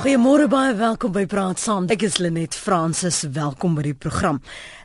Goeiemôre 0.00 0.46
baie 0.48 0.72
welkom 0.78 1.10
by 1.12 1.26
Praat 1.28 1.60
Saam. 1.60 1.84
Ek 1.92 2.06
is 2.06 2.14
Lenet 2.24 2.54
Fransis. 2.56 3.18
Welkom 3.36 3.74
by 3.76 3.82
die 3.84 3.92
program. 3.92 4.38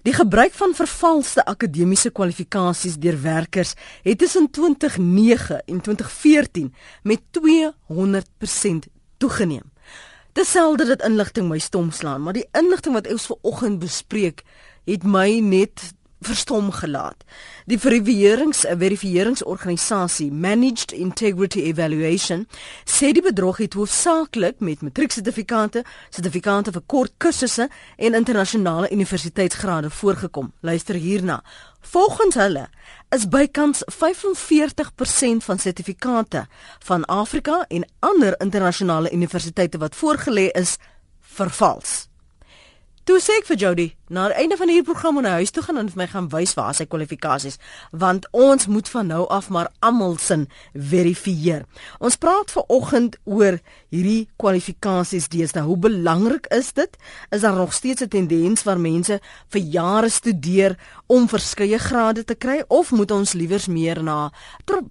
Die 0.04 0.12
gebruik 0.12 0.52
van 0.58 0.74
vervalste 0.76 1.46
akademiese 1.48 2.12
kwalifikasies 2.12 2.98
deur 3.00 3.16
werkers 3.24 3.78
het 4.04 4.20
tussen 4.20 4.50
2009 4.52 5.62
en 5.72 5.80
2014 5.86 6.68
met 7.08 7.24
200% 7.40 8.90
toegeneem. 9.24 9.64
Dieselfde 10.36 10.90
dat 10.92 11.08
inligting 11.08 11.48
my 11.48 11.62
stom 11.64 11.94
slaan, 11.96 12.28
maar 12.28 12.36
die 12.36 12.50
inligting 12.52 13.00
wat 13.00 13.08
ons 13.08 13.30
ver 13.32 13.40
oggend 13.48 13.80
bespreek, 13.80 14.44
het 14.84 15.08
my 15.08 15.40
net 15.40 15.94
verstom 16.26 16.72
gelaat. 16.72 17.24
Die 17.66 17.78
verifierings 17.80 18.64
verifieringsorganisasie 18.66 20.32
Managed 20.32 20.92
Integrity 20.92 21.66
Evaluation 21.70 22.48
sê 22.86 23.12
die 23.16 23.24
bedrog 23.26 23.62
het 23.64 23.78
hoofsaaklik 23.78 24.60
met 24.60 24.82
matrieksertifikate, 24.86 25.84
sertifikate 26.10 26.74
vir 26.76 26.86
kort 26.86 27.14
kursusse 27.18 27.70
en 27.98 28.18
internasionale 28.18 28.92
universiteitsgrade 28.92 29.90
voorgekom. 29.90 30.52
Luister 30.62 30.96
hierna. 30.96 31.42
Volgens 31.86 32.36
hulle 32.36 32.66
is 33.14 33.28
bykans 33.30 33.84
45% 33.94 35.46
van 35.46 35.60
sertifikate 35.60 36.48
van 36.80 37.06
Afrika 37.06 37.66
en 37.68 37.86
ander 38.00 38.40
internasionale 38.42 39.14
universiteite 39.14 39.78
wat 39.78 39.96
voorgelê 39.96 40.50
is 40.52 40.78
vervals. 41.22 42.08
Toe 43.06 43.20
sê 43.22 43.36
ek 43.38 43.46
vir 43.46 43.58
Jody, 43.62 43.84
na 44.10 44.24
die 44.32 44.40
einde 44.42 44.56
van 44.58 44.72
hierdie 44.72 44.88
program 44.88 45.14
moet 45.20 45.28
hy 45.30 45.44
huis 45.44 45.52
toe 45.54 45.62
gaan 45.62 45.78
en 45.78 45.92
vir 45.94 46.00
my 46.00 46.06
gaan 46.10 46.26
wys 46.32 46.56
waar 46.58 46.74
sy 46.74 46.88
kwalifikasies, 46.90 47.60
want 47.94 48.24
ons 48.34 48.66
moet 48.66 48.88
van 48.90 49.12
nou 49.14 49.20
af 49.30 49.52
maar 49.54 49.68
almal 49.86 50.16
sin 50.18 50.48
verifieer. 50.74 51.68
Ons 52.02 52.18
praat 52.18 52.50
ver 52.50 52.66
oggend 52.74 53.20
oor 53.30 53.60
hierdie 53.94 54.24
kwalifikasies 54.42 55.30
deesdae. 55.30 55.62
Hoe 55.68 55.78
belangrik 55.84 56.50
is 56.58 56.72
dit? 56.74 56.98
Is 57.30 57.46
daar 57.46 57.54
nog 57.54 57.76
steeds 57.78 58.02
'n 58.02 58.10
tendens 58.10 58.66
waar 58.66 58.82
mense 58.82 59.20
vir 59.54 59.62
jare 59.62 60.10
studeer 60.10 60.76
om 61.06 61.30
verskeie 61.30 61.78
grade 61.78 62.24
te 62.24 62.34
kry 62.34 62.64
of 62.68 62.92
moet 62.92 63.12
ons 63.12 63.34
liewers 63.34 63.68
meer 63.68 64.02
na 64.02 64.32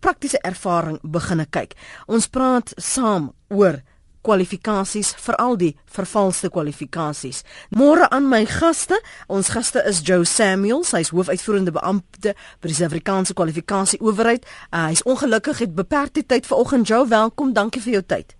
praktiese 0.00 0.38
ervaring 0.38 1.00
begine 1.02 1.46
kyk? 1.50 1.74
Ons 2.06 2.28
praat 2.28 2.72
saam 2.76 3.32
oor 3.48 3.82
kwalifikasies 4.24 5.12
veral 5.20 5.58
die 5.60 5.74
vervalste 5.96 6.50
kwalifikasies. 6.52 7.42
Môre 7.76 8.08
aan 8.10 8.28
my 8.30 8.44
gaste. 8.48 8.98
Ons 9.28 9.52
gaste 9.54 9.82
is 9.88 10.00
Joe 10.04 10.24
Samuels, 10.28 10.94
hy's 10.96 11.12
hoofuitvoerende 11.14 11.74
beampte 11.76 12.34
by 12.60 12.70
die 12.70 12.78
Suid-Afrikaanse 12.78 13.36
Kwalifikasie 13.36 14.00
Owerheid. 14.02 14.48
Uh, 14.70 14.88
hy's 14.90 15.04
ongelukkig 15.08 15.62
het 15.66 15.76
beperkte 15.76 16.24
tyd 16.26 16.48
vanoggend. 16.48 16.88
Joe, 16.88 17.04
welkom. 17.08 17.52
Dankie 17.56 17.84
vir 17.84 17.98
jou 17.98 18.04
tyd. 18.16 18.36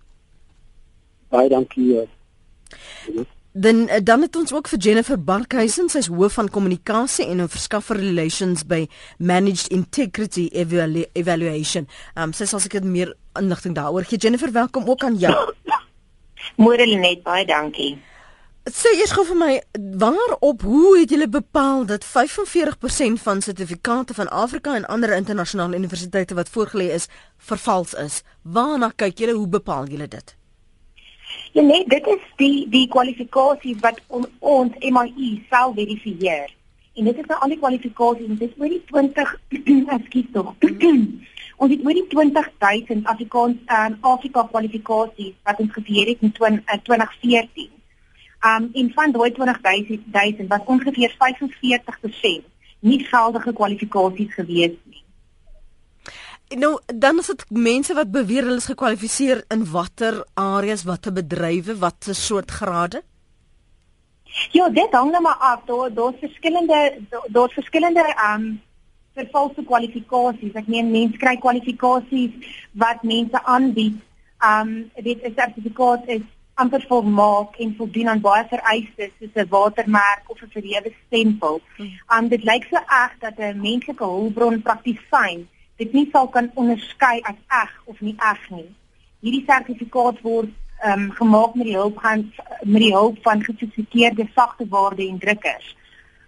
Baie 1.33 1.49
dankie. 1.49 2.03
Uh, 2.03 3.23
dan 3.57 3.87
eh, 3.87 4.03
dan 4.03 4.21
het 4.21 4.35
ons 4.35 4.53
ook 4.53 4.67
vir 4.67 4.79
Jennifer 4.79 5.23
Barkhuizen, 5.23 5.87
sy's 5.89 6.09
hoof 6.11 6.33
van 6.35 6.49
kommunikasie 6.51 7.25
en 7.31 7.45
verskaffer 7.49 7.95
relations 7.95 8.65
by 8.67 8.81
Managed 9.17 9.71
Integrity 9.71 10.49
Evalu 10.51 11.05
Evaluation. 11.13 11.87
Ehm 12.13 12.23
um, 12.23 12.33
sy 12.33 12.45
sal 12.45 12.59
seker 12.59 12.83
meer 12.83 13.13
inligting 13.39 13.75
daaroor 13.75 14.03
gee. 14.03 14.19
Jennifer, 14.19 14.51
welkom 14.51 14.89
ook 14.89 15.03
aan 15.03 15.15
jou. 15.15 15.35
Môre 16.57 16.85
Lenet, 16.85 17.23
baie 17.23 17.45
dankie. 17.45 17.95
Sê 18.65 18.95
eers 18.97 19.11
gou 19.13 19.21
vir 19.29 19.37
my, 19.37 19.51
waarop 20.01 20.63
hoe 20.65 20.95
het 20.97 21.11
julle 21.13 21.27
bepaal 21.29 21.83
dat 21.85 22.05
45% 22.05 23.21
van 23.21 23.41
sertifikate 23.41 24.13
van 24.17 24.29
Afrika 24.29 24.73
en 24.75 24.87
ander 24.89 25.13
internasionale 25.13 25.77
universiteite 25.77 26.33
wat 26.33 26.49
voorgelê 26.49 26.89
is, 26.95 27.05
vervals 27.37 27.93
is? 27.93 28.23
Waarna 28.41 28.89
kyk 28.95 29.21
julle? 29.21 29.37
Hoe 29.37 29.47
bepaal 29.47 29.85
julle 29.85 30.07
dit? 30.07 30.35
Ja 31.53 31.61
nee, 31.61 31.85
dit 31.87 32.07
is 32.07 32.23
die 32.41 32.65
die 32.69 32.87
kwalifikasie 32.87 33.77
wat 33.85 34.01
on, 34.07 34.25
ons 34.39 34.73
MIE 34.81 35.45
self 35.49 35.75
verifieer. 35.77 36.49
En 36.95 37.03
dit 37.03 37.17
is 37.21 37.29
nou 37.29 37.39
al 37.39 37.53
die 37.53 37.59
kwalifikasies, 37.61 38.33
dit 38.39 38.49
is 38.49 38.59
oor 38.59 38.73
die 38.73 38.83
20 38.89 39.37
ekskuus 39.99 40.33
tog. 40.33 40.53
ons 41.55 41.71
het 41.71 41.85
oor 41.85 41.97
die 41.97 42.07
20000 42.11 43.07
Afrikaans 43.07 43.61
um, 43.77 43.97
Afrika 44.01 44.43
kwalifikasies 44.51 45.35
wat 45.47 45.59
ons 45.63 45.71
gevier 45.73 46.11
het 46.11 46.25
in 46.25 46.33
2014. 46.35 47.71
Um 48.45 48.69
in 48.73 48.91
van 48.93 49.11
daai 49.11 49.31
20000 49.31 50.49
was 50.51 50.65
ongeveer 50.65 51.15
45% 51.15 52.45
nie 52.79 53.01
geldige 53.07 53.53
kwalifikasies 53.53 54.33
gewees 54.33 54.77
nie. 54.83 55.03
Nou 56.61 56.77
dan 56.93 57.19
is 57.19 57.31
dit 57.31 57.45
mense 57.49 57.93
wat 57.97 58.11
beweer 58.13 58.45
hulle 58.45 58.61
is 58.61 58.69
gekwalifiseer 58.69 59.43
in 59.49 59.65
watter 59.71 60.21
areas, 60.33 60.83
watter 60.85 61.13
bedrywe, 61.13 61.77
watter 61.81 62.15
soort 62.15 62.51
grade? 62.51 63.01
Ja, 64.51 64.69
dit 64.69 64.91
hang 64.91 65.11
nou 65.11 65.21
maar 65.21 65.39
af. 65.39 65.65
Daar 65.65 65.93
daar's 65.93 66.19
verskillende 66.19 67.01
daar's 67.27 67.53
verskillende 67.53 68.05
um 68.29 68.61
vervalse 69.15 69.63
kwalifikasies. 69.71 70.53
Ek 70.61 70.67
meen 70.67 70.91
mense 70.91 71.17
kry 71.21 71.35
kwalifikasies 71.41 72.55
wat 72.83 73.03
mense 73.03 73.41
aanbied. 73.43 73.99
Um 74.43 74.71
dit 74.95 75.23
is 75.23 75.35
sertifikaat 75.35 76.07
is 76.17 76.25
amper 76.55 76.85
volmaak 76.87 77.57
en 77.59 77.73
voldoen 77.77 78.09
aan 78.11 78.21
baie 78.23 78.45
vereistes 78.51 79.11
soos 79.19 79.35
'n 79.35 79.49
watermerk 79.49 80.29
of 80.31 80.41
'n 80.41 80.53
verreëde 80.55 80.93
stempel. 81.05 81.61
Hmm. 81.77 81.91
Um 82.17 82.27
dit 82.27 82.43
lyk 82.43 82.67
so 82.69 82.79
erg 83.01 83.13
dat 83.19 83.39
'n 83.39 83.61
menslike 83.61 84.03
hulpbron 84.03 84.61
praktisyn 84.61 85.47
dit 85.77 85.93
nie 85.93 86.07
sal 86.11 86.27
kan 86.31 86.51
onderskei 86.55 87.19
as 87.23 87.39
eg 87.63 87.71
of 87.85 87.99
nie 88.01 88.15
eg 88.31 88.43
nie. 88.49 88.69
Hierdie 89.25 89.43
sertifikaat 89.47 90.21
word 90.23 90.51
ehm 90.83 91.05
um, 91.05 91.11
gemaak 91.17 91.55
met 91.55 91.67
die 91.69 91.75
hulp 91.75 91.99
van 92.03 92.25
met 92.63 92.81
die 92.81 92.93
hulp 92.93 93.17
van 93.23 93.43
gesofistikeerde 93.43 94.27
sagte 94.35 94.67
waarde 94.69 95.07
en 95.07 95.19
drukkers. 95.19 95.75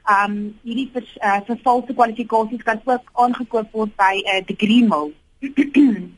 Ehm 0.08 0.32
um, 0.32 0.60
hierdie 0.64 0.90
vers, 0.94 1.10
uh, 1.20 1.40
vervalste 1.46 1.94
kwalifikasies 1.94 2.64
kan 2.64 2.80
ook 2.84 3.10
aangekoop 3.14 3.72
word 3.72 3.96
by 3.96 4.14
'n 4.16 4.36
uh, 4.36 4.46
degree 4.46 4.84
mill. 4.84 5.10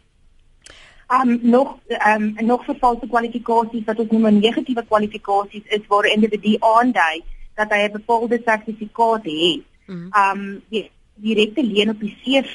Ehm 1.09 1.29
um, 1.29 1.39
nog 1.41 1.77
ehm 1.87 2.23
um, 2.37 2.45
nog 2.45 2.65
vervalste 2.65 3.07
kwalifikasies 3.07 3.85
wat 3.85 3.99
ons 3.99 4.11
noem 4.11 4.39
negatiewe 4.39 4.83
kwalifikasies 4.85 5.65
is 5.77 5.87
waar 5.87 6.05
'n 6.05 6.13
individu 6.17 6.55
aandui 6.59 7.23
dat 7.55 7.71
hy 7.73 7.79
'n 7.87 7.91
bepaalde 7.91 8.41
sertifikaat 8.45 9.23
het. 9.23 9.63
Mhm. 9.85 10.07
Ehm 10.11 10.39
um, 10.39 10.61
die 10.69 10.91
direkte 11.15 11.63
leen 11.63 11.89
op 11.89 11.99
die 11.99 12.17
CV 12.21 12.53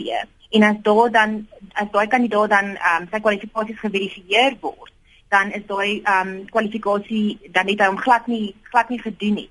en 0.51 0.63
as 0.63 0.77
daar 0.83 1.11
dan 1.11 1.47
as 1.73 1.91
daai 1.91 2.07
kandidaat 2.07 2.51
dan 2.51 2.67
ehm 2.77 3.03
um, 3.03 3.09
sy 3.11 3.21
kwalifikasies 3.21 3.81
geverifieer 3.81 4.57
word, 4.61 4.93
dan 5.29 5.51
is 5.53 5.67
daai 5.67 6.01
ehm 6.03 6.29
um, 6.29 6.45
kwalifikasie 6.51 7.39
dan 7.51 7.67
net 7.67 7.87
hom 7.87 7.99
glad 7.99 8.27
nie 8.27 8.55
glad 8.63 8.89
nie 8.89 9.03
gedoen 9.03 9.35
nie. 9.35 9.51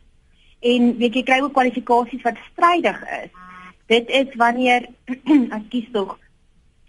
En 0.63 0.91
weet 0.97 1.19
jy 1.19 1.23
kry 1.27 1.39
ook 1.43 1.55
kwalifikasies 1.55 2.23
wat 2.23 2.39
strydig 2.51 2.99
is. 3.19 3.31
Dit 3.91 4.09
is 4.09 4.35
wanneer 4.39 4.87
as 5.55 5.65
kies 5.69 5.89
tog 5.91 6.15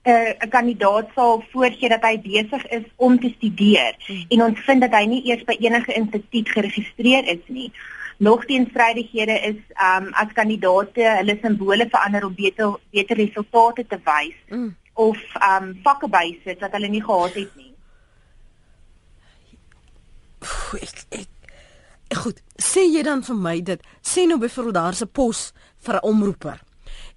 'n 0.05 0.11
uh, 0.11 0.33
'n 0.45 0.49
kandidaat 0.49 1.09
sal 1.15 1.43
voorgee 1.51 1.89
dat 1.89 2.05
hy 2.05 2.21
besig 2.21 2.67
is 2.67 2.87
om 2.97 3.19
te 3.21 3.33
studeer 3.37 3.95
hmm. 4.07 4.25
en 4.29 4.43
ons 4.43 4.59
vind 4.67 4.81
dat 4.81 4.93
hy 4.93 5.05
nie 5.09 5.23
eers 5.25 5.45
by 5.49 5.57
enige 5.59 5.95
instituut 5.95 6.49
geregistreer 6.49 7.25
is 7.25 7.45
nie 7.49 7.71
nog 8.17 8.45
teenstrydighede 8.45 9.41
is 9.41 9.61
um 9.89 10.09
as 10.13 10.33
kandidate 10.33 11.03
hulle 11.19 11.39
simbole 11.43 11.89
verander 11.91 12.25
om 12.25 12.35
beter 12.35 12.77
beter 12.91 13.17
resultate 13.17 13.87
te 13.87 13.99
wys 14.05 14.37
mm. 14.49 14.77
of 14.93 15.19
um 15.51 15.73
vakke 15.83 16.09
bysit 16.09 16.61
wat 16.61 16.73
hulle 16.73 16.89
nie 16.89 17.03
gehad 17.03 17.35
het 17.35 17.57
nie. 17.57 17.73
Ek, 20.79 21.03
ek 21.11 21.29
Goed, 22.15 22.41
sê 22.61 22.85
jy 22.87 23.03
dan 23.03 23.23
vir 23.27 23.37
my 23.37 23.57
dit 23.61 23.83
sê 24.03 24.27
nou 24.29 24.39
byvoorbeeld 24.39 24.75
daar's 24.75 25.03
'n 25.03 25.11
pos 25.13 25.53
vir 25.85 25.95
'n 25.95 26.07
omroeper. 26.13 26.61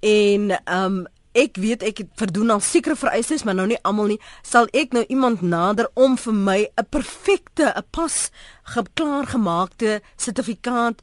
En 0.01 0.51
um 0.65 1.07
ek 1.33 1.57
weet 1.57 1.83
ek 1.83 1.97
het 1.97 2.09
verdoen 2.15 2.49
al 2.49 2.59
sekere 2.59 2.95
vereistes, 2.95 3.43
maar 3.43 3.55
nou 3.55 3.67
nie 3.67 3.81
almal 3.83 4.05
nie. 4.05 4.19
Sal 4.41 4.67
ek 4.73 4.93
nou 4.93 5.05
iemand 5.07 5.41
nader 5.41 5.89
om 5.93 6.17
vir 6.17 6.33
my 6.33 6.69
'n 6.77 6.85
perfekte, 6.89 7.73
'n 7.75 7.85
pas 7.91 8.31
geklaargemaakte 8.63 10.01
sertifikaat 10.15 11.01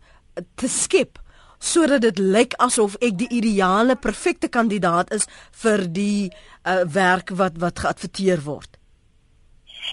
te 0.55 0.69
skep 0.69 1.19
sodat 1.58 2.00
dit 2.00 2.19
lyk 2.19 2.55
asof 2.61 2.97
ek 3.00 3.19
die 3.19 3.29
ideale 3.32 3.97
perfekte 3.97 4.49
kandidaat 4.49 5.12
is 5.12 5.26
vir 5.62 5.87
die 5.88 6.31
uh, 6.31 6.85
werk 6.85 7.31
wat 7.31 7.56
wat 7.58 7.79
geadverteer 7.79 8.43
word. 8.44 8.79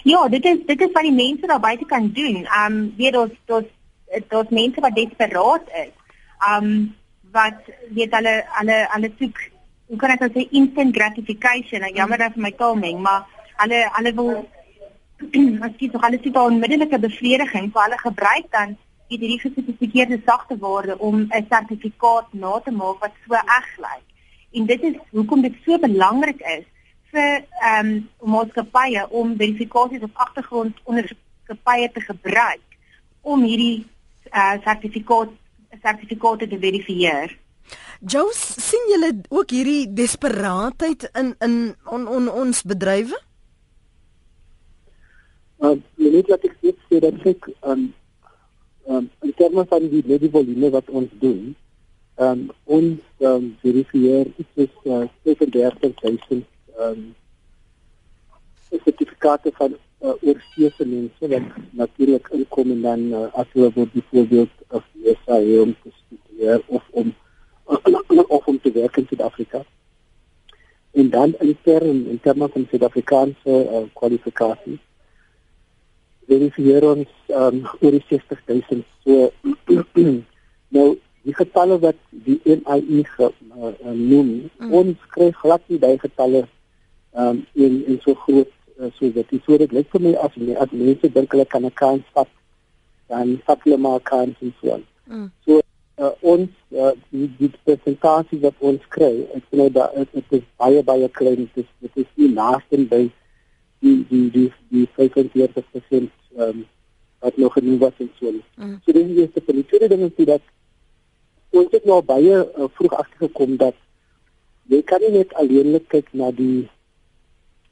Ja, 0.04 0.28
dit 0.28 0.44
is 0.44 0.58
dit 0.66 0.80
is 0.80 0.92
wat 0.92 1.06
die 1.06 1.14
mense 1.14 1.46
daar 1.46 1.60
buite 1.60 1.84
kan 1.84 2.10
doen. 2.12 2.44
Um 2.64 2.94
weet 2.96 3.16
ons 3.16 3.32
dat 3.46 3.68
dat 4.28 4.50
mense 4.50 4.80
wat 4.80 4.94
desperaat 4.94 5.68
is. 5.84 5.92
Um 6.48 6.94
wat 7.32 7.68
weet 7.96 8.14
hulle 8.14 8.34
hulle 8.58 8.78
hulle 8.94 9.10
soek 9.18 9.38
hoe 9.88 9.98
kan 10.00 10.12
ek 10.14 10.24
nou 10.24 10.30
sê 10.32 10.46
instant 10.50 10.94
gratification? 10.96 11.84
Ek 11.88 11.96
jammer 11.96 12.18
dat 12.20 12.36
vir 12.36 12.44
my 12.46 12.52
taal 12.56 12.76
meng, 12.80 13.00
maar 13.04 13.26
hulle 13.62 13.80
hulle 13.96 14.12
wil 14.18 14.32
as 15.66 15.76
jy 15.78 15.88
tog 15.92 16.04
alles 16.04 16.24
het 16.24 16.34
'n 16.34 16.46
onmiddellike 16.50 16.98
bevrediging, 16.98 17.70
so 17.72 17.80
hulle 17.80 17.98
gebruik 17.98 18.50
dan 18.50 18.76
het 19.12 19.20
hierdie 19.20 19.40
gesofistikeerde 19.40 20.20
sagte 20.26 20.58
woorde 20.58 20.98
om 20.98 21.26
'n 21.28 21.46
sertifikaat 21.48 22.32
na 22.32 22.60
te 22.60 22.70
maak 22.70 23.00
wat 23.00 23.14
so 23.26 23.34
eg 23.34 23.68
lyk. 23.86 24.06
En 24.52 24.66
dit 24.66 24.82
is 24.82 24.96
hoekom 25.10 25.40
dit 25.42 25.54
so 25.64 25.78
belangrik 25.78 26.40
is 26.40 26.64
vir 27.12 27.44
ehm 27.60 27.86
um, 27.86 28.08
maatskappye 28.32 29.08
om 29.10 29.36
verifikasies 29.36 30.02
op 30.02 30.16
agtergrond 30.24 30.80
ondersoeke 30.84 31.30
maatskappye 31.52 31.90
te 31.92 32.00
gebruik 32.00 32.60
om 33.22 33.42
hierdie 33.42 33.86
uh, 34.34 34.56
sertifikaat 34.64 35.30
sertifikate 35.82 36.48
te 36.48 36.58
verifieer. 36.60 37.32
Jous 38.12 38.38
sien 38.58 38.88
julle 38.90 39.12
ook 39.30 39.54
hierdie 39.54 39.86
desperaatheid 39.94 41.06
in 41.18 41.34
in 41.46 41.56
on, 41.86 42.08
on, 42.08 42.28
ons 42.28 42.62
bedrywe? 42.66 43.18
Uh, 45.62 45.76
net 45.96 46.28
wat 46.32 46.44
ek 46.48 46.56
sê 46.90 46.98
dat 47.04 47.26
ek 47.30 47.48
um, 47.62 47.92
um, 48.90 49.06
in 49.22 49.34
terme 49.38 49.64
van 49.70 49.86
die 49.88 50.30
volume 50.34 50.72
wat 50.74 50.90
ons 50.90 51.12
doen, 51.22 51.54
um, 52.18 52.48
ons 52.64 52.98
um, 53.22 53.52
verifieer 53.62 54.32
iets 54.34 54.66
is 54.66 54.74
uh, 54.90 55.06
37000 55.22 56.42
um, 56.82 57.14
sertifikate 58.82 59.54
van 59.60 59.78
uh, 60.02 60.14
oorseese 60.20 60.86
mense 60.86 61.28
wat 61.34 61.58
natuurlik 61.70 62.28
inkom 62.38 62.70
en 62.76 62.82
dan 62.82 63.04
uh, 63.12 63.26
as 63.32 63.50
hulle 63.54 63.72
word 63.74 63.92
byvoorbeeld 63.92 64.54
of 64.68 64.84
SA 65.24 65.38
om 65.64 65.74
te 65.82 65.92
studeer 65.98 66.62
of 66.66 66.88
om 66.90 67.14
uh, 67.70 68.24
of 68.36 68.46
om 68.46 68.60
te 68.60 68.72
werk 68.72 68.96
in 68.96 69.06
Suid-Afrika. 69.08 69.64
En 70.92 71.10
dan 71.10 71.34
intern 71.40 72.06
in 72.06 72.20
terme 72.20 72.48
van 72.48 72.66
Suid-Afrikaanse 72.70 73.58
uh, 73.64 73.84
kwalifikasies 73.92 74.82
verifieer 76.32 76.84
ons 76.86 77.08
um, 77.34 77.62
oor 77.80 77.96
60000 78.08 78.84
so 79.04 79.30
nou 80.76 80.86
die 81.22 81.34
getalle 81.38 81.78
wat 81.82 81.98
die 82.26 82.38
NIE 82.44 83.04
ge, 83.06 83.28
uh, 83.28 83.70
uh, 83.70 83.94
noem 83.94 84.32
mm. 84.58 84.72
ons 84.74 85.06
kry 85.14 85.30
glad 85.42 85.64
nie 85.70 85.80
daai 85.82 85.98
getalle 86.02 86.44
um, 87.14 87.42
in 87.54 87.82
in 87.86 88.00
so 88.04 88.16
groot 88.24 88.50
uh, 88.78 88.90
so 88.98 89.10
dat 89.12 89.28
dit 89.30 89.42
so 89.46 89.58
dit 89.58 89.72
lyk 89.72 89.90
vir 89.90 90.00
my 90.06 90.14
as 90.24 90.36
nie 90.36 90.56
as 90.56 90.70
mense 90.72 91.12
dink 91.16 91.32
hulle 91.32 91.44
kan 91.44 91.66
'n 91.66 91.74
kans 91.82 92.04
vat 92.14 92.30
dan 93.08 93.36
vat 93.46 93.64
hulle 93.64 93.78
maar 93.78 94.00
kans 94.00 94.36
en 94.40 94.54
so 94.60 94.72
aan. 94.72 94.84
Mm. 95.06 95.30
So 95.46 95.60
uh, 96.02 96.12
ons 96.20 96.48
uh, 96.70 96.92
die, 97.10 97.28
die 97.38 97.50
persentasie 97.64 98.40
wat 98.40 98.54
ons 98.58 98.84
kry, 98.88 99.12
ek 99.36 99.44
sê 99.48 99.60
nou 99.60 99.68
dat 99.70 99.94
dit 100.12 100.38
is 100.38 100.46
baie 100.56 100.82
baie 100.82 101.08
klein, 101.08 101.48
dit 101.54 101.64
is 101.64 101.70
dit 101.84 102.04
is 102.04 102.10
nie 102.20 102.30
naaste 102.34 102.80
by 102.92 103.02
die 103.82 103.98
die 104.10 104.24
die 104.30 104.48
die 104.70 104.86
45% 104.98 106.08
ehm 106.38 106.48
um, 106.48 106.64
wat 107.22 107.36
nog 107.38 107.52
genoeg 107.54 107.78
was 107.78 107.98
en 108.02 108.10
so. 108.18 108.32
Mm. 108.56 108.78
So 108.84 108.92
dis 108.92 109.06
die 109.06 109.20
eerste 109.22 109.40
punt. 109.40 109.60
Die 109.60 109.66
tweede 109.70 109.88
ding 109.88 110.02
is 110.08 110.26
dat 110.26 110.42
ons 111.50 111.70
het 111.70 111.84
nou 111.86 112.00
baie 112.02 112.38
uh, 112.42 112.68
vroeg 112.74 112.96
agtergekom 112.98 113.56
dat 113.60 113.76
jy 114.72 114.80
kan 114.82 115.02
nie 115.04 115.12
net 115.18 115.34
alleenlik 115.38 115.86
kyk 115.92 116.08
na 116.18 116.32
die 116.34 116.64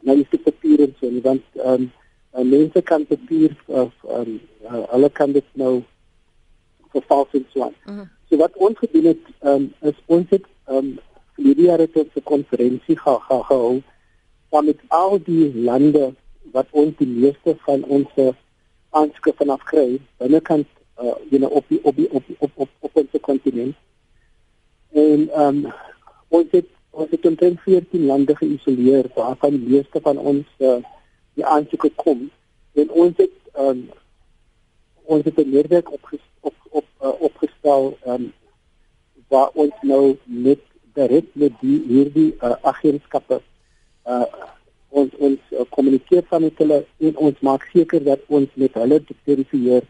na 0.01 0.15
die 0.15 0.39
papier 0.39 0.81
en 0.87 0.95
so 1.01 1.11
nie 1.11 1.23
want 1.23 1.43
ehm 1.55 1.89
um, 2.33 2.49
mense 2.49 2.83
kan 2.83 3.07
papier 3.07 3.57
of 3.67 3.93
ehm 4.09 4.39
um, 4.71 4.85
hulle 4.93 5.11
kan 5.11 5.33
dit 5.33 5.45
nou 5.53 5.83
vervals 6.93 7.29
en 7.33 7.47
so 7.53 7.63
aan. 7.63 7.75
Uh 7.87 7.93
mhm. 7.93 7.99
-huh. 7.99 8.09
So 8.29 8.37
wat 8.37 8.57
ons 8.57 8.79
gedoen 8.79 9.05
het 9.05 9.25
ehm 9.39 9.55
um, 9.55 9.73
is 9.81 9.99
ons 10.07 10.27
het 10.31 10.45
ehm 10.67 10.77
um, 10.77 10.99
hierdie 11.37 11.67
jaar 11.67 11.79
het 11.79 11.97
ons 11.97 12.15
'n 12.15 12.23
konferensie 12.23 12.99
gehou 12.99 13.43
ge 13.43 13.83
ge 14.51 14.63
met 14.63 14.81
al 14.89 15.19
die 15.25 15.55
lande 15.55 16.15
wat 16.53 16.67
ons 16.71 16.97
die 16.97 17.07
meeste 17.07 17.57
van 17.67 17.85
ons 17.85 18.09
aanskoot 18.91 19.37
vanaf 19.37 19.63
kry 19.63 20.01
binnekant 20.17 20.67
uh 20.99 21.15
you 21.31 21.39
know 21.39 21.53
op 21.53 21.65
die, 21.69 21.81
op 21.83 21.97
die, 21.97 22.11
op 22.11 22.25
op 22.39 22.51
op 22.55 22.69
op 22.79 22.97
ons 22.97 23.21
kontinent. 23.21 23.77
En 24.93 25.29
ehm 25.31 25.65
um, 25.65 25.73
ons 26.29 26.47
het 26.51 26.67
ons 26.91 27.11
het 27.11 27.27
omtrent 27.27 27.61
14 27.61 28.07
lande 28.07 28.37
geïsoleer 28.37 29.07
waarvan 29.15 29.51
die 29.51 29.69
meeste 29.69 30.01
van 30.03 30.19
ons 30.19 30.47
uh, 30.59 30.79
die 31.39 31.47
aansoeke 31.47 31.91
kom. 31.95 32.31
En 32.73 32.91
ons 32.91 33.17
het 33.17 33.37
um, 33.59 33.89
ons 35.05 35.25
het 35.25 35.39
'n 35.39 35.51
netwerk 35.51 35.93
op 35.93 36.11
op 36.41 36.55
op 36.71 36.87
uh, 37.03 37.21
opgestel 37.21 37.97
um, 38.07 38.33
waar 39.29 39.51
ons 39.55 39.75
nou 39.83 40.17
met 40.25 40.59
direk 40.95 41.27
met 41.33 41.53
die 41.61 41.83
hierdie 41.87 42.35
uh, 42.43 42.55
agentskappe 42.63 43.41
uh, 44.07 44.25
ons 44.89 45.15
ons 45.19 45.39
uh, 45.51 45.65
kommunikeer 45.69 46.23
van 46.29 46.43
met 46.43 46.59
hulle 46.59 46.85
en 46.99 47.17
ons 47.17 47.41
maak 47.41 47.67
seker 47.73 48.05
dat 48.05 48.21
ons 48.27 48.49
met 48.55 48.75
hulle 48.75 49.03
verifieer 49.25 49.87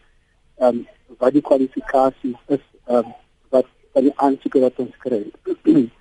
um, 0.57 0.85
wat 1.17 1.33
die 1.33 1.41
kwalifikasies 1.41 2.37
is 2.47 2.65
um, 2.87 3.09
wat 3.49 3.65
van 3.93 4.03
die 4.09 4.15
aansoeke 4.15 4.59
wat 4.59 4.79
ons 4.85 4.97
kry 5.05 5.23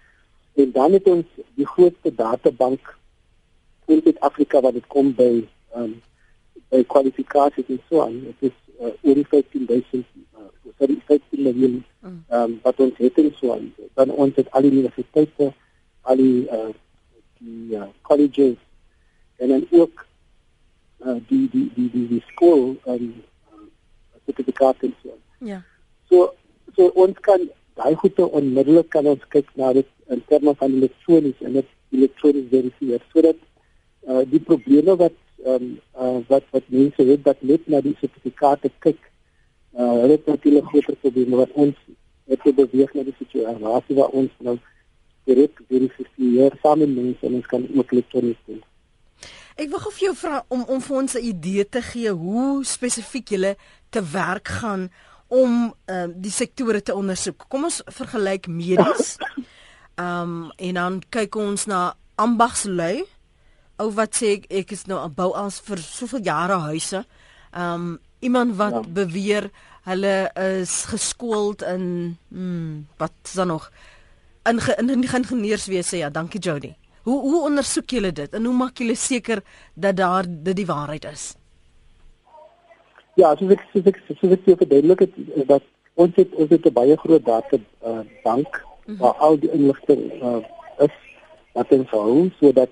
En 0.61 0.71
dan 0.73 0.93
het 0.93 1.07
ons 1.07 1.27
die 1.55 1.67
grootste 1.67 2.15
databank 2.15 2.97
in 3.87 4.01
Suid-Afrika 4.05 4.61
wat 4.61 4.77
dit 4.77 4.87
kom 4.87 5.15
by 5.15 5.33
ehm 5.75 5.83
um, 5.83 5.99
by 6.71 6.85
kwalifikasies 6.87 7.71
en 7.75 7.81
so 7.89 8.03
aan. 8.05 8.21
Dit 8.25 8.51
is 8.51 8.57
uh, 8.79 8.93
oor 9.03 9.19
15000 9.31 10.05
uh, 10.39 10.45
sorry 10.79 10.99
15 11.07 11.43
miljoen 11.43 11.79
ehm 12.03 12.19
um, 12.39 12.59
wat 12.62 12.83
ons 12.87 12.99
het 12.99 13.19
en 13.19 13.33
so 13.39 13.55
aan. 13.55 13.73
Dan 13.99 14.11
ons 14.11 14.37
het 14.37 14.51
al 14.51 14.67
die 14.67 14.73
universiteite, 14.77 15.53
al 16.01 16.23
die 16.23 16.45
uh, 16.59 16.69
die 17.39 17.79
uh, 17.79 17.89
colleges 18.03 18.59
en 19.37 19.49
dan 19.49 19.67
ook 19.71 20.05
uh, 21.07 21.17
die 21.29 21.49
die 21.53 21.71
die 21.75 21.89
die 21.91 22.07
die 22.09 22.23
skool 22.33 22.77
en 22.85 23.07
uh, 23.55 23.65
sertifikate 24.27 24.87
en 24.87 24.95
so 25.03 25.17
aan. 25.17 25.49
Ja. 25.49 25.62
So 26.11 26.35
so 26.77 26.93
ons 26.95 27.19
kan 27.27 27.49
daai 27.81 27.95
goede 27.95 28.29
onmiddellik 28.29 28.93
kan 28.93 29.07
ons 29.07 29.25
kyk 29.33 29.49
na 29.55 29.73
dit 29.73 29.89
terme 30.32 30.55
van 30.62 30.77
elektronies 30.79 31.44
en 31.47 31.59
dit 31.59 31.69
elektronies 31.97 32.49
verifieer 32.55 33.05
sodat 33.12 33.38
uh, 34.09 34.23
die 34.32 34.43
probleme 34.50 34.97
wat 35.03 35.17
um, 35.44 35.77
uh, 35.99 36.19
wat 36.32 36.47
wat 36.56 36.73
mense 36.75 37.06
het 37.12 37.25
dat 37.27 37.43
net 37.53 37.69
na 37.69 37.82
die 37.85 37.97
sertifikate 38.00 38.73
kyk 38.87 39.00
uh, 39.03 39.93
hulle 40.03 40.17
het 40.17 40.27
natuurlik 40.31 40.73
groter 40.73 40.99
probleme 41.05 41.43
wat 41.43 41.55
ons 41.67 41.77
het 42.31 42.43
te 42.47 42.55
beweeg 42.55 42.94
na 42.94 43.06
die 43.06 43.17
situasie 43.19 43.99
waar 43.99 44.19
ons 44.23 44.35
nou 44.47 44.56
direk 45.29 45.62
verifieer 45.69 46.59
saam 46.62 46.85
met 46.85 46.94
mense 46.97 47.26
en 47.26 47.38
ons 47.41 47.53
kan 47.55 47.67
ook 47.76 47.97
elektronies 47.97 48.43
doen 48.49 48.62
Ek 49.61 49.69
wil 49.69 49.81
gou 49.83 49.91
vir 49.93 50.05
jou 50.06 50.17
vra 50.17 50.38
om 50.49 50.62
om 50.73 50.81
vir 50.81 50.97
ons 50.97 51.15
'n 51.19 51.25
idee 51.35 51.65
te 51.69 51.83
gee 51.83 52.11
hoe 52.11 52.65
spesifiek 52.65 53.31
jy 53.31 53.55
te 53.91 54.03
werk 54.12 54.49
gaan 54.49 54.88
om 55.29 55.75
uh, 55.87 56.06
die 56.11 56.31
sektore 56.31 56.83
te 56.83 56.94
ondersoek. 56.94 57.44
Kom 57.49 57.65
ons 57.69 57.83
vergelyk 57.87 58.49
medies. 58.49 59.17
Um, 59.97 60.51
en 60.57 60.75
dan 60.75 61.03
kyk 61.09 61.35
ons 61.37 61.67
na 61.67 61.95
ambagslui. 62.15 63.05
Ou 63.81 63.91
wat 63.97 64.15
sê 64.15 64.37
ek, 64.39 64.47
ek 64.51 64.73
is 64.77 64.87
nou 64.87 65.01
bou 65.09 65.33
as 65.35 65.61
vir 65.65 65.79
soveel 65.79 66.23
jare 66.25 66.61
huise. 66.69 67.05
Um, 67.57 67.99
iemand 68.21 68.57
wat 68.57 68.73
ja. 68.73 68.83
beweer 69.01 69.51
hulle 69.89 70.31
is 70.61 70.85
geskoold 70.91 71.62
in 71.62 72.17
hmm, 72.29 72.87
wat 73.00 73.12
is 73.25 73.33
dan 73.33 73.47
nog 73.47 73.71
in 74.49 74.61
in, 74.79 74.91
in 74.91 75.03
ingenieurswese 75.03 75.97
ja, 75.97 76.11
dankie 76.11 76.41
Jody. 76.41 76.75
Hoe 77.03 77.21
hoe 77.21 77.43
ondersoek 77.43 77.91
julle 77.91 78.12
dit 78.12 78.35
en 78.35 78.45
hoe 78.45 78.55
maak 78.55 78.79
julle 78.79 78.95
seker 78.95 79.43
dat 79.75 79.97
daar 79.97 80.25
dit 80.29 80.57
die 80.57 80.67
waarheid 80.67 81.05
is? 81.05 81.35
Ja, 83.17 83.35
soos 83.37 83.53
ek 83.57 83.64
soos 83.73 83.87
ek 83.87 84.00
soos 84.09 84.33
ek 84.37 84.45
verduidelik 84.45 85.07
het 85.07 85.17
is 85.35 85.47
dat 85.49 85.64
ons 85.95 86.17
het 86.17 86.35
ons 86.35 86.50
het 86.50 86.67
'n 86.67 86.73
baie 86.73 86.97
groot 86.97 87.25
data 87.25 87.57
uh, 87.57 88.05
bank 88.25 88.62
waar 88.87 89.17
al 89.27 89.39
die 89.39 89.51
inligting 89.51 90.23
uh, 90.23 90.41
is 90.79 90.97
wat 91.53 91.73
ons 91.73 91.91
hou 91.91 92.31
sodat 92.39 92.71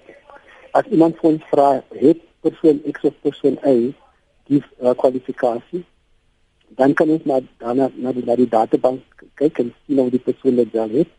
as 0.79 0.87
iemand 0.95 1.17
van 1.21 1.37
ons 1.37 1.47
vra 1.51 1.69
het 1.95 2.23
persoon 2.41 2.81
X 2.93 3.05
of 3.11 3.15
persoon 3.27 3.59
Y 3.65 3.93
die 4.49 4.63
uh, 4.81 4.95
kwalifikasie? 4.97 5.85
Dan 6.79 6.95
kan 6.95 7.11
ons 7.11 7.25
maar 7.25 7.45
dan 7.59 7.81
na 7.97 8.13
die, 8.13 8.25
die 8.25 8.49
databank 8.49 9.25
kyk 9.41 9.63
en 9.63 9.75
sien 9.87 10.01
of 10.03 10.11
die 10.15 10.23
persoon 10.23 10.59
dit 10.61 10.73
wel 10.73 10.99
het. 11.01 11.13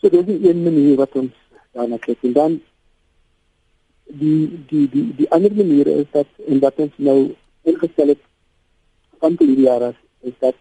So 0.00 0.08
dit 0.08 0.28
is 0.28 0.48
een 0.48 0.62
manier 0.62 0.96
wat 1.00 1.16
ons 1.18 1.34
daarna 1.72 1.98
kyk. 2.02 2.22
En 2.22 2.32
dan 2.32 2.60
die 4.06 4.64
die 4.68 4.88
die 4.92 5.06
die 5.16 5.30
ander 5.30 5.54
manier 5.54 5.86
is 5.86 6.06
dat 6.12 6.26
en 6.46 6.60
wat 6.60 6.78
ons 6.84 6.92
nou 6.96 7.18
ingestel 7.62 8.12
het 8.12 8.22
van 9.22 9.36
die 9.40 9.54
jare 9.62 9.92
is 10.20 10.34
dat 10.38 10.58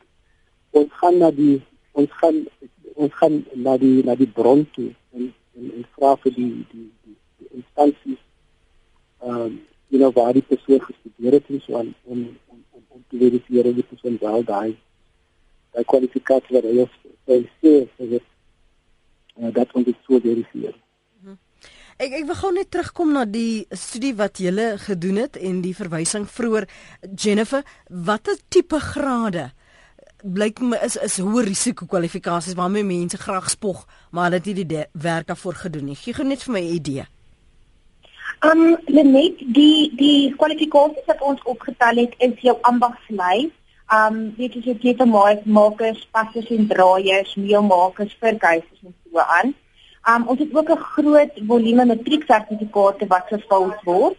ons 0.71 0.91
gaan 1.01 1.17
na 1.17 1.31
die 1.31 1.61
ons 1.91 2.11
gaan 2.21 2.45
ons 2.95 3.13
gaan 3.13 3.41
na 3.55 3.77
die 3.77 4.03
na 4.05 4.15
die 4.15 4.29
bron 4.39 4.65
toe 4.75 4.89
en 5.13 5.33
en, 5.55 5.71
en 5.77 5.85
vra 5.97 6.15
vir 6.23 6.35
die 6.35 6.51
die 6.71 6.87
die, 7.05 7.17
die 7.39 7.49
instansies 7.59 8.21
ehm 9.21 9.41
um, 9.41 9.59
you 9.91 9.99
know 9.99 10.11
waar 10.15 10.33
die 10.33 10.47
persoon 10.47 10.81
gestudeer 10.81 11.37
het 11.37 11.49
en 11.49 11.61
so 11.61 11.77
aan 11.77 11.93
om 12.03 12.19
om 12.47 12.59
om 12.71 12.83
om 12.87 13.03
te 13.09 13.17
verifieer 13.17 13.67
of 13.67 13.75
die 13.75 13.89
persoon 13.93 14.17
wel 14.21 14.43
daai 14.43 14.77
daai 15.71 15.85
kwalifikasie 15.93 16.55
wat 16.55 16.67
hy 16.67 16.75
het 16.83 16.99
sê 17.27 17.73
sê 17.97 18.07
dit 18.15 18.23
uh, 19.37 19.51
dat 19.53 19.73
ons 19.73 19.85
dit 19.85 19.97
so 20.07 20.19
verifieer. 20.19 20.75
Mhm. 21.21 21.37
Ek 21.97 22.15
ek 22.21 22.27
wil 22.29 22.39
gou 22.43 22.51
net 22.55 22.71
terugkom 22.71 23.13
na 23.15 23.25
die 23.25 23.65
studie 23.71 24.13
wat 24.15 24.39
jy 24.39 24.51
gele 24.51 24.67
gedoen 24.87 25.23
het 25.25 25.37
en 25.37 25.61
die 25.65 25.75
verwysing 25.77 26.27
vroeër 26.37 26.67
Jennifer 27.15 27.65
watter 27.89 28.39
tipe 28.49 28.79
grade 28.79 29.51
blyk 30.23 30.59
my 30.61 30.77
is 30.85 30.95
is 30.95 31.17
hoë 31.19 31.45
risiko 31.47 31.85
kwalifikasies 31.85 32.55
waarmee 32.57 32.83
mense 32.83 33.17
graag 33.17 33.49
spog, 33.49 33.87
maar 34.11 34.29
hulle 34.29 34.39
het 34.41 34.45
nie 34.45 34.65
die 34.65 34.85
werk 34.93 35.27
daarvoor 35.27 35.55
gedoen 35.65 35.85
nie. 35.91 35.95
Gee 35.95 36.13
gou 36.13 36.25
net 36.27 36.43
vir 36.43 36.53
my 36.53 36.61
'n 36.61 36.75
idee. 36.75 37.05
Um 38.41 38.77
Lenet, 38.87 39.37
die 39.53 39.91
die 39.95 40.33
kwalifikasies 40.35 41.05
wat 41.05 41.21
ons 41.21 41.41
opgetel 41.43 41.95
het 41.95 42.13
is 42.17 42.39
jou 42.41 42.57
ambagslys. 42.61 43.51
Um 43.93 44.33
weet 44.37 44.53
jy 44.53 44.77
jy 44.81 44.95
het 44.97 45.45
makers, 45.45 46.07
passers 46.11 46.49
en 46.49 46.67
draaiers, 46.67 47.35
meelmakers, 47.35 48.17
verkuisers 48.19 48.79
en 48.83 48.95
so 49.11 49.19
aan. 49.19 49.53
Um 50.09 50.27
ons 50.27 50.39
het 50.39 50.55
ook 50.55 50.69
'n 50.69 50.77
groot 50.95 51.31
volume 51.47 51.85
matrieksertifikate 51.85 53.07
wat 53.07 53.27
vervul 53.27 53.73
word. 53.83 54.17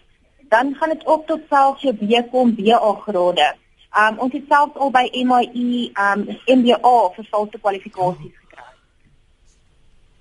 Dan 0.49 0.75
gaan 0.75 0.89
dit 0.89 1.05
op 1.07 1.27
tot 1.27 1.41
selfs 1.49 1.83
jou 1.83 1.95
BCom 1.95 2.55
BA 2.55 2.95
grade. 3.07 3.62
Um 3.99 4.19
ons 4.25 4.33
het 4.33 4.45
selfs 4.49 4.77
al 4.81 4.91
by 4.91 5.05
MIE 5.13 5.91
um 6.01 6.25
MBA 6.47 6.95
vervalste 7.19 7.59
kwalifikasies 7.61 8.35
gekry. 8.41 8.69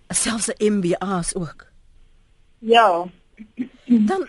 Selfs 0.09 0.51
'n 0.51 0.73
MBA's 0.73 1.35
ook. 1.35 1.67
Ja. 2.59 3.07
Dan 3.85 4.27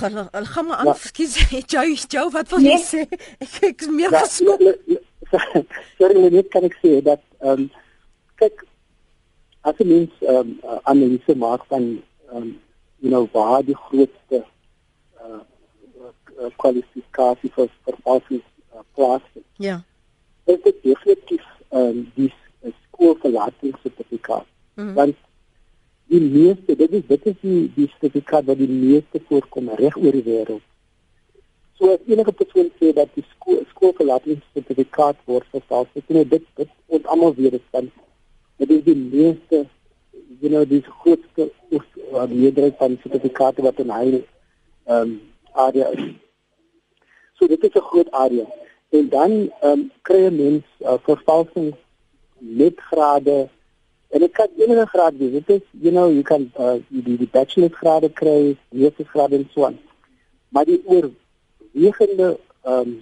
Hulle 0.00 0.28
gaan 0.30 0.66
maar 0.66 0.76
aan, 0.76 0.94
skus, 0.94 1.34
jy 1.50 1.94
jy 2.08 2.24
wat 2.30 2.50
wil 2.50 2.60
jy 2.60 2.74
nee. 2.74 2.84
sê? 2.84 3.04
Ek 3.44 3.54
ek 3.70 3.80
is 3.80 3.88
meer 3.88 4.12
ja, 4.12 4.20
geskok. 4.24 4.60
Sorry, 5.98 6.28
net 6.28 6.50
kan 6.52 6.66
ek 6.68 6.76
sê 6.82 6.98
dat 7.04 7.22
ehm 7.40 7.64
um, 7.64 7.70
kyk 8.40 8.64
as 9.64 9.80
jy 9.80 9.86
mens 9.88 10.26
ehm 10.26 10.52
um, 10.52 10.80
analise 10.90 11.36
maak 11.40 11.64
van 11.72 11.86
ehm 11.94 12.36
um, 12.42 12.50
you 13.00 13.12
know 13.12 13.24
waar 13.32 13.64
die 13.64 13.76
grootste 13.86 14.44
uh, 15.20 15.40
uh 16.38 16.50
kwalifikasie 16.62 17.50
vir 17.56 17.68
vervalsing 17.88 18.42
uh, 18.74 18.82
plaas 18.94 19.22
vind. 19.32 19.46
Ja. 19.56 19.82
Dit 20.44 20.66
is 20.70 20.80
definitief 20.82 21.44
um, 21.70 22.10
die 22.14 22.32
skoolverlatingssertifikaat. 22.94 24.46
Mm 24.74 24.84
-hmm. 24.84 24.94
Want 24.94 25.16
die 26.06 26.20
meeste 26.20 26.76
dit 26.76 26.92
is 26.92 27.06
dit 27.06 27.26
is 27.26 27.34
die 27.40 27.72
die 27.74 27.88
sertifikaat 27.88 28.44
wat 28.44 28.58
die 28.58 28.68
meeste 28.68 29.20
voorkom 29.28 29.68
reg 29.68 29.96
oor 29.96 30.12
die 30.12 30.26
wêreld. 30.26 30.62
So 31.74 31.92
as 31.92 32.02
enige 32.06 32.32
persoon 32.32 32.70
sê 32.78 32.92
dat 32.92 33.08
die 33.14 33.24
skool 33.34 33.62
skoolverlatingssertifikaat 33.70 35.16
word 35.24 35.46
verval, 35.50 35.86
dit 35.92 36.04
is 36.08 36.28
dit 36.28 36.42
dit 36.54 36.68
ons 36.86 37.04
almal 37.04 37.34
weet 37.34 37.50
dit 37.50 37.62
van 37.70 37.90
dit 38.56 38.70
is 38.70 38.84
die 38.84 38.96
meeste 38.96 39.66
you 40.40 40.50
know 40.52 40.64
dis 40.68 40.86
grootste 41.00 41.50
of 41.70 41.84
die 42.28 42.38
meerderheid 42.38 42.76
van 42.78 42.98
sertifikate 43.02 43.62
wat 43.62 43.78
in 43.78 43.90
hy 43.90 44.06
ehm 44.12 45.00
um, 45.00 45.20
area 45.54 45.88
is. 45.94 46.23
So 47.38 47.46
dit 47.46 47.62
is 47.64 47.74
'n 47.74 47.88
groot 47.90 48.10
area. 48.10 48.46
En 48.90 49.08
dan 49.08 49.30
ehm 49.60 49.70
um, 49.70 49.90
kry 50.02 50.26
'n 50.26 50.36
mens 50.36 50.64
uh, 50.80 50.94
vervalsing 51.02 51.74
met 52.38 52.80
grade 52.80 53.48
En 54.14 54.20
dit 54.20 54.32
kan 54.32 54.48
enige 54.56 54.86
graad 54.86 55.16
wees. 55.16 55.32
Dit 55.32 55.48
is 55.48 55.62
you 55.70 55.92
know, 55.92 56.10
you 56.12 56.22
can 56.22 56.52
uh 56.58 56.78
die 56.88 57.16
die 57.16 57.28
bachelor 57.30 57.70
grade 57.70 58.10
kry, 58.12 58.56
meesters 58.70 59.08
grade 59.08 59.36
en 59.36 59.48
so 59.50 59.64
aan. 59.66 59.78
Maar 60.48 60.64
die 60.64 60.82
oorwegende 60.86 62.38
ehm 62.62 62.78
um, 62.78 62.92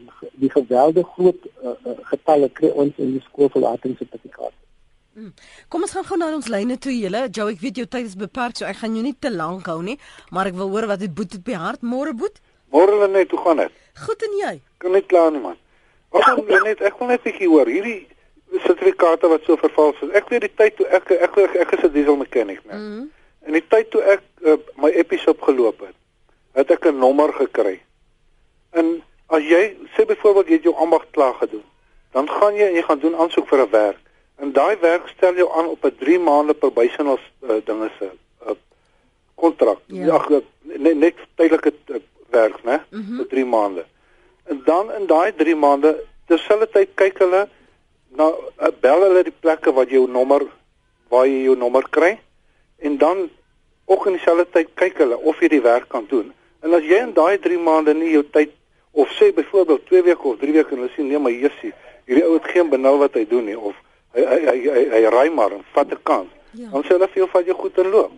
die 0.41 0.51
gewelde 0.51 1.05
groot 1.05 1.45
uh, 1.63 1.75
getalle 2.13 2.49
kry 2.49 2.71
ons 2.85 2.97
in 2.97 3.13
die 3.13 3.21
skoolverlatingssertifikaat. 3.29 4.57
Hmm. 5.13 5.35
Kom 5.69 5.85
ons 5.85 5.93
gaan 5.93 6.09
gou 6.09 6.17
na 6.17 6.31
ons 6.35 6.49
lyne 6.49 6.79
toe 6.81 6.95
julle. 6.97 7.27
Jo, 7.29 7.51
ek 7.53 7.61
weet 7.61 7.83
jou 7.83 7.87
tyd 7.87 8.09
is 8.09 8.17
beperk, 8.17 8.57
so 8.57 8.65
ek 8.65 8.81
gaan 8.81 8.97
jou 8.97 9.05
nie 9.05 9.17
te 9.21 9.31
lank 9.31 9.69
hou 9.69 9.83
nie, 9.85 9.99
maar 10.31 10.49
ek 10.49 10.57
wil 10.57 10.73
hoor 10.73 10.89
wat 10.95 11.05
dit 11.05 11.13
boet 11.15 11.37
op 11.37 11.45
die 11.45 11.61
hart. 11.61 11.85
Môre 11.85 12.17
boet? 12.17 12.41
Môre 12.73 12.97
lê 13.01 13.09
net, 13.13 13.31
hoe 13.31 13.41
gaan 13.41 13.57
dit? 13.57 13.73
Goed 14.07 14.23
en 14.23 14.39
jy? 14.39 14.55
Kan 14.81 14.97
net 14.97 15.07
klaar 15.07 15.31
nie 15.33 15.41
man. 15.41 15.59
Ag, 16.13 16.37
net 16.65 16.81
ek 16.81 16.99
wil 16.99 17.09
net 17.13 17.23
bietjie 17.25 17.49
hoor. 17.49 17.69
Hierdie 17.69 18.07
sertifikate 18.61 19.29
wat 19.29 19.45
so 19.47 19.57
vervals 19.57 20.01
is. 20.05 20.13
Ek 20.17 20.29
weet 20.33 20.47
die 20.47 20.55
tyd 20.57 20.77
toe 20.77 20.87
ek 20.93 21.11
ek 21.17 21.37
ek, 21.45 21.57
ek 21.65 21.73
is 21.77 21.85
'n 21.85 21.93
diesel 21.93 22.17
mechanic, 22.17 22.61
né? 22.65 22.77
Mm 22.77 22.81
-hmm. 22.81 23.11
En 23.47 23.53
die 23.53 23.65
tyd 23.69 23.91
toe 23.91 24.03
ek 24.03 24.23
uh, 24.45 24.57
my 24.77 24.91
epis 24.91 25.27
opgeloop 25.27 25.81
het, 25.81 25.97
het 26.53 26.71
ek 26.71 26.85
'n 26.87 26.99
nommer 26.99 27.33
gekry. 27.33 27.81
En 28.71 29.03
as 29.27 29.43
jy 29.43 29.77
sê 29.97 30.07
byvoorbeeld 30.07 30.49
jy 30.49 30.55
het 30.55 30.63
jou 30.63 30.77
ambag 30.77 31.05
klaar 31.11 31.35
gedoen, 31.35 31.65
dan 32.13 32.29
gaan 32.29 32.55
jy 32.55 32.67
en 32.67 32.75
jy 32.75 32.83
gaan 32.83 32.99
doen 32.99 33.17
aansoek 33.17 33.49
vir 33.49 33.59
'n 33.59 33.71
werk. 33.71 34.01
En 34.37 34.53
daai 34.53 34.77
werk 34.81 35.09
stel 35.09 35.35
jou 35.35 35.49
aan 35.53 35.67
op 35.67 35.85
'n 35.85 35.97
3 35.99 36.19
maande 36.19 36.55
probationals 36.55 37.25
uh, 37.41 37.57
dinge 37.65 37.91
se 37.99 38.11
uh, 38.47 38.53
kontrak. 39.35 39.79
Ja, 39.87 40.25
ja 40.29 40.41
net, 40.63 40.97
net 40.97 41.15
tydelike 41.35 41.73
uh, 41.87 41.97
werk, 42.33 42.63
né? 42.65 42.81
Mm 42.91 43.01
-hmm. 43.01 43.17
vir 43.17 43.27
3 43.27 43.45
maande. 43.45 43.85
En 44.45 44.63
dan 44.65 44.93
in 44.93 45.07
daai 45.07 45.33
3 45.37 45.57
maande, 45.57 45.97
terselfdertyd 46.27 46.95
kyk 46.95 47.19
hulle 47.19 47.49
nou 48.17 48.33
uh, 48.33 48.69
bel 48.81 49.05
hulle 49.07 49.23
die 49.29 49.39
plekke 49.41 49.73
wat 49.73 49.91
jou 49.91 50.09
nommer 50.11 50.45
waar 51.13 51.27
jy 51.29 51.45
jou 51.45 51.57
nommer 51.57 51.85
kry 51.91 52.19
en 52.79 52.99
dan 52.99 53.29
ook 53.85 54.07
in 54.07 54.17
dieselfde 54.17 54.47
tyd 54.51 54.73
kyk 54.81 54.99
hulle 55.05 55.19
of 55.19 55.41
jy 55.41 55.49
die 55.53 55.63
werk 55.65 55.89
kan 55.93 56.07
doen. 56.09 56.33
En 56.63 56.75
as 56.75 56.85
jy 56.87 57.01
in 57.03 57.15
daai 57.17 57.39
3 57.39 57.59
maande 57.59 57.95
nie 57.95 58.13
jou 58.15 58.25
tyd 58.35 58.53
of 58.93 59.13
sê 59.19 59.33
byvoorbeeld 59.35 59.87
2 59.87 60.03
weke 60.09 60.29
of 60.29 60.39
3 60.41 60.53
weke 60.53 60.75
en 60.75 60.83
hulle 60.83 60.93
sê 60.97 61.05
nee 61.07 61.19
maar 61.19 61.33
Jessie, 61.33 61.73
hierdie 62.09 62.25
ou 62.27 62.37
het 62.39 62.49
geen 62.53 62.71
benul 62.73 63.01
wat 63.03 63.17
hy 63.19 63.25
doen 63.29 63.49
nie 63.49 63.59
of 63.59 63.77
hy 64.17 64.25
hy 64.25 64.41
hy 64.49 64.59
hy, 64.77 64.85
hy 64.97 65.03
ry 65.15 65.29
maar 65.33 65.57
en 65.57 65.65
vat 65.75 65.93
'n 65.93 66.03
kans. 66.03 66.31
Ja. 66.53 66.69
Dan 66.73 66.85
sê 66.85 66.97
hulle 66.97 67.09
vir 67.09 67.23
jou 67.25 67.31
vat 67.33 67.47
jy 67.47 67.57
goed 67.57 67.79
in 67.79 67.91
loop. 67.91 68.13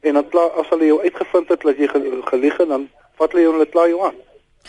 En 0.00 0.14
dan 0.14 0.50
as 0.60 0.68
hulle 0.68 0.86
jou 0.86 1.00
uitgevind 1.00 1.48
het 1.48 1.60
dat 1.60 1.76
jy 1.76 1.88
gelieg 2.32 2.56
het 2.56 2.68
dan 2.68 2.88
vat 3.18 3.32
hulle 3.32 3.52
hulle 3.52 3.66
klaar 3.66 3.88
jou 3.88 4.00
aan. 4.06 4.14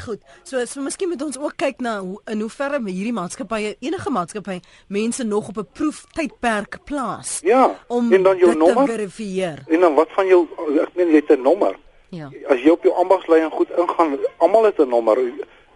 Goed. 0.05 0.19
So 0.43 0.65
so 0.65 0.81
miskien 0.81 1.09
moet 1.09 1.21
ons 1.23 1.37
ook 1.39 1.55
kyk 1.55 1.79
na 1.79 1.99
hoe 1.99 2.17
in 2.31 2.41
hoeverre 2.43 2.81
hierdie 2.83 3.13
maatskappye 3.15 3.75
enige 3.79 4.11
maatskappy 4.11 4.59
mense 4.87 5.23
nog 5.23 5.47
op 5.49 5.57
'n 5.57 5.67
proeftydperk 5.73 6.79
plaas. 6.83 7.39
Ja. 7.43 7.75
Om 7.87 8.13
en 8.13 8.23
dan 8.23 8.37
jou 8.37 8.55
nommer 8.55 8.87
verifieer. 8.87 9.63
En 9.67 9.79
dan 9.79 9.93
wat 9.93 10.07
van 10.11 10.27
jou 10.27 10.47
ek 10.81 10.95
meen 10.95 11.07
jy 11.07 11.15
het 11.15 11.37
'n 11.37 11.41
nommer. 11.41 11.75
Ja. 12.09 12.29
As 12.47 12.61
jy 12.61 12.69
op 12.69 12.83
jou 12.83 12.95
ambagslyn 12.95 13.51
goed 13.51 13.69
ingaan, 13.77 14.17
almal 14.37 14.63
het 14.63 14.79
'n 14.79 14.89
nommer 14.89 15.17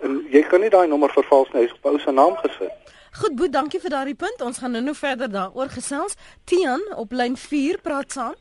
en 0.02 0.28
jy 0.30 0.42
kan 0.42 0.62
nie 0.62 0.70
daai 0.70 0.88
nommer 0.88 1.10
vervals 1.10 1.52
nie, 1.54 1.62
hy's 1.62 1.74
op 1.74 1.86
ou 1.86 2.00
se 2.00 2.12
naam 2.12 2.36
gesit. 2.36 2.72
Goed, 3.12 3.36
Boet, 3.36 3.54
dankie 3.54 3.80
vir 3.80 3.90
daardie 3.90 4.16
punt. 4.16 4.42
Ons 4.42 4.58
gaan 4.58 4.72
nou 4.72 4.96
verder 4.96 5.32
daaroor 5.32 5.70
gesels. 5.70 6.16
Tian 6.46 6.82
op 6.96 7.12
lyn 7.12 7.38
4 7.38 7.82
praat 7.82 8.12
saam. 8.12 8.36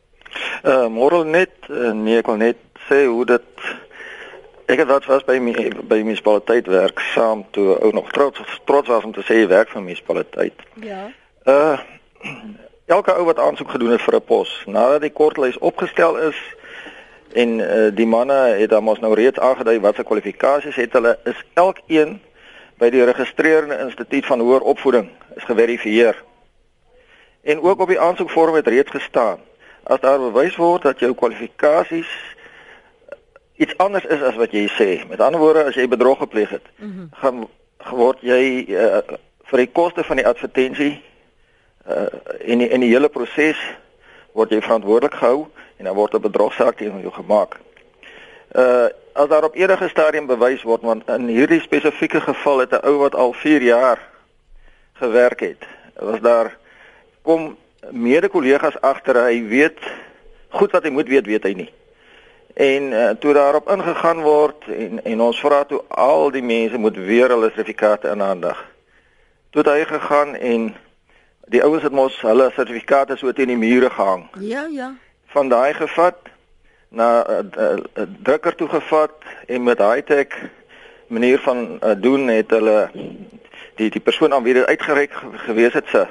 Uh 0.65 0.89
môre 0.93 1.25
net 1.25 1.51
uh, 1.71 1.93
nee, 1.93 2.19
ek 2.19 2.27
wil 2.27 2.37
net 2.37 2.59
sê 2.89 3.07
hoe 3.07 3.25
dit 3.25 3.63
Ek 4.69 4.79
het 4.79 4.89
wat 4.89 5.07
was 5.09 5.25
by 5.25 5.39
my 5.41 5.53
by 5.89 6.03
munisipaliteit 6.05 6.67
werk 6.69 7.01
saam 7.15 7.47
toe 7.57 7.79
ou 7.81 7.93
nog 7.97 8.11
trots 8.13 8.61
trots 8.69 8.89
was 8.89 9.05
om 9.05 9.15
te 9.17 9.23
sê 9.25 9.39
hy 9.41 9.47
werk 9.49 9.71
vir 9.73 9.81
munisipaliteit. 9.81 10.65
Ja. 10.85 11.07
Uh 11.49 11.79
elke 12.97 13.15
ou 13.17 13.25
wat 13.25 13.41
aansoek 13.41 13.71
gedoen 13.71 13.95
het 13.97 14.05
vir 14.05 14.19
'n 14.21 14.25
pos, 14.25 14.53
nadat 14.67 15.01
die 15.01 15.13
kortlys 15.13 15.59
opgestel 15.59 16.19
is 16.29 16.37
en 17.33 17.59
uh, 17.59 17.89
die 17.93 18.07
manne 18.07 18.37
het 18.61 18.71
dan 18.71 18.85
mos 18.85 19.01
nou 19.01 19.15
reeds 19.15 19.41
aangedui 19.41 19.81
wat 19.81 19.95
se 19.95 20.05
kwalifikasies 20.05 20.77
het 20.77 20.93
hulle 20.93 21.19
is 21.25 21.41
elkeen 21.55 22.21
by 22.77 22.91
die 22.91 23.05
registreerende 23.05 23.79
instituut 23.85 24.27
van 24.27 24.41
hoër 24.41 24.61
opvoeding 24.61 25.09
is 25.37 25.45
geverifieer. 25.45 26.25
En 27.43 27.61
ook 27.61 27.81
op 27.81 27.89
die 27.89 28.01
aansoekvorm 28.01 28.55
het 28.55 28.67
reeds 28.67 28.91
gestaan 28.91 29.41
as 29.83 30.01
daar 30.01 30.19
bewys 30.19 30.57
word 30.57 30.83
dat 30.83 31.01
jou 31.01 31.15
kwalifikasies 31.15 32.37
iets 33.59 33.77
anders 33.77 34.05
is 34.07 34.23
as 34.23 34.37
wat 34.39 34.53
jy 34.55 34.67
sê. 34.71 34.91
Met 35.09 35.21
ander 35.21 35.41
woorde, 35.41 35.65
as 35.65 35.75
jy 35.75 35.89
bedrog 35.91 36.19
gepleeg 36.19 36.51
het, 36.51 36.67
mm 36.77 36.93
-hmm. 36.93 37.09
gaan 37.21 37.49
word 37.91 38.23
jy 38.23 38.67
uh, 38.69 39.01
vir 39.51 39.63
die 39.65 39.71
koste 39.73 40.05
van 40.05 40.21
die 40.21 40.27
advertensie 40.27 40.95
uh 41.89 42.07
in 42.39 42.59
die, 42.59 42.69
in 42.69 42.81
die 42.81 42.91
hele 42.93 43.09
proses 43.09 43.59
word 44.33 44.53
jy 44.53 44.61
verantwoordelik 44.61 45.15
gehou 45.15 45.47
en 45.77 45.85
dan 45.85 45.95
word 45.95 46.15
'n 46.15 46.21
bedrogsaak 46.21 46.77
teen 46.77 47.01
jou 47.01 47.13
gemaak. 47.13 47.59
Uh 48.55 48.89
as 49.13 49.29
daar 49.29 49.45
op 49.45 49.55
enige 49.55 49.89
stadium 49.89 50.27
bewys 50.27 50.63
word 50.63 50.83
want 50.83 51.09
in 51.09 51.27
hierdie 51.27 51.61
spesifieke 51.61 52.21
geval 52.21 52.59
het 52.59 52.73
'n 52.73 52.87
ou 52.87 52.99
wat 52.99 53.15
al 53.15 53.33
4 53.33 53.63
jaar 53.63 53.99
gewerk 54.93 55.41
het, 55.41 55.67
was 55.95 56.21
daar 56.21 56.57
kom 57.23 57.57
mede-kollegas 57.91 58.81
agter 58.81 59.25
hy 59.25 59.43
weet 59.49 59.79
goed 60.49 60.73
wat 60.73 60.83
hy 60.83 60.91
moet 60.91 61.09
weet, 61.09 61.27
weet 61.27 61.43
hy 61.43 61.53
nie. 61.53 61.71
En 62.59 62.83
uh, 62.83 63.11
toe 63.11 63.33
daarop 63.33 63.69
ingegaan 63.71 64.21
word 64.21 64.65
en 64.67 65.05
en 65.05 65.21
ons 65.21 65.41
vra 65.41 65.65
toe 65.65 65.79
al 65.89 66.31
die 66.35 66.43
mense 66.43 66.79
moet 66.79 66.97
weer 66.97 67.31
hulle 67.31 67.53
sertifikate 67.55 68.11
inhandig. 68.11 68.59
Toe 69.51 69.63
het 69.63 69.71
hy 69.71 69.85
gegaan 69.87 70.35
en 70.35 70.65
die 71.47 71.63
ouens 71.63 71.87
het 71.87 71.95
mos 71.95 72.17
hulle 72.27 72.49
sertifikate 72.57 73.17
so 73.17 73.33
teen 73.33 73.53
die 73.53 73.57
mure 73.61 73.91
gehang. 73.91 74.27
Ja, 74.43 74.65
ja. 74.71 74.89
Van 75.31 75.49
daai 75.49 75.75
gevat 75.75 76.19
na 76.89 77.23
'n 77.23 77.53
uh, 77.59 77.63
uh, 77.65 77.77
uh, 77.95 78.09
drukker 78.23 78.55
toe 78.55 78.69
gevat 78.69 79.15
en 79.47 79.63
met 79.63 79.79
high-tech 79.79 80.51
manier 81.07 81.39
van 81.39 81.79
uh, 81.85 81.95
doen 81.97 82.27
het 82.29 82.51
hulle 82.51 82.91
die 83.75 83.91
die 83.91 84.01
persoon 84.01 84.35
aan 84.35 84.43
wie 84.43 84.55
dit 84.55 84.67
uitgereik 84.67 85.15
gewees 85.47 85.73
het 85.73 85.87
se 85.89 86.07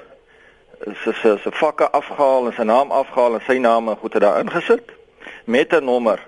se 1.04 1.14
se 1.14 1.38
se 1.44 1.52
vakke 1.52 1.90
afgehaal 1.90 2.46
en 2.46 2.54
sy 2.54 2.64
naam 2.64 2.92
afgehaal 2.92 3.34
en 3.34 3.46
sy 3.46 3.58
naam 3.58 3.90
en 3.90 4.00
goede 4.00 4.20
daar 4.20 4.40
ingesit 4.40 4.96
met 5.44 5.74
'n 5.74 5.84
nommer 5.84 6.26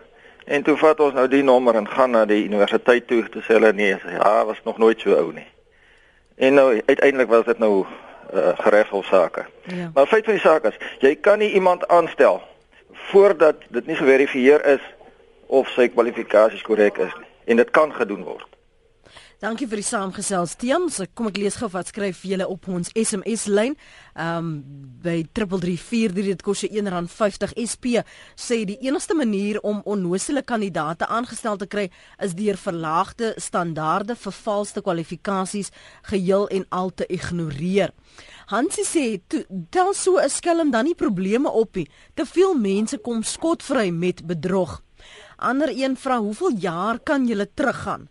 En 0.49 0.63
toe 0.65 0.77
vat 0.81 0.99
ons 1.05 1.13
nou 1.13 1.27
die 1.29 1.43
nommer 1.45 1.75
en 1.77 1.85
gaan 1.87 2.15
na 2.15 2.23
die 2.25 2.41
universiteit 2.47 3.05
toe 3.07 3.21
te 3.29 3.43
sê 3.45 3.53
hulle 3.59 3.69
nee, 3.77 3.97
ja, 4.15 4.45
was 4.45 4.61
nog 4.65 4.79
nooit 4.81 5.01
so 5.01 5.13
ou 5.13 5.29
nie. 5.33 5.45
En 6.41 6.57
nou 6.57 6.67
uiteindelik 6.85 7.29
was 7.29 7.45
dit 7.45 7.59
nou 7.61 7.83
uh, 7.83 8.49
geregshofsaake. 8.57 9.45
Ja. 9.63 9.91
Maar 9.93 10.07
feit 10.09 10.25
van 10.25 10.39
die 10.39 10.41
saak 10.41 10.65
is, 10.71 10.79
jy 11.05 11.13
kan 11.21 11.37
nie 11.37 11.51
iemand 11.53 11.85
aanstel 11.87 12.41
voordat 13.11 13.61
dit 13.69 13.85
nie 13.85 13.97
geverifieer 13.99 14.65
is 14.65 14.81
of 15.45 15.69
sy 15.77 15.85
kwalifikasies 15.93 16.65
korrek 16.65 16.97
is 16.97 17.13
nie 17.19 17.29
en 17.49 17.61
dit 17.61 17.69
kan 17.69 17.93
gedoen 17.93 18.23
word. 18.23 18.49
Dankie 19.39 19.69
vir 19.71 19.79
die 19.79 19.87
saamgesels 19.87 20.57
Tiam. 20.59 20.89
So 20.91 21.05
kom 21.15 21.29
ek 21.29 21.37
lees 21.39 21.55
gou 21.55 21.69
wat 21.71 21.87
skryf 21.87 22.25
julle 22.27 22.43
op 22.51 22.65
ons 22.67 22.89
SMS 22.91 23.45
lyn. 23.47 23.77
Ehm 24.19 24.49
um, 24.49 24.49
by 24.99 25.21
3343 25.31 26.25
dit 26.27 26.43
kos 26.43 26.65
jou 26.65 26.81
R1.50 26.81 27.53
SP 27.63 28.01
sê 28.35 28.57
die 28.67 28.75
enigste 28.83 29.15
manier 29.15 29.61
om 29.63 29.79
onnoosele 29.87 30.43
kandidaate 30.43 31.07
aangestel 31.07 31.55
te 31.55 31.69
kry 31.71 31.85
is 32.19 32.35
deur 32.35 32.59
verlaagde 32.59 33.31
standaarde 33.39 34.19
vir 34.19 34.37
valste 34.41 34.83
kwalifikasies 34.83 35.71
geheel 36.11 36.49
en 36.59 36.67
al 36.75 36.91
te 36.91 37.07
ignoreer. 37.07 37.95
Hansie 38.51 38.87
sê 38.91 39.07
tel 39.71 39.93
so 39.93 40.19
'n 40.19 40.29
skelm 40.29 40.71
dan 40.71 40.83
nie 40.83 40.99
probleme 40.99 41.47
op 41.47 41.75
nie. 41.75 41.87
Te 42.13 42.25
veel 42.25 42.59
mense 42.59 42.97
kom 42.97 43.23
skotvry 43.23 43.89
met 43.89 44.27
bedrog. 44.27 44.81
Ander 45.37 45.69
een 45.71 45.95
vra 45.95 46.19
hoeveel 46.19 46.59
jaar 46.59 46.99
kan 46.99 47.25
jy 47.25 47.47
teruggaan? 47.55 48.09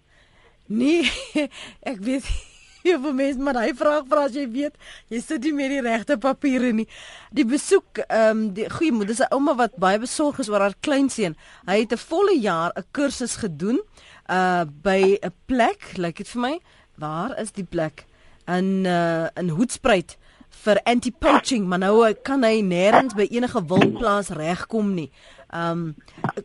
Nee, 0.69 1.09
ek 1.93 2.01
weet 2.05 2.29
nie 2.29 2.59
of 2.97 3.13
mens 3.13 3.39
maar 3.41 3.59
hy 3.63 3.73
vra 3.77 3.99
vra 4.09 4.27
as 4.29 4.37
jy 4.37 4.47
weet, 4.53 4.77
jy 5.13 5.21
sit 5.23 5.45
nie 5.47 5.55
met 5.57 5.73
die 5.73 5.83
regte 5.85 6.19
papiere 6.21 6.73
nie. 6.77 6.87
Die 7.35 7.47
besoek 7.49 8.03
ehm 8.07 8.31
um, 8.31 8.45
die 8.57 8.69
goeie 8.73 8.95
moeder 8.95 9.19
se 9.19 9.29
ouma 9.35 9.57
wat 9.59 9.79
baie 9.81 10.01
besorg 10.03 10.41
is 10.43 10.51
oor 10.53 10.65
haar 10.67 10.77
kleinseun. 10.85 11.37
Hy 11.69 11.81
het 11.83 11.93
'n 11.93 12.05
volle 12.11 12.37
jaar 12.39 12.73
'n 12.77 12.87
kursus 12.93 13.37
gedoen 13.43 13.81
uh 14.29 14.65
by 14.65 15.19
'n 15.23 15.35
plek, 15.47 15.97
lyk 15.97 15.99
like 15.99 16.23
dit 16.23 16.29
vir 16.29 16.41
my. 16.41 16.61
Waar 16.99 17.39
is 17.41 17.53
die 17.53 17.65
plek? 17.65 18.07
In 18.47 18.85
uh 18.87 19.29
in 19.37 19.49
Hoedspruit 19.49 20.17
vir 20.65 20.81
anti-poaching, 20.85 21.67
maar 21.67 21.79
nou 21.79 22.13
kan 22.25 22.43
hy 22.43 22.63
nêrens 22.63 23.15
by 23.15 23.29
enige 23.31 23.61
wildplaas 23.69 24.29
regkom 24.29 24.95
nie. 24.95 25.11
Ehm 25.49 25.71
um, 25.71 25.95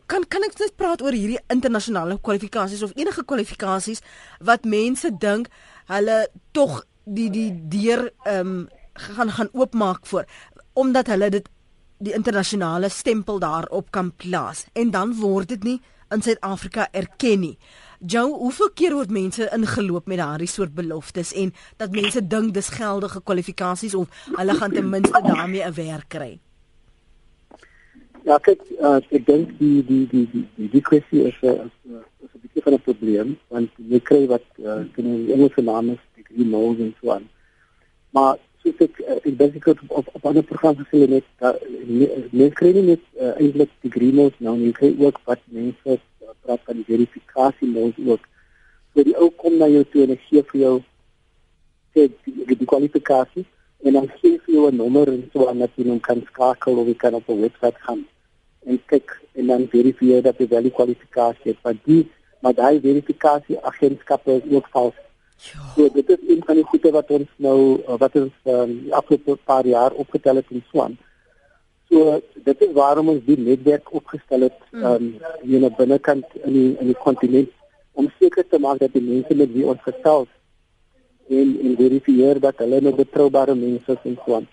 kan 0.06 0.24
kan 0.28 0.42
ek 0.42 0.58
net 0.58 0.76
praat 0.76 1.02
oor 1.02 1.12
hierdie 1.12 1.40
internasionale 1.52 2.18
kwalifikasies 2.20 2.82
of 2.82 2.92
enige 2.96 3.24
kwalifikasies 3.24 4.00
wat 4.40 4.64
mense 4.64 5.10
dink 5.20 5.50
hulle 5.92 6.28
tog 6.52 6.84
die 7.04 7.30
die 7.30 7.50
deur 7.52 8.10
ehm 8.24 8.48
um, 8.48 8.68
gaan 8.94 9.30
gaan 9.30 9.48
oopmaak 9.52 10.06
voor 10.06 10.24
omdat 10.72 11.06
hulle 11.06 11.28
dit 11.30 11.48
die 11.98 12.14
internasionale 12.14 12.88
stempel 12.88 13.38
daarop 13.38 13.90
kan 13.90 14.12
plaas 14.16 14.64
en 14.72 14.90
dan 14.90 15.14
word 15.20 15.48
dit 15.48 15.64
nie 15.64 15.80
in 16.14 16.22
Suid-Afrika 16.22 16.88
erken 16.92 17.40
nie. 17.40 17.58
Jou, 17.98 18.26
hoeveel 18.38 18.70
keer 18.76 18.94
word 18.94 19.10
mense 19.10 19.48
ingeloop 19.56 20.06
met 20.10 20.20
daardie 20.20 20.48
soort 20.50 20.74
beloftes 20.74 21.32
en 21.32 21.52
dat 21.80 21.94
mense 21.96 22.20
dink 22.26 22.54
dis 22.54 22.68
geldige 22.68 23.22
kwalifikasies 23.24 23.94
of 23.94 24.24
hulle 24.36 24.54
gaan 24.54 24.72
ten 24.72 24.88
minste 24.88 25.20
daarmee 25.24 25.64
'n 25.64 25.74
werk 25.74 26.08
kry? 26.08 26.40
Ja, 28.24 28.38
kyk, 28.40 28.62
uh, 28.80 29.02
ek 29.12 29.26
dink 29.28 29.50
die 29.58 29.82
die 29.84 30.04
die 30.08 30.24
die 30.32 30.42
die, 30.56 30.68
die 30.72 30.80
kwessie 30.80 31.26
is 31.28 31.36
'n 31.42 31.68
uh, 31.92 32.00
is 32.24 32.30
'n 32.32 32.40
bietjie 32.40 32.62
van 32.64 32.74
'n 32.74 32.84
probleem 32.86 33.34
want 33.52 33.70
jy 33.76 34.00
kry 34.00 34.20
wat 34.30 34.46
uh, 34.64 34.80
in 34.96 35.08
die 35.10 35.32
Engelse 35.34 35.60
naam 35.60 35.90
is 35.92 36.00
degree 36.16 36.46
laws 36.48 36.78
en 36.80 36.94
so 37.00 37.12
aan. 37.12 37.28
Maar 38.16 38.38
soos 38.62 38.80
ek 38.86 38.96
uh, 39.04 39.18
ek 39.20 39.36
dink 39.38 39.58
ek 39.60 39.68
op 39.68 39.82
op, 39.88 40.08
op 40.16 40.24
'n 40.32 40.44
program 40.52 40.76
gesê 40.80 41.02
het 41.04 41.10
net 41.10 41.26
dat 41.38 41.60
mense 42.32 42.56
kry 42.60 42.72
nie 42.72 42.86
net 42.96 43.04
uh, 43.20 43.34
eintlik 43.36 43.70
degree 43.84 44.12
laws 44.12 44.40
nou 44.40 44.56
nie, 44.56 44.72
kry 44.72 44.94
ook 45.04 45.20
wat 45.28 45.44
mense 45.44 45.92
uh, 45.92 46.32
praat 46.48 46.64
van 46.64 46.80
die 46.80 46.88
verifikasie 46.88 47.68
laws 47.76 48.00
ook. 48.06 48.24
So 48.94 49.04
die 49.04 49.16
ou 49.20 49.28
kom 49.36 49.60
na 49.60 49.68
jou 49.68 49.84
toe 49.84 50.08
en 50.08 50.16
gee 50.16 50.42
vir 50.48 50.60
jou 50.60 50.74
sê 51.92 52.08
die, 52.24 52.56
die 52.56 52.72
kwalifikasie 52.72 53.44
en 53.84 54.00
dan 54.00 54.08
gee 54.16 54.40
vir 54.40 54.54
jou 54.56 54.66
'n 54.72 54.80
nommer 54.80 55.12
en 55.12 55.28
so 55.32 55.44
aan 55.44 55.60
dat 55.60 55.76
jy 55.76 55.88
hom 55.92 56.00
kan 56.00 56.24
skakel 56.32 56.80
of 56.80 56.88
jy 56.88 56.96
kan 56.96 57.20
op 57.20 57.28
'n 57.28 57.40
webwerf 57.44 57.76
gaan 57.84 58.04
en 58.66 58.80
kyk 58.86 59.16
en 59.34 59.46
dan 59.46 59.66
verifieer 59.72 60.22
dat 60.22 60.38
jy 60.38 60.48
wel 60.48 60.68
die 60.68 60.76
kwalifikasie 60.76 61.52
het 61.52 61.62
want 61.62 61.80
die 61.84 62.04
maar 62.44 62.54
daai 62.54 62.80
verifikasie 62.80 63.56
agentskappe 63.64 64.36
is 64.36 64.52
ook 64.52 64.68
vals. 64.72 64.96
Ja. 65.36 65.60
So 65.74 65.88
dit 65.88 66.08
is 66.08 66.28
een 66.28 66.42
van 66.46 66.54
die 66.60 66.64
goede 66.64 66.90
wat 66.92 67.10
ons 67.10 67.30
nou 67.36 67.58
wat 68.02 68.16
ons 68.20 68.32
um, 68.44 68.74
afgelope 68.90 69.38
paar 69.44 69.66
jaar 69.66 69.92
opgetel 69.92 70.40
het 70.40 70.52
in 70.52 70.64
Swan. 70.68 70.96
So 71.88 72.20
dit 72.44 72.62
is 72.66 72.72
waarom 72.76 73.08
ons 73.14 73.24
die 73.26 73.38
netwerk 73.40 73.92
opgestel 73.92 74.46
het 74.48 74.60
mm. 74.72 74.84
um 74.84 75.10
hier 75.42 75.60
na 75.64 75.70
binnekant 75.78 76.24
in 76.42 76.52
die 76.52 76.70
in 76.80 76.92
die 76.92 77.00
kontinent 77.06 77.52
om 77.92 78.10
seker 78.18 78.46
te 78.48 78.58
maak 78.58 78.80
dat 78.82 78.92
die 78.92 79.04
mense 79.04 79.36
met 79.40 79.52
wie 79.54 79.66
ons 79.72 79.82
gesels 79.86 80.30
en 81.28 81.54
en 81.64 81.76
verifieer 81.80 82.40
dat 82.40 82.60
hulle 82.62 82.80
nou 82.84 82.94
betroubare 82.96 83.54
mense 83.54 83.96
is 83.96 84.10
en 84.10 84.18
so 84.24 84.40
aan. 84.40 84.48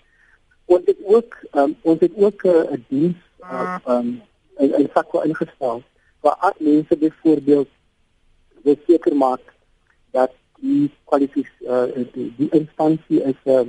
Ons 0.66 0.88
het 0.88 1.00
ook 1.04 1.36
um, 1.52 1.76
ons 1.82 2.00
het 2.00 2.16
ook 2.16 2.44
uh, 2.48 2.52
'n 2.52 2.80
uh, 2.80 2.84
diens 2.88 3.20
uh, 3.42 3.78
um, 3.86 4.22
in 4.58 4.74
in 4.74 4.88
sakwa 4.94 5.24
ingestel 5.24 5.82
waar 6.20 6.36
al 6.40 6.54
mense 6.58 6.96
byvoorbeeld 6.96 7.68
wil 8.62 8.76
seker 8.86 9.16
maak 9.16 9.54
dat 10.10 10.30
die 10.60 10.90
kwalifies 11.04 11.50
uh, 11.60 11.84
die, 12.12 12.34
die 12.36 12.50
instansie 12.50 13.22
is 13.22 13.40
'n 13.44 13.50
uh, 13.50 13.66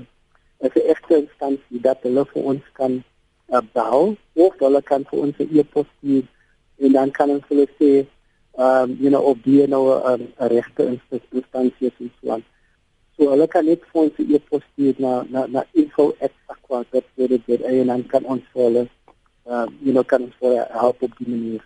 is 0.67 0.73
'n 0.75 0.89
egte 0.93 1.15
instansie 1.17 1.81
dat 1.81 1.97
hulle 2.01 2.25
vir 2.25 2.43
ons 2.43 2.63
kan 2.73 3.03
uh, 3.49 3.61
bel 3.73 4.15
of 4.33 4.53
hulle 4.57 4.81
kan 4.81 5.05
vir 5.09 5.19
ons 5.19 5.37
'n 5.37 5.49
e-pos 5.57 5.87
stuur 5.97 6.25
en 6.77 6.91
dan 6.91 7.11
kan 7.11 7.29
ons 7.29 7.45
hulle 7.47 7.67
sê 7.79 8.05
um 8.57 8.97
you 9.01 9.09
know 9.09 9.23
of 9.29 9.37
die 9.43 9.67
nou 9.67 9.83
'n 9.89 10.33
regte 10.37 10.99
instansie 11.31 11.87
is 11.87 11.97
in 11.99 12.11
Swart. 12.19 12.43
So 13.17 13.29
hulle 13.29 13.47
kan 13.47 13.65
net 13.65 13.81
vir 13.91 14.01
ons 14.01 14.13
'n 14.17 14.33
e-pos 14.35 14.63
stuur 14.71 14.95
na 14.97 15.23
na 15.29 15.45
na 15.47 15.65
info@sakwa.co.za 15.73 17.67
en 17.69 17.87
dan 17.87 18.05
kan 18.05 18.23
ons 18.25 18.43
vir 18.53 18.63
hulle 18.63 18.87
uh, 19.45 19.67
you 19.81 19.91
know 19.91 20.03
kan 20.03 20.33
vir 20.39 20.67
help 20.71 21.01
op 21.01 21.17
die 21.17 21.29
manier. 21.29 21.61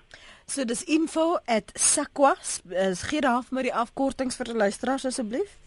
So 0.47 0.63
dis 0.63 0.83
info@sakwa 0.83 2.35
is 2.69 3.01
gee 3.09 3.21
daar 3.21 3.43
vir 3.43 3.55
my 3.55 3.61
die 3.67 3.73
afkortings 3.75 4.35
vir 4.39 4.45
die 4.45 4.55
luisteraars 4.55 5.05
asseblief. 5.05 5.57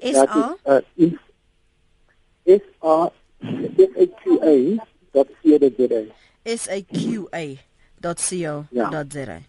S 0.00 0.16
A 0.16 0.56
S 2.46 2.62
A 2.80 3.10
S 3.76 3.90
A 3.96 4.06
Q 4.22 4.40
A 4.42 4.56
dot 5.12 5.28
C 5.42 5.54
O 5.54 5.58
dot 5.58 5.76
Z 5.76 5.80
A. 5.92 6.02
S 6.44 6.68
A 6.68 6.80
Q 6.82 7.28
A 7.32 7.58
dot 8.00 8.20
C 8.20 8.48
O 8.48 8.66
dot 8.72 9.12
Z 9.12 9.16
A. 9.28 9.40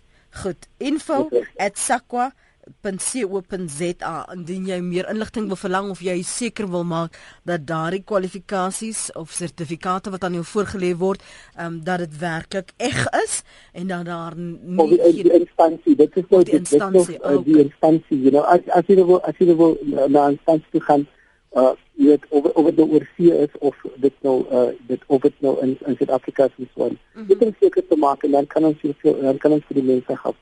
Goed, 0.43 0.67
info@sakwa.co.za 0.77 2.48
.co.za 2.81 4.15
indien 4.33 4.65
jy 4.69 4.79
meer 4.81 5.09
inligting 5.11 5.47
wil 5.47 5.59
verlang 5.59 5.89
of 5.93 6.01
jy 6.05 6.21
seker 6.23 6.69
wil 6.71 6.83
maak 6.83 7.17
dat 7.43 7.65
daardie 7.67 8.03
kwalifikasies 8.03 9.09
of 9.19 9.31
sertifikate 9.31 10.13
wat 10.13 10.23
aan 10.23 10.37
jou 10.39 10.45
voorgelê 10.45 10.93
word, 10.97 11.23
ehm 11.55 11.65
um, 11.65 11.83
dat 11.83 11.99
dit 12.05 12.17
werklik 12.19 12.73
eg 12.77 13.05
is 13.23 13.41
en 13.73 13.87
dan 13.87 14.05
daar 14.05 14.35
nie 14.37 14.87
die, 14.89 15.23
die 15.23 15.37
instansie, 15.39 15.95
dit 15.95 16.17
is 16.17 16.27
nou 16.29 16.43
die 16.43 16.57
instansie, 16.59 17.17
die, 17.17 17.21
uh, 17.23 17.43
die 17.45 17.61
instansie, 17.63 18.21
you 18.21 18.31
know, 18.31 18.43
as 18.43 18.65
as 18.75 18.87
jy 18.87 18.99
wil 19.03 19.21
as 19.27 19.37
jy 19.39 19.55
wil 19.55 19.77
na 20.07 20.27
'n 20.27 20.37
instansie 20.37 20.81
gaan 20.87 21.07
uh 21.57 21.73
weet 21.93 22.25
of 22.29 22.43
of 22.53 22.65
dit 22.65 22.75
nou 22.75 22.89
oor 22.91 23.07
see 23.15 23.31
is 23.45 23.53
of 23.59 23.75
dit 23.95 24.13
nou 24.21 24.45
uh 24.51 24.69
dit 24.87 25.01
of 25.07 25.21
dit 25.21 25.33
nou 25.39 25.57
in 25.61 25.77
in 25.85 25.95
Suid-Afrika 25.95 26.49
is 26.57 26.67
so. 26.75 26.89
Mm 26.89 26.97
-hmm. 27.13 27.27
Dit 27.27 27.41
is 27.41 27.53
seker 27.59 27.87
te 27.87 27.95
maak 27.95 28.23
en 28.23 28.31
dan 28.31 28.47
kan 28.47 28.65
ons 28.65 28.77
dan 29.01 29.37
kan 29.37 29.51
ons 29.51 29.65
vir 29.67 29.75
die 29.81 29.89
mense 29.93 30.19
help. 30.23 30.35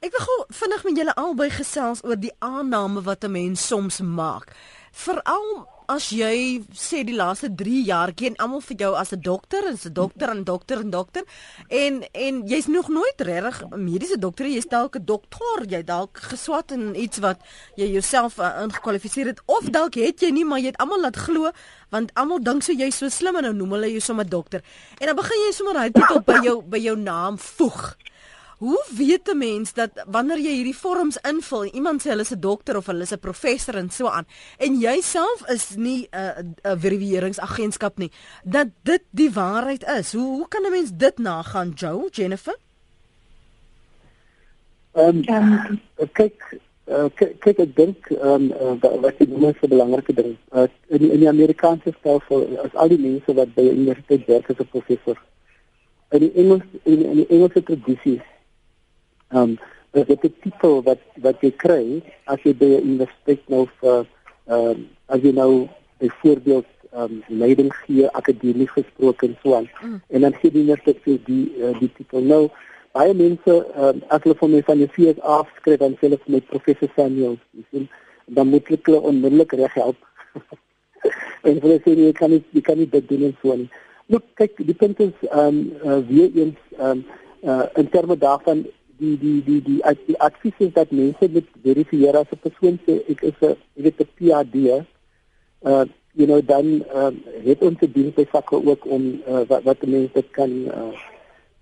Ek 0.00 0.14
wil 0.16 0.22
gou 0.24 0.34
vinnig 0.56 0.84
met 0.86 0.96
julle 0.96 1.12
albei 1.20 1.46
gesels 1.52 1.98
oor 2.08 2.16
die 2.16 2.32
aanname 2.40 3.02
wat 3.04 3.24
'n 3.24 3.32
mens 3.32 3.66
soms 3.66 4.00
maak. 4.00 4.46
Veral 4.92 5.68
as 5.92 6.08
jy 6.08 6.62
sê 6.72 7.04
die 7.04 7.16
laaste 7.16 7.50
3 7.54 7.82
jaar 7.84 8.12
ken 8.14 8.38
almal 8.38 8.62
vir 8.62 8.76
jou 8.76 8.94
as 8.96 9.12
'n 9.12 9.20
dokter, 9.20 9.62
as 9.68 9.84
'n 9.84 9.92
dokter 9.92 10.30
en 10.30 10.44
dokter 10.44 10.80
en 10.80 10.90
dokter 10.90 11.24
en 11.68 12.02
en 12.14 12.46
jy's 12.48 12.66
nog 12.66 12.88
nooit 12.88 13.20
regtig 13.20 13.62
'n 13.62 13.84
mediese 13.84 14.18
dokter, 14.18 14.46
jy's 14.46 14.68
dalk 14.68 14.96
'n 14.96 15.04
dokter, 15.04 15.68
jy 15.68 15.82
dalk 15.84 16.16
geswat 16.18 16.70
in 16.70 16.94
iets 16.94 17.18
wat 17.18 17.38
jy 17.76 17.92
jouself 17.92 18.38
uh, 18.38 18.62
ingekwalifiseer 18.62 19.26
het 19.26 19.40
of 19.46 19.64
dalk 19.70 19.94
het 19.94 20.20
jy 20.20 20.30
nie, 20.30 20.44
maar 20.44 20.60
jy 20.60 20.66
het 20.66 20.78
almal 20.78 21.00
laat 21.00 21.16
glo 21.16 21.50
want 21.90 22.10
almal 22.14 22.38
dink 22.38 22.62
so 22.62 22.72
jy's 22.72 22.96
so 22.96 23.08
slim 23.08 23.36
en 23.36 23.42
nou 23.42 23.52
noem 23.52 23.72
hulle 23.72 23.90
jou 23.90 24.00
sommer 24.00 24.28
dokter. 24.28 24.62
En 24.98 25.06
dan 25.06 25.16
begin 25.16 25.38
jy 25.46 25.52
sommer 25.52 25.74
daai 25.74 25.90
titel 25.92 26.20
by 26.20 26.40
jou 26.42 26.62
by 26.62 26.78
jou 26.78 26.96
naam 26.96 27.38
voeg. 27.38 27.96
Hoe 28.60 28.84
weet 28.96 29.28
'n 29.32 29.38
mens 29.38 29.72
dat 29.72 29.90
wanneer 30.06 30.38
jy 30.38 30.52
hierdie 30.52 30.76
vorms 30.76 31.16
invul, 31.16 31.64
iemand 31.64 32.02
sê 32.02 32.10
hulle 32.12 32.26
is 32.28 32.32
'n 32.32 32.40
dokter 32.40 32.76
of 32.76 32.86
hulle 32.86 33.02
is 33.02 33.12
'n 33.12 33.18
professor 33.18 33.74
en 33.74 33.90
so 33.90 34.06
aan 34.06 34.26
en 34.58 34.80
jy 34.80 35.00
self 35.00 35.48
is 35.48 35.76
nie 35.76 36.08
'n 36.12 36.54
'n 36.62 36.80
verifiseringsagentskap 36.80 37.98
nie, 37.98 38.10
dat 38.44 38.68
dit 38.82 39.02
die 39.10 39.30
waarheid 39.32 39.84
is. 39.98 40.12
Hoe 40.12 40.36
hoe 40.36 40.48
kan 40.48 40.66
'n 40.66 40.70
mens 40.70 40.90
dit 40.94 41.18
nagaan, 41.18 41.70
Joe, 41.74 42.08
Jennifer? 42.10 42.56
Ehm 44.92 45.22
um, 45.28 45.80
kyk 46.12 46.60
uh, 46.86 47.08
kyk 47.16 47.58
ek 47.58 47.76
dink 47.76 48.10
ehm 48.10 48.52
um, 48.60 48.78
uh, 48.82 49.00
wat 49.00 49.18
die 49.18 49.28
meeste 49.28 49.68
belangrike 49.68 50.12
ding 50.12 50.36
uh, 50.52 50.66
in 50.88 50.98
die, 50.98 51.10
in 51.10 51.20
die 51.20 51.28
Amerikaanse 51.28 51.94
stelsel 51.98 52.58
as 52.64 52.74
al 52.74 52.88
die 52.88 52.98
mense 52.98 53.34
wat 53.34 53.54
by 53.54 53.62
'n 53.62 53.76
universiteit 53.76 54.26
werk 54.26 54.50
as 54.50 54.60
'n 54.60 54.68
professor 54.68 55.16
in 56.10 56.20
die 56.20 56.32
Engels 56.34 56.62
in, 56.82 57.04
in 57.04 57.16
die 57.16 57.28
Engelse 57.28 57.62
tradisie 57.62 58.20
um 59.32 59.58
dit 59.92 60.10
is 60.10 60.20
die 60.22 60.32
titel 60.44 60.82
wat 60.86 61.00
wat 61.24 61.40
jy 61.42 61.50
kry 61.58 61.84
as 62.30 62.42
jy 62.46 62.54
by 62.54 62.68
'n 62.76 62.84
universiteit 62.92 63.42
nou 63.48 63.66
vir 63.80 64.06
ehm 64.46 64.70
um, 64.70 64.88
as 65.06 65.22
jy 65.22 65.32
nou 65.32 65.68
byvoorbeeld 65.98 66.66
ehm 66.92 67.02
um, 67.02 67.22
leiding 67.28 67.72
gee 67.82 68.08
akademies 68.20 68.70
gesproke 68.70 69.26
en 69.26 69.36
so 69.42 69.54
aan. 69.54 69.68
Mm. 69.82 70.00
En 70.08 70.20
dan 70.20 70.34
sê 70.38 70.50
die 70.50 70.62
minister 70.62 70.94
vir 71.04 71.18
die 71.26 71.44
uh, 71.58 71.74
die 71.80 71.90
titel 71.96 72.22
nou 72.22 72.48
baie 72.92 73.14
mense 73.14 73.54
ehm 73.74 73.84
um, 73.88 74.02
as 74.08 74.22
hulle 74.22 74.38
van 74.42 74.50
my 74.50 74.62
van 74.62 74.78
die 74.78 74.90
vier 74.96 75.20
afskryf 75.20 75.78
dan 75.78 75.96
selfs 76.00 76.26
met 76.26 76.46
professor 76.46 76.90
Samuel. 76.96 77.38
Jy 77.50 77.64
sien 77.70 77.88
dan 78.26 78.48
moet 78.48 78.68
hulle 78.68 79.00
onmiddellik 79.00 79.52
reg 79.52 79.74
help. 79.74 79.96
en 81.48 81.62
hulle 81.62 81.78
sê 81.84 81.94
jy 81.98 82.12
kan 82.12 82.30
nie 82.30 82.44
jy 82.50 82.62
kan 82.62 82.78
nie 82.78 82.90
dit 82.90 83.08
doen 83.08 83.30
en 83.30 83.38
so 83.42 83.52
aan. 83.52 83.70
Look, 84.10 84.26
kyk, 84.34 84.58
die 84.58 84.74
punt 84.74 85.00
is 85.00 85.14
ehm 85.30 85.46
um, 85.46 85.58
uh, 85.82 85.98
weer 86.10 86.30
eens 86.34 86.58
ehm 86.78 86.90
um, 86.90 87.04
uh, 87.42 87.66
in 87.74 87.88
terme 87.88 88.18
daarvan 88.18 88.66
die 89.00 89.16
die 89.18 89.38
die 89.44 89.60
die 89.68 89.80
die, 90.06 90.18
advies 90.20 90.58
is 90.66 90.72
dat 90.76 90.92
mense 90.92 91.28
met 91.36 91.46
verifieer 91.64 92.16
as 92.20 92.32
'n 92.32 92.42
persoon 92.46 92.78
sê 92.86 93.00
ek 93.12 93.22
is 93.30 93.38
'n 93.40 93.56
ek 93.78 93.84
het 93.88 94.00
'n 94.00 94.10
PhD 94.16 94.56
uh 95.70 95.84
you 96.18 96.26
know 96.26 96.40
dan 96.52 96.66
uh, 96.94 97.12
het 97.44 97.62
ons 97.62 97.78
die 97.78 97.92
dienste 97.92 98.26
sakke 98.32 98.56
ook 98.70 98.86
om 98.86 99.02
uh, 99.28 99.42
wat 99.48 99.62
wat 99.62 99.86
mense 99.86 100.22
kan 100.30 100.50
uh, 100.50 100.92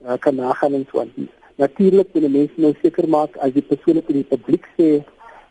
uh, 0.06 0.16
kan 0.18 0.34
nagaan 0.34 0.74
en 0.74 0.86
so 0.90 1.00
aan. 1.00 1.28
Natuurlik 1.56 2.08
wil 2.12 2.28
mense 2.28 2.56
nou 2.56 2.74
seker 2.82 3.08
maak 3.08 3.36
as 3.36 3.52
die 3.52 3.62
persoon 3.62 4.00
op 4.00 4.06
die 4.06 4.24
publiek 4.24 4.66
sê 4.78 4.88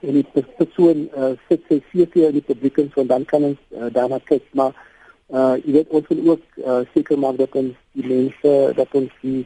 en 0.01 0.13
die 0.13 0.25
persoon 0.57 1.09
uh, 1.17 1.33
sit 1.49 1.61
sy 1.69 1.79
CV 1.91 2.27
in 2.29 2.37
die 2.39 2.47
publiek 2.49 2.77
en 2.77 2.91
so 2.95 3.03
dan 3.03 3.25
kan 3.25 3.43
ons 3.43 3.59
uh, 3.75 3.89
daarna 3.93 4.19
kyk 4.25 4.43
maar 4.51 4.73
uh 5.27 5.55
jy 5.59 5.73
weet 5.75 5.89
ons 5.91 6.07
wil 6.07 6.21
ook 6.31 6.43
uh, 6.63 6.81
seker 6.93 7.19
maak 7.19 7.37
dat 7.37 7.55
ons 7.59 7.73
die 7.99 8.07
mense 8.07 8.51
dat 8.77 8.93
ons 8.95 9.11
die 9.21 9.41
die, 9.41 9.45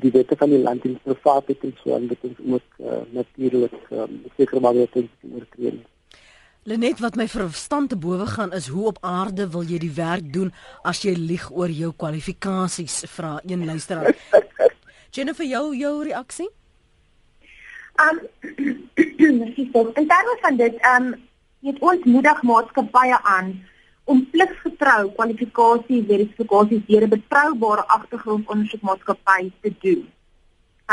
die 0.00 0.10
wette 0.10 0.36
van 0.36 0.50
die 0.50 0.60
land 0.62 0.84
in 0.84 0.98
privaat 1.02 1.50
het 1.52 1.64
en 1.66 1.74
so 1.82 1.94
en 1.96 2.06
dit 2.10 2.24
is 2.28 2.38
ook 2.44 2.78
uh, 2.78 3.00
natuurlik 3.10 3.74
um, 3.90 4.22
seker 4.36 4.60
maar 4.60 4.74
dat 4.74 4.92
dit 4.92 5.10
oortree. 5.32 5.82
Lenet 6.64 7.00
wat 7.04 7.16
my 7.20 7.26
verstand 7.28 7.90
te 7.92 7.96
bowe 7.96 8.26
gaan 8.26 8.52
is 8.52 8.66
hoe 8.72 8.86
op 8.86 8.98
aarde 9.04 9.50
wil 9.52 9.66
jy 9.68 9.78
die 9.78 9.92
werk 9.94 10.32
doen 10.32 10.52
as 10.82 11.02
jy 11.04 11.12
lieg 11.12 11.50
oor 11.52 11.70
jou 11.70 11.92
kwalifikasies 11.92 13.02
vra 13.16 13.36
een 13.44 13.66
luisteraar. 13.68 14.16
Jennifer 15.14 15.46
jou 15.46 15.76
jou 15.76 15.94
reaksie? 16.04 16.48
Um 18.04 18.18
in 19.14 20.08
terme 20.10 20.36
van 20.40 20.56
dit 20.56 20.74
um 20.96 21.12
het 21.62 21.78
ons 21.78 22.04
moedig 22.04 22.42
maatskappye 22.42 23.18
aan 23.22 23.52
om 24.04 24.20
pligsgetrou 24.32 25.12
kwalifikasie 25.16 26.02
verifikasie 26.10 26.82
deur 26.88 27.06
'n 27.06 27.14
betroubare 27.16 27.84
agtergrondondersoekmaatskappy 27.96 29.50
te 29.62 29.74
doen. 29.84 30.02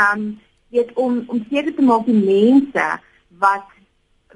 Um 0.04 0.40
weet 0.70 0.92
om 0.94 1.24
om 1.26 1.46
seker 1.50 1.74
te 1.74 1.82
maak 1.82 2.06
die 2.06 2.22
mense 2.24 2.86
wat 3.44 3.68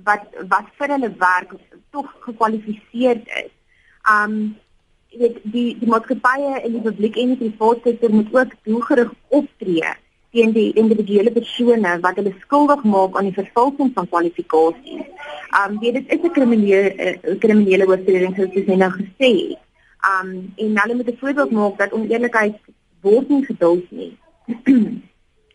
wat 0.04 0.24
wat 0.48 0.66
vir 0.78 0.88
hulle 0.94 1.12
werk 1.18 1.52
tog 1.90 2.08
gekwalifiseerd 2.28 3.24
is. 3.44 3.52
Um 4.16 4.56
weet 5.10 5.38
die 5.42 5.78
die 5.80 5.88
maatskappye 5.88 6.60
en 6.60 6.72
die 6.72 6.86
publiek 6.88 7.16
en 7.16 7.36
die 7.36 7.50
private 7.50 7.80
sektor 7.88 8.10
moet 8.10 8.34
ook 8.34 8.52
doelgerig 8.62 9.12
optree 9.28 9.94
teen 10.36 10.52
die 10.52 10.70
individuele 10.82 11.32
persone 11.32 11.92
wat 12.04 12.18
hulle 12.20 12.32
skuldig 12.44 12.82
maak 12.94 13.16
aan 13.16 13.28
die 13.30 13.38
vervalsing 13.38 13.92
van 13.96 14.08
kwalifikasies. 14.12 15.06
Um 15.60 15.78
weet 15.82 15.98
dit 15.98 16.12
is 16.14 16.24
'n 16.24 16.34
kriminele 16.38 16.90
uh, 17.06 17.38
kriminele 17.44 17.88
oortreding 17.90 18.36
soos 18.36 18.56
jy 18.70 18.76
nou 18.82 18.92
gesê 19.00 19.30
het. 19.40 19.62
Um 20.12 20.28
en 20.64 20.80
hulle 20.82 20.98
moet 20.98 21.10
'n 21.12 21.20
voorbeeld 21.22 21.56
maak 21.58 21.78
dat 21.78 21.96
oneerlikheid 21.98 22.56
word 23.02 23.28
nie 23.28 23.44
geduld 23.50 23.90
nie. 23.90 24.12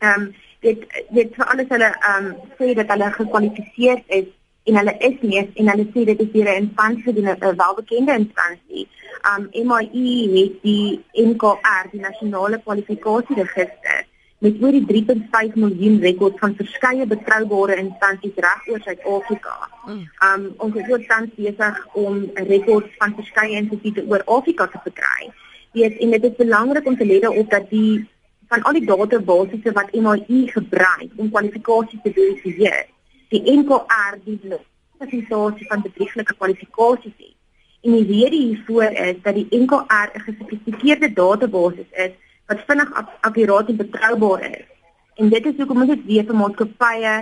um 0.09 0.23
dit 0.65 0.79
dit 1.17 1.29
vir 1.37 1.45
alles 1.51 1.69
hulle 1.75 1.89
um 2.13 2.25
sê 2.57 2.73
dat 2.79 2.89
hulle 2.93 3.11
gekwalifiseer 3.19 4.03
is 4.19 4.29
en 4.69 4.75
hulle 4.79 4.95
is 5.09 5.17
nie 5.21 5.37
en 5.39 5.69
hulle 5.73 5.85
sê 5.93 6.05
dit 6.09 6.19
is 6.25 6.33
hier 6.33 6.49
'n 6.49 6.61
instansie 6.63 7.13
'n 7.13 7.55
welbekende 7.63 8.13
instansie. 8.23 8.87
Um 9.29 9.43
MIE 9.67 10.29
het 10.37 10.53
die 10.63 11.03
NKR, 11.13 11.83
die 11.91 12.01
nasionale 12.01 12.57
kwalifikasieregister 12.65 14.09
met 14.41 14.61
oor 14.61 14.73
die 14.73 14.85
3.5 14.89 15.57
miljoen 15.63 15.99
rekords 16.01 16.39
van 16.41 16.55
verskeie 16.57 17.05
betroubare 17.05 17.75
instansies 17.77 18.39
reg 18.45 18.69
oor 18.71 18.79
Suid-Afrika. 18.81 19.57
Mm. 19.85 19.99
Um 20.27 20.47
ons 20.65 20.79
is 20.81 20.89
ook 20.89 21.03
tans 21.09 21.35
besig 21.35 21.81
om 21.93 22.23
rekords 22.33 22.95
van 22.97 23.13
verskeie 23.19 23.59
instituie 23.59 24.05
oor 24.09 24.23
Afrika 24.37 24.65
te 24.67 24.81
verkry. 24.87 25.29
Dit 25.77 25.99
en 26.01 26.15
dit 26.15 26.25
is 26.29 26.39
belangrik 26.39 26.89
om 26.89 26.97
te 26.97 27.05
let 27.05 27.27
op 27.29 27.53
dat 27.53 27.69
die 27.69 28.07
van 28.49 28.65
al 28.65 28.79
die 28.79 28.85
databasisse 28.85 29.75
wat 29.77 29.93
MIE 29.93 30.41
gebruik 30.55 31.13
om 31.15 31.29
kwalifikasies 31.29 32.01
te 32.03 32.11
verifieer, 32.17 32.89
die 33.29 33.43
NKR 33.59 34.17
die 34.25 34.39
klassifikasie 34.41 35.69
van 35.69 35.85
bedrieglike 35.85 36.35
kwalifikasies 36.41 37.13
het. 37.21 37.37
En 37.81 37.93
die 37.93 38.09
rede 38.09 38.35
hiervoor 38.35 38.89
is 39.05 39.21
dat 39.21 39.37
die 39.37 39.47
NKR 39.61 40.09
'n 40.17 40.25
gesofistikeerde 40.25 41.13
database 41.13 41.85
is 41.91 42.11
wat 42.51 42.65
vinnig 42.67 42.89
akkuraat 43.27 43.69
en 43.69 43.77
betroubaar 43.79 44.43
is. 44.51 44.67
En 45.15 45.29
dit 45.29 45.45
is 45.45 45.59
hoekom 45.59 45.83
ons 45.83 45.93
dit 45.93 46.09
weet 46.09 46.27
vir 46.27 46.39
maatskappye 46.39 47.15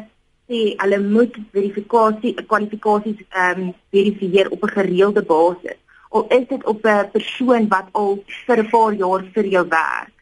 sê 0.50 0.60
hulle 0.82 1.00
moet 1.06 1.36
verifikasie 1.54 2.34
kwalifikasies 2.52 3.22
ehm 3.30 3.68
um, 3.68 3.74
verifieer 3.94 4.50
op 4.56 4.64
'n 4.64 4.76
gereelde 4.78 5.24
basis. 5.34 5.78
Of 6.10 6.32
is 6.38 6.48
dit 6.48 6.64
op 6.66 6.86
'n 6.86 7.10
persoon 7.12 7.68
wat 7.68 7.88
al 7.92 8.24
vir 8.48 8.58
'n 8.64 8.70
paar 8.70 8.94
jaar 8.94 9.24
vir 9.34 9.46
jou 9.46 9.66
werk? 9.68 10.16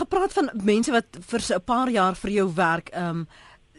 Gepraat 0.00 0.32
van 0.32 0.50
mense 0.64 0.92
wat 0.92 1.08
vir 1.30 1.40
'n 1.40 1.64
paar 1.64 1.88
jaar 1.88 2.14
vir 2.14 2.30
jou 2.30 2.48
werk, 2.54 2.88
ehm 2.88 3.08
um, 3.08 3.28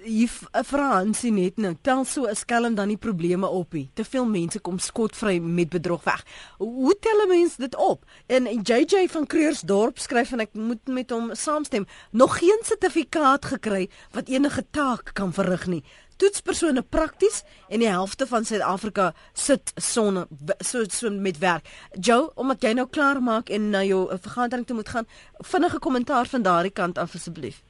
jy 0.05 0.27
eh, 0.27 0.63
vra 0.63 0.87
Hansie 0.97 1.31
net 1.33 1.57
nou 1.57 1.73
tel 1.83 2.05
so 2.05 2.27
'n 2.27 2.35
skelm 2.35 2.75
dan 2.75 2.87
die 2.87 2.97
probleme 2.97 3.47
op 3.47 3.73
nie 3.73 3.89
te 3.93 4.03
veel 4.03 4.25
mense 4.25 4.59
kom 4.59 4.79
skotvry 4.79 5.39
met 5.39 5.69
bedrog 5.69 6.03
weg. 6.03 6.23
Hoe 6.57 6.95
tel 6.99 7.23
'n 7.25 7.27
mens 7.27 7.55
dit 7.55 7.75
op? 7.75 8.05
En 8.27 8.43
JJ 8.45 9.07
van 9.09 9.27
Kreursdorp 9.27 9.99
skryf 9.99 10.31
en 10.31 10.39
ek 10.39 10.53
moet 10.53 10.87
met 10.87 11.09
hom 11.09 11.35
saamstem 11.35 11.85
nog 12.11 12.37
geen 12.37 12.59
sertifikaat 12.63 13.45
gekry 13.45 13.89
wat 14.11 14.27
enige 14.27 14.65
taak 14.71 15.13
kan 15.13 15.33
verrig 15.33 15.67
nie. 15.67 15.83
Toetspersone 16.17 16.81
prakties 16.81 17.43
en 17.69 17.79
die 17.79 17.87
helfte 17.87 18.27
van 18.27 18.45
Suid-Afrika 18.45 19.13
sit 19.33 19.71
sonne 19.75 20.27
so 20.59 20.83
so 20.89 21.09
met 21.09 21.37
werk. 21.37 21.65
Joe 21.99 22.31
omdat 22.35 22.61
jy 22.61 22.73
nou 22.73 22.87
klaar 22.87 23.21
maak 23.21 23.49
en 23.49 23.69
na 23.69 23.83
jou 23.83 24.17
vergadering 24.17 24.65
toe 24.67 24.75
moet 24.75 24.89
gaan 24.89 25.07
vinnige 25.37 25.79
kommentaar 25.79 26.25
van 26.25 26.41
daardie 26.41 26.71
kant 26.71 26.97
af 26.97 27.15
asseblief. 27.15 27.61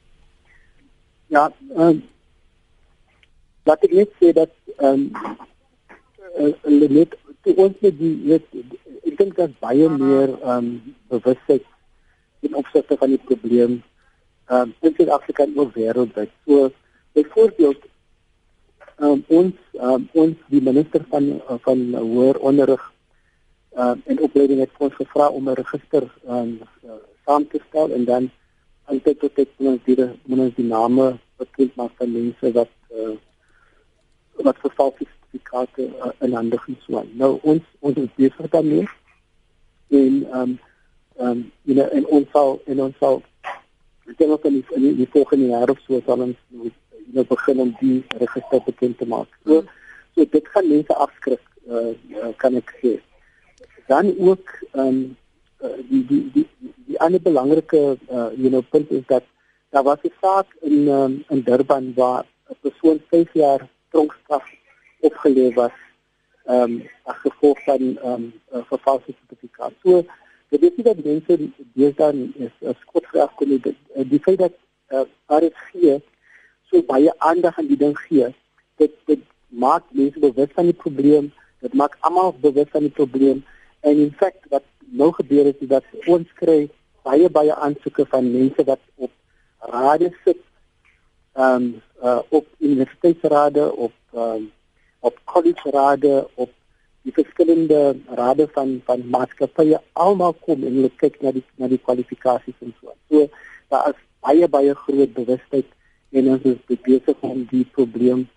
Ja, 1.30 1.52
um, 1.76 2.02
laat 3.68 3.84
ek 3.84 3.92
net 4.00 4.14
sê 4.20 4.32
dat 4.36 4.52
ehm 4.78 5.10
um, 6.38 6.54
uh, 6.64 6.88
net 6.88 7.16
toe 7.44 7.54
ons 7.56 7.76
met 7.84 7.98
die 7.98 8.14
weet 8.30 8.46
ek 9.08 9.16
dink 9.20 9.36
dat 9.36 9.58
baie 9.64 9.88
meer 9.88 10.34
ehm 10.38 10.56
um, 10.56 10.96
bewustheid 11.12 11.64
in 12.46 12.56
opsigte 12.62 12.96
van 12.96 13.16
die 13.16 13.24
probleem 13.30 13.80
ehm 14.48 14.70
um, 14.70 14.74
in 14.80 14.94
Suid-Afrika 14.96 15.44
en 15.44 15.58
ook 15.58 15.74
wêreldwyd. 15.76 16.32
So 16.46 16.70
byvoorbeeld 17.12 17.90
um, 19.00 19.24
ons 19.28 19.54
um, 19.80 20.08
ons 20.12 20.36
die 20.52 20.62
minister 20.62 21.04
van 21.12 21.28
van 21.66 21.86
hoër 21.94 22.40
onderrig 22.50 22.82
um, 23.76 24.02
en 24.04 24.20
opleiding 24.26 24.60
het 24.60 24.76
ons 24.78 24.94
gevra 24.94 25.28
om 25.28 25.48
'n 25.48 25.58
register 25.62 26.04
um, 26.28 26.60
saam 27.24 27.48
te 27.48 27.60
stel 27.68 27.92
en 27.96 28.04
dan 28.04 28.30
altyd 28.84 29.20
tot 29.20 29.38
ek 29.38 29.50
moet 29.56 29.84
die 29.84 29.96
moet 30.26 30.44
ons 30.46 30.54
die 30.54 30.68
name 30.68 31.18
bekend 31.36 31.76
maak 31.76 31.92
van 31.96 32.12
mense 32.12 32.52
wat 32.52 32.72
uh, 32.92 33.16
wat 34.42 34.58
vervalste 34.58 35.06
sertifikate 35.06 35.82
uh, 35.82 36.12
in 36.20 36.34
hande 36.34 36.58
geswaai. 36.58 37.08
Nou 37.14 37.38
ons 37.42 37.62
ons 37.80 37.96
is 37.96 38.10
besig 38.16 38.50
daarmee 38.50 38.86
en 39.88 40.26
ehm 40.26 40.40
um, 40.40 40.58
ehm 41.18 41.30
um, 41.30 41.52
you 41.62 41.76
know 41.76 41.88
en 41.92 42.06
ons 42.06 42.30
sal 42.32 42.60
en 42.66 42.80
ons 42.86 42.96
sal 42.98 43.22
ek 44.10 44.16
dink 44.18 44.32
ook 44.32 44.46
in 44.50 44.58
die, 44.58 44.64
in 44.76 44.96
die 44.96 45.10
volgende 45.12 45.50
jaar 45.52 45.70
of 45.70 45.78
so 45.86 46.00
sal 46.06 46.24
ons 46.26 46.38
you 46.50 46.72
know 47.12 47.26
begin 47.28 47.60
om 47.66 47.72
die 47.80 48.02
register 48.22 48.62
bekend 48.66 48.98
te 48.98 49.06
maak. 49.06 49.28
So 49.44 49.62
so 50.14 50.24
dit 50.24 50.52
gaan 50.54 50.68
mense 50.68 50.94
afskrik 51.06 51.42
uh, 51.68 51.92
uh, 52.16 52.32
kan 52.36 52.56
ek 52.58 52.74
sê. 52.82 52.98
Dan 53.90 54.14
ook 54.18 54.54
ehm 54.72 54.86
um, 54.86 55.02
uh, 55.62 55.76
die 55.90 56.04
die 56.06 56.22
die 56.34 56.46
die 56.86 56.98
ander 57.00 57.22
belangrike 57.22 57.82
uh, 58.08 58.30
you 58.36 58.50
know 58.50 58.62
punt 58.70 58.90
is 58.90 59.06
dat 59.06 59.24
daar 59.70 59.82
was 59.82 60.02
'n 60.02 60.12
saak 60.20 60.46
in 60.60 60.88
um, 60.88 61.24
in 61.28 61.42
Durban 61.42 61.92
waar 61.94 62.24
'n 62.50 62.56
persoon 62.60 63.00
5 63.10 63.32
jaar 63.32 63.68
tronkstraf 63.90 64.48
opgelewer 65.00 65.54
was 65.54 65.76
ehm 66.44 66.62
um, 66.62 66.88
as 67.10 67.16
gevolg 67.24 67.58
van 67.64 67.82
ehm 67.82 68.12
um, 68.12 68.32
uh, 68.54 68.64
vervalste 68.72 69.14
sertifikaat. 69.18 69.72
So 69.82 70.02
dit 70.48 70.62
is 70.62 70.76
nie 70.76 70.84
dat 70.84 71.04
mense 71.04 71.38
dis 71.78 71.94
dan 71.94 72.32
is 72.46 72.54
as 72.66 72.84
kort 72.92 73.06
graag 73.12 73.34
kon 73.38 73.52
dit 73.56 73.76
uh, 73.96 74.06
die 74.12 74.22
feit 74.24 74.38
dat 74.38 74.56
uh, 74.90 75.04
RSG 75.26 76.00
so 76.70 76.82
baie 76.86 77.12
aandag 77.18 77.58
aan 77.58 77.68
die 77.70 77.78
ding 77.78 77.96
gee, 78.06 78.30
dit 78.82 78.96
dit 79.10 79.22
maak 79.48 79.86
mense 79.90 80.18
bewus 80.22 80.52
van 80.54 80.68
die 80.70 80.76
probleem, 80.82 81.32
dit 81.60 81.72
maak 81.74 81.96
almal 82.06 82.34
bewus 82.42 82.70
van 82.74 82.86
die 82.86 82.94
probleem 82.98 83.42
en 83.80 84.02
in 84.06 84.12
feite 84.18 84.52
wat 84.54 84.66
nou 84.90 85.10
gebeur 85.12 85.46
is, 85.50 85.58
is 85.60 85.70
dat 85.70 85.84
ons 86.06 86.28
kry 86.38 86.68
baie 87.06 87.30
baie 87.30 87.54
aansoeke 87.54 88.06
van 88.12 88.30
mense 88.30 88.64
wat 88.68 88.80
op 88.96 89.10
rade 89.74 90.10
sit 90.24 90.40
um, 91.40 91.82
uh, 92.02 92.18
op 92.28 92.46
universiteitsrade 92.58 93.76
op 93.76 93.92
um, 94.14 94.50
op 95.00 95.20
collegerade 95.24 96.28
op 96.34 96.50
die 97.02 97.12
verskillende 97.12 97.96
rade 98.14 98.48
van 98.52 98.80
van 98.84 99.08
maatskappye 99.08 99.80
almal 99.92 100.32
kom 100.32 100.64
en 100.64 100.74
hulle 100.80 100.92
kyk 101.00 101.20
na 101.24 101.32
die 101.32 101.44
na 101.56 101.68
die 101.68 101.80
kwalifikasies 101.80 102.58
en 102.60 102.74
so. 102.80 102.92
So 103.08 103.28
daar 103.72 103.88
is 103.92 104.02
baie 104.20 104.48
baie 104.48 104.74
groot 104.74 105.14
bewustheid 105.16 105.66
en 106.12 106.28
ons 106.34 106.46
is 106.52 106.80
besig 106.84 107.26
om 107.32 107.46
die 107.50 107.64
probleem 107.72 108.28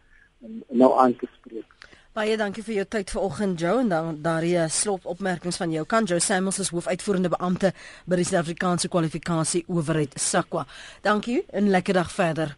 nou 0.69 0.91
aan 0.99 1.15
te 1.15 1.27
spreek. 1.37 1.67
Baie 2.13 2.37
dankie 2.37 2.61
vir 2.63 2.75
jou 2.75 2.85
tyd 2.95 3.09
vanoggend 3.09 3.59
Joe 3.59 3.79
en 3.81 3.87
dan 3.89 4.17
daardie 4.21 4.67
slop 4.69 5.07
opmerkings 5.09 5.57
van 5.57 5.71
jou. 5.73 5.85
Kan 5.89 6.05
Joe 6.05 6.21
Samuels 6.21 6.59
as 6.61 6.69
hoofuitvoerende 6.69 7.31
beampte 7.33 7.73
by 8.05 8.19
die 8.21 8.27
Suid-Afrikaanse 8.29 8.91
kwalifikasie 8.93 9.63
owerheid 9.67 10.13
SAQA. 10.21 10.67
Dankie 11.01 11.41
en 11.49 11.73
lekker 11.73 11.97
dag 11.97 12.11
verder. 12.13 12.53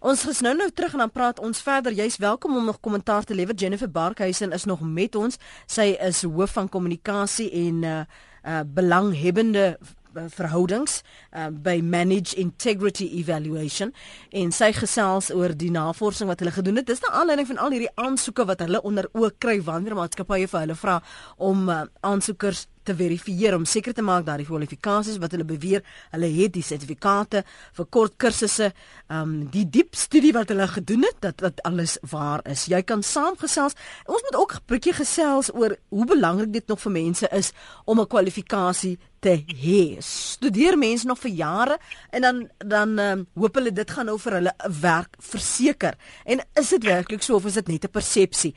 Ons 0.00 0.26
is 0.28 0.40
nou 0.40 0.54
nou 0.56 0.70
terug 0.70 0.92
en 0.92 1.04
dan 1.04 1.10
praat 1.10 1.40
ons 1.40 1.62
verder. 1.62 1.92
Jy's 1.92 2.16
welkom 2.16 2.56
om 2.56 2.64
nog 2.64 2.80
kommentaar 2.80 3.24
te 3.24 3.34
lewer. 3.34 3.54
Jennifer 3.54 3.90
Barkhuisen 3.90 4.52
is 4.52 4.64
nog 4.64 4.80
met 4.80 5.14
ons. 5.14 5.38
Sy 5.66 5.94
is 6.00 6.22
hoof 6.22 6.52
van 6.58 6.68
kommunikasie 6.68 7.50
en 7.66 7.82
uh 7.82 8.02
uh 8.40 8.60
belanghebbende 8.64 9.76
Eh, 10.14 10.24
verhoudings 10.26 11.02
uh, 11.36 11.46
by 11.54 11.78
Manage 11.82 12.34
Integrity 12.34 13.06
Evaluation 13.20 13.92
en 14.34 14.50
sy 14.50 14.72
gesels 14.74 15.28
oor 15.30 15.52
die 15.54 15.70
navorsing 15.70 16.26
wat 16.26 16.40
hulle 16.42 16.54
gedoen 16.56 16.80
het. 16.80 16.88
Dis 16.88 17.02
na 17.04 17.12
aanleiding 17.20 17.46
van 17.52 17.60
al 17.62 17.76
hierdie 17.76 17.92
aansoeke 17.94 18.42
wat 18.48 18.64
hulle 18.64 18.80
onder 18.82 19.06
oog 19.14 19.36
kry 19.38 19.60
wanneer 19.62 19.94
maatskappye 19.94 20.48
vir 20.50 20.64
hulle 20.64 20.76
vra 20.80 20.96
om 21.38 21.68
uh, 21.70 21.84
aansoekers 22.02 22.64
te 22.82 22.94
verifieer 22.96 23.54
om 23.56 23.64
seker 23.64 23.94
te 23.94 24.02
maak 24.02 24.24
dat 24.26 24.40
die 24.40 24.46
kwalifikasies 24.46 25.18
wat 25.22 25.32
hulle 25.32 25.44
beweer, 25.44 25.82
hulle 26.10 26.30
het 26.34 26.54
die 26.54 26.64
sertifikate 26.64 27.44
vir 27.76 27.86
kort 27.90 28.16
kursusse, 28.16 28.72
ehm 29.08 29.20
um, 29.20 29.36
die 29.50 29.66
diep 29.68 29.94
studie 29.98 30.32
wat 30.32 30.48
hulle 30.52 30.66
gedoen 30.68 31.02
het 31.08 31.20
dat 31.20 31.38
dit 31.38 31.62
alles 31.62 31.98
waar 32.10 32.40
is. 32.44 32.66
Jy 32.70 32.82
kan 32.82 33.02
saamgesels. 33.02 33.76
Ons 34.06 34.22
moet 34.22 34.40
ook 34.40 34.54
'n 34.54 34.64
bietjie 34.66 34.92
gesels 34.92 35.54
oor 35.54 35.76
hoe 35.88 36.04
belangrik 36.06 36.52
dit 36.52 36.66
nog 36.68 36.80
vir 36.80 36.92
mense 36.92 37.28
is 37.32 37.52
om 37.84 38.00
'n 38.00 38.06
kwalifikasie 38.06 38.98
te 39.20 39.44
hê. 39.46 40.00
Studeer 40.00 40.78
mense 40.78 41.06
nog 41.06 41.18
vir 41.18 41.30
jare 41.30 41.78
en 42.10 42.20
dan 42.20 42.48
dan 42.58 42.98
um, 42.98 43.26
hoop 43.34 43.54
hulle 43.54 43.72
dit 43.72 43.90
gaan 43.90 44.06
nou 44.06 44.18
vir 44.18 44.32
hulle 44.32 44.54
'n 44.56 44.80
werk 44.80 45.16
verseker. 45.18 45.94
En 46.24 46.40
is 46.54 46.68
dit 46.68 46.84
werklik 46.84 47.22
so 47.22 47.34
of 47.34 47.44
is 47.44 47.54
dit 47.54 47.68
net 47.68 47.84
'n 47.84 47.90
persepsie? 47.90 48.54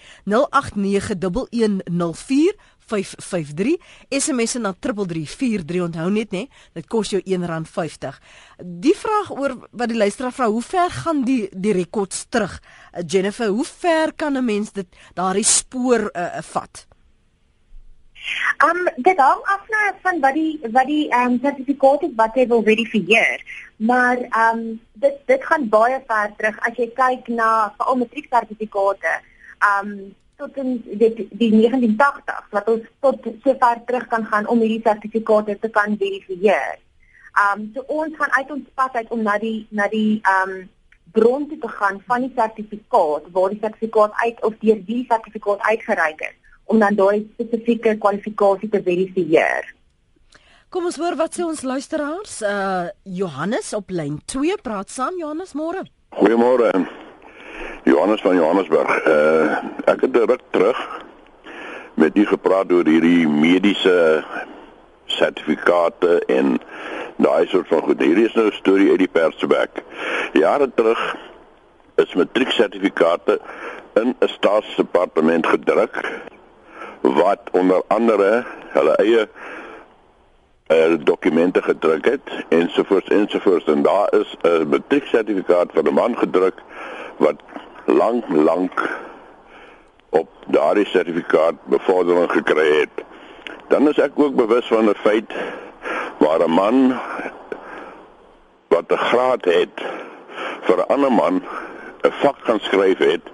0891104553 2.88 3.78
SMS 4.10 4.54
na 4.54 4.74
3343 4.80 5.82
onthou 5.82 6.10
net 6.10 6.32
nê, 6.32 6.48
dit 6.74 6.88
kos 6.88 7.14
jou 7.14 7.22
R1.50. 7.22 8.20
Die 8.84 8.96
vraag 8.98 9.32
oor 9.36 9.58
wat 9.72 9.92
die 9.92 9.98
luisteraar 9.98 10.36
vra, 10.36 10.50
hoe 10.52 10.64
ver 10.64 10.90
gaan 11.04 11.24
die 11.28 11.48
die 11.52 11.74
rekords 11.74 12.26
terug? 12.30 12.60
Uh, 12.92 13.04
Jennifer, 13.08 13.48
hoe 13.48 13.66
ver 13.66 14.14
kan 14.16 14.38
'n 14.38 14.46
mens 14.46 14.72
dit 14.72 14.88
daardie 15.14 15.44
spoor 15.44 16.10
uh, 16.14 16.42
vat? 16.42 16.88
Um 18.64 18.88
dit 19.04 19.18
hang 19.20 19.42
af 19.52 19.68
nou 19.68 19.88
van 20.02 20.20
wat 20.24 20.34
die 20.34 20.60
wat 20.72 20.88
die 20.88 21.10
um 21.12 21.40
sertifikaat 21.44 22.06
is 22.08 22.16
wat 22.16 22.36
jy 22.36 22.48
wil 22.48 22.64
verifieer. 22.64 23.44
Maar 23.76 24.18
um 24.46 24.80
dit 25.04 25.18
dit 25.26 25.46
gaan 25.50 25.70
baie 25.70 26.00
ver 26.08 26.32
terug 26.38 26.60
as 26.68 26.80
jy 26.80 26.88
kyk 26.96 27.28
na 27.28 27.74
veral 27.78 28.00
matrieksertifikate. 28.04 29.20
Um 29.72 30.16
tot 30.38 30.58
in 30.58 30.78
dit 30.86 31.20
die 31.40 31.52
1980s 31.54 32.54
wat 32.56 32.70
ons 32.72 32.88
tot 33.06 33.28
so 33.44 33.56
ver 33.62 33.82
terug 33.88 34.08
kan 34.12 34.26
gaan 34.32 34.48
om 34.48 34.62
hierdie 34.64 34.84
sertifikate 34.86 35.58
te 35.60 35.70
kan 35.70 35.98
verifieer. 35.98 36.80
Um 37.44 37.70
so 37.74 37.86
ons 37.88 38.16
gaan 38.18 38.32
uit 38.40 38.56
ons 38.58 38.72
pad 38.78 38.96
uit 39.02 39.12
om 39.16 39.22
na 39.26 39.38
die 39.42 39.68
na 39.70 39.90
die 39.92 40.22
um 40.38 40.56
bron 41.14 41.46
te 41.50 41.70
gaan 41.78 42.02
van 42.08 42.26
die 42.26 42.34
sertifikaat 42.36 43.30
waar 43.36 43.54
die 43.54 43.62
sertifikaat 43.62 44.18
uit 44.24 44.42
of 44.44 44.58
deur 44.62 44.82
die 44.88 45.06
sertifikaat 45.10 45.62
uitgereik 45.70 46.26
is 46.30 46.36
om 46.66 46.80
dan 46.80 46.96
daai 46.96 47.28
spesifieke 47.34 47.98
kwalifikasie 48.02 48.70
te 48.70 48.82
verifieer. 48.82 49.68
Kom 50.74 50.88
ons 50.90 50.98
hoor 50.98 51.18
wat 51.20 51.36
sê 51.38 51.46
ons 51.46 51.62
luisteraars. 51.62 52.42
Uh 52.42 52.90
Johannes 53.04 53.74
op 53.78 53.94
lyn 53.94 54.18
2 54.26 54.58
praat 54.66 54.90
saam. 54.90 55.20
Johannes, 55.22 55.54
môre. 55.54 55.86
Goeiemôre. 56.18 56.72
Johannes 57.84 58.22
van 58.22 58.36
Johannesburg. 58.36 59.06
Uh 59.08 59.58
ek 59.86 60.02
het 60.02 60.14
direk 60.14 60.42
terug 60.50 60.80
met 61.94 62.18
u 62.18 62.26
gepraat 62.26 62.72
oor 62.72 62.88
hierdie 62.88 63.28
mediese 63.28 64.24
sertifikate 65.06 66.24
en 66.26 66.60
daai 67.16 67.48
soort 67.48 67.68
van 67.68 67.82
goed. 67.82 68.02
Hierdie 68.02 68.26
is 68.26 68.34
nou 68.34 68.48
'n 68.48 68.56
storie 68.56 68.90
uit 68.90 69.04
die 69.04 69.12
persbek. 69.12 69.84
Jare 70.34 70.70
terug 70.76 71.16
is 71.96 72.14
matrieksertifikate 72.14 73.40
in 73.94 74.16
'n 74.20 74.28
staatsdepartement 74.28 75.48
gedruk 75.48 76.22
wat 77.02 77.40
onder 77.52 77.82
andere 77.88 78.44
hulle 78.74 78.96
eie 78.96 79.28
uh, 80.68 80.96
dokumente 81.04 81.62
gedruk 81.62 82.06
het 82.06 82.46
ensovoorts 82.50 83.08
ensovoorts 83.08 83.66
en 83.66 83.82
daar 83.82 84.14
is 84.14 84.36
'n 84.42 84.68
matrieksertifikaat 84.70 85.72
vir 85.72 85.84
'n 85.84 85.94
man 85.94 86.18
gedruk 86.18 86.62
wat 87.18 87.42
lank 87.86 88.24
lank 88.30 88.90
op 90.10 90.30
daardie 90.48 90.86
sertifikaat 90.86 91.56
bevordering 91.64 92.32
gekry 92.32 92.80
het. 92.80 93.06
Dan 93.68 93.90
is 93.90 93.98
ek 93.98 94.12
ook 94.16 94.36
bewus 94.36 94.68
van 94.68 94.90
'n 94.90 94.96
feit 94.96 95.32
waar 96.18 96.42
'n 96.44 96.52
man 96.52 97.00
wat 98.68 98.92
'n 98.92 99.06
graad 99.10 99.46
het 99.46 99.78
vir 100.62 100.78
'n 100.78 100.88
ander 100.94 101.12
man 101.12 101.44
'n 102.02 102.12
vak 102.12 102.38
gaan 102.42 102.60
skryf 102.60 102.98
het 102.98 103.34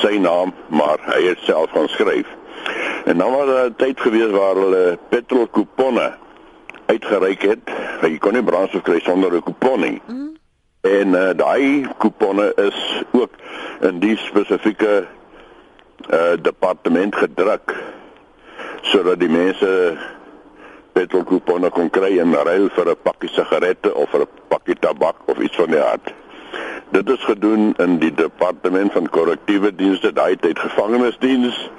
sy 0.00 0.18
naam, 0.18 0.54
maar 0.68 0.98
hy 1.10 1.22
het 1.28 1.38
self 1.44 1.70
gaan 1.70 1.88
skryf. 1.88 2.26
En 3.04 3.18
dan 3.18 3.32
was 3.32 3.46
daar 3.46 3.66
'n 3.66 3.74
tyd 3.76 4.00
gewees 4.00 4.30
waar 4.30 4.54
hulle 4.54 4.98
petrol 5.08 5.46
kuponne 5.46 6.14
uitgereik 6.86 7.42
het. 7.42 7.64
Jy 8.02 8.18
kon 8.18 8.32
nie 8.32 8.42
brandstof 8.42 8.82
kry 8.82 9.00
sonder 9.00 9.34
'n 9.34 9.42
kupon 9.42 9.80
nie. 9.80 10.00
Mm. 10.06 10.29
En 10.80 11.08
uh, 11.08 11.30
daai 11.36 11.86
kuponne 11.98 12.52
is 12.56 13.02
ook 13.12 13.30
in 13.80 13.98
die 14.00 14.16
spesifieke 14.16 15.06
uh, 16.10 16.32
departement 16.40 17.16
gedruk 17.16 17.74
sodat 18.80 19.20
die 19.20 19.28
mense 19.28 19.68
petrol 20.96 21.26
kuponne 21.28 21.68
kon 21.70 21.90
kry 21.92 22.16
en 22.22 22.32
ruil 22.32 22.70
vir 22.76 22.88
'n 22.94 23.02
pakkie 23.02 23.28
sigarette 23.28 23.92
of 23.94 24.08
vir 24.10 24.24
'n 24.24 24.32
pakkie 24.48 24.78
tabak 24.80 25.20
of 25.26 25.38
iets 25.38 25.56
van 25.56 25.70
die 25.70 25.82
aard. 25.82 26.14
Dit 26.90 27.10
is 27.10 27.24
gedoen 27.24 27.74
in 27.76 27.98
die 27.98 28.14
departement 28.14 28.92
van 28.92 29.08
korrektiewe 29.08 29.74
dienste, 29.74 30.12
daai 30.12 30.36
tyd 30.36 30.58
gevangenisdiens 30.58 31.70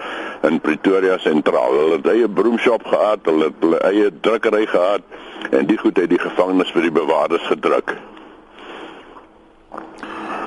in 0.41 0.61
Pretoria 0.61 1.17
sentraal. 1.17 1.73
Hulle 1.73 1.97
het 1.97 2.07
eie 2.07 2.29
broomshop 2.29 2.85
gehad, 2.85 3.19
hulle 3.23 3.49
het 3.49 3.59
hulle 3.59 3.81
eie 3.89 4.11
drukkery 4.21 4.65
gehad 4.65 5.01
en 5.51 5.65
die 5.65 5.77
goed 5.77 5.97
het 5.97 6.09
die 6.09 6.21
gevangenes 6.21 6.71
vir 6.71 6.81
die 6.81 6.97
bewakers 7.01 7.47
gedruk. 7.49 7.97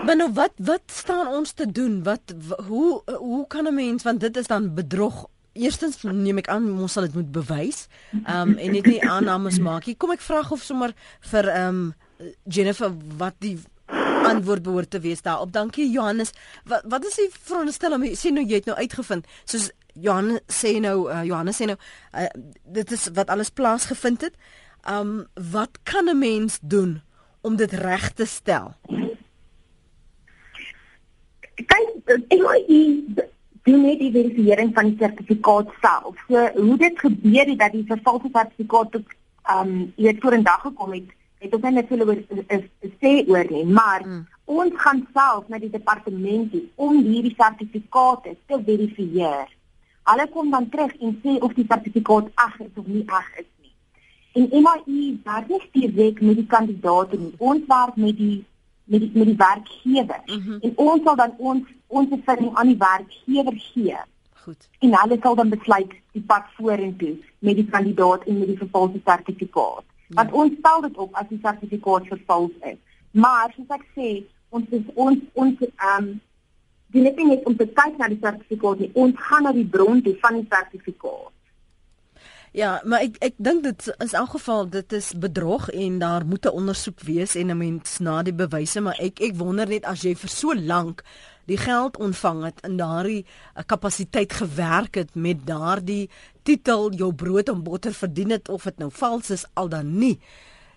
Maar 0.04 0.16
nou 0.16 0.32
wat 0.32 0.52
wat 0.56 0.82
staan 0.86 1.26
ons 1.26 1.52
te 1.52 1.72
doen? 1.72 2.02
Wat 2.02 2.34
hoe 2.66 3.02
hoe 3.04 3.46
kan 3.46 3.66
'n 3.66 3.74
mens 3.74 4.02
want 4.02 4.20
dit 4.20 4.36
is 4.36 4.46
dan 4.46 4.74
bedrog. 4.74 5.26
Eerstens 5.52 6.02
neem 6.02 6.38
ek 6.38 6.48
aan 6.48 6.78
ons 6.80 6.92
sal 6.92 7.02
dit 7.02 7.14
moet 7.14 7.32
bewys. 7.32 7.86
Ehm 8.24 8.48
um, 8.48 8.56
en 8.56 8.72
net 8.72 8.86
nie 8.86 9.08
aannames 9.08 9.58
maak 9.58 9.86
nie. 9.86 9.96
Kom 9.96 10.10
ek 10.10 10.20
vra 10.20 10.42
of 10.50 10.62
sommer 10.62 10.92
vir 11.20 11.48
ehm 11.48 11.68
um, 11.68 11.94
Jennifer 12.44 12.92
wat 13.16 13.34
die 13.38 13.58
antwoord 14.24 14.62
behoort 14.62 14.90
te 14.90 15.00
wees 15.00 15.22
daarop. 15.22 15.52
Dankie 15.52 15.90
Johannes. 15.90 16.32
Wat 16.64 16.82
wat 16.84 17.04
is 17.04 17.14
die 17.14 17.30
veronderstelling? 17.40 18.04
Sê 18.16 18.30
nou 18.30 18.44
jy 18.44 18.54
het 18.54 18.64
nou 18.64 18.76
uitgevind. 18.76 19.26
Soos 19.44 19.70
Johannes 19.92 20.40
sê 20.46 20.80
nou 20.80 21.10
uh, 21.10 21.24
Johannes 21.24 21.60
sê 21.60 21.64
nou 21.64 21.78
uh, 22.14 22.26
dit 22.64 22.92
is 22.92 23.08
wat 23.14 23.28
alles 23.28 23.50
plaasgevind 23.50 24.20
het. 24.20 24.36
Um 24.90 25.26
wat 25.50 25.78
kan 25.82 26.08
'n 26.08 26.18
mens 26.18 26.58
doen 26.62 27.02
om 27.40 27.56
dit 27.56 27.72
reg 27.72 28.12
te 28.12 28.24
stel? 28.24 28.74
Kyk, 31.54 31.88
MIE 32.28 32.82
doen 33.64 33.80
net 33.80 33.98
die 33.98 34.12
verifisering 34.12 34.72
van 34.76 34.90
die 34.90 34.98
sertifikaat 35.00 35.70
self. 35.80 36.16
So 36.28 36.48
hoe 36.56 36.78
dit 36.80 36.98
gebeur 37.00 37.46
het 37.52 37.58
dat 37.58 37.72
die 37.72 37.84
vervalste 37.88 38.30
sertifikaat 38.32 38.90
tot 38.92 39.14
um 39.54 39.74
jy 40.00 40.12
het 40.12 40.24
vorendag 40.24 40.60
gekom 40.66 40.92
het 40.96 41.12
het 41.44 41.54
ons 41.56 41.74
net 41.76 41.90
hulle 41.92 42.16
is 42.56 42.62
sê 43.02 43.12
oor 43.28 43.50
nie, 43.50 43.64
maar 43.68 44.04
mm. 44.04 44.22
ons 44.60 44.76
gaan 44.80 45.02
self 45.16 45.48
na 45.52 45.60
die 45.60 45.72
departement 45.72 46.48
toe 46.52 46.62
om 46.86 47.02
hierdie 47.04 47.34
sertifikate 47.36 48.36
te 48.48 48.60
verifieer. 48.68 49.50
Hulle 50.08 50.26
kom 50.32 50.50
dan 50.52 50.68
terug 50.72 50.94
en 51.00 51.18
sê 51.24 51.36
of 51.44 51.52
die 51.58 51.66
sertifikaat 51.68 52.30
ag 52.46 52.56
is 52.64 52.72
of 52.80 52.88
nie 52.88 53.04
ag 53.08 53.28
is 53.42 53.48
nie. 53.60 53.72
En 54.40 54.48
MIE 54.66 55.10
werk 55.24 55.50
nie 55.50 55.62
direk 55.72 56.20
met 56.20 56.40
die 56.40 56.48
kandidaat 56.56 57.12
nie. 57.16 57.32
Ons 57.38 57.68
werk 57.68 58.00
met 58.00 58.16
die 58.20 58.44
met 58.84 59.00
die 59.00 59.10
met 59.14 59.26
die 59.26 59.36
werkgewer. 59.36 60.20
Mm 60.26 60.40
-hmm. 60.40 60.58
En 60.60 60.72
ons 60.74 61.02
sal 61.02 61.16
dan 61.16 61.34
ons 61.36 61.62
ons 61.86 62.08
bevinding 62.08 62.54
aan 62.54 62.66
die 62.66 62.76
werkgewer 62.76 63.54
gee. 63.56 63.96
Goed. 64.32 64.68
En 64.78 65.00
hulle 65.00 65.18
sal 65.20 65.34
dan 65.34 65.48
besluit 65.48 65.92
die 66.12 66.22
pad 66.22 66.42
vorentoe 66.56 67.16
met 67.38 67.56
die 67.56 67.68
kandidaat 67.68 68.24
en 68.24 68.38
met 68.38 68.46
die 68.46 68.58
vervalste 68.58 69.00
sertifikaat. 69.04 69.84
Ja. 70.06 70.14
Want 70.14 70.32
ons 70.32 70.52
stel 70.58 70.80
dit 70.80 70.96
op 70.96 71.14
as 71.14 71.28
die 71.28 71.38
sertifikaat 71.42 72.06
vervals 72.06 72.52
is. 72.60 72.76
Maar 73.10 73.52
soos 73.56 73.68
ek 73.68 73.86
sê, 73.96 74.22
ons 74.48 74.68
is 74.68 74.82
ons 74.94 75.18
ons 75.32 75.60
ehm 75.60 76.04
um, 76.04 76.20
doen 76.86 77.02
dit 77.02 77.16
nie 77.16 77.26
net 77.26 77.44
om 77.44 77.56
te 77.56 77.66
kyk 77.66 77.96
na 77.98 78.08
die 78.08 78.20
sertifikaat 78.20 78.78
nie, 78.78 78.90
ons 78.92 79.14
gaan 79.16 79.42
na 79.42 79.52
die 79.52 79.66
bron 79.66 80.02
toe 80.02 80.16
van 80.20 80.34
die 80.34 80.46
sertifikaat. 80.50 81.32
Ja, 82.54 82.76
maar 82.86 83.02
ek 83.02 83.16
ek 83.18 83.34
dink 83.42 83.64
dit 83.66 83.80
is 83.82 84.12
in 84.12 84.18
elk 84.20 84.36
geval 84.36 84.68
dit 84.70 84.92
is 84.94 85.08
bedrog 85.18 85.64
en 85.74 85.98
daar 85.98 86.22
moet 86.26 86.46
'n 86.46 86.54
ondersoek 86.54 87.00
wees 87.00 87.34
en 87.34 87.50
'n 87.50 87.58
mens 87.58 87.98
na 87.98 88.22
die 88.22 88.34
bewyse, 88.34 88.80
maar 88.80 88.98
ek 89.02 89.20
ek 89.20 89.34
wonder 89.34 89.66
net 89.66 89.84
as 89.84 90.02
jy 90.02 90.14
vir 90.14 90.30
so 90.30 90.54
lank 90.54 91.02
die 91.46 91.56
geld 91.56 91.96
ontvang 91.96 92.44
het 92.44 92.60
in 92.62 92.76
daardie 92.76 93.26
uh, 93.56 93.62
kapasiteit 93.66 94.32
gewerk 94.32 94.94
het 94.94 95.14
met 95.14 95.46
daardie 95.46 96.10
titel 96.42 96.92
jou 96.92 97.12
brood 97.12 97.48
en 97.48 97.62
botter 97.62 97.92
verdien 97.92 98.30
het 98.30 98.48
of 98.48 98.62
dit 98.62 98.78
nou 98.78 98.90
vals 98.90 99.30
is 99.30 99.46
al 99.54 99.68
dan 99.68 99.98
nie 99.98 100.20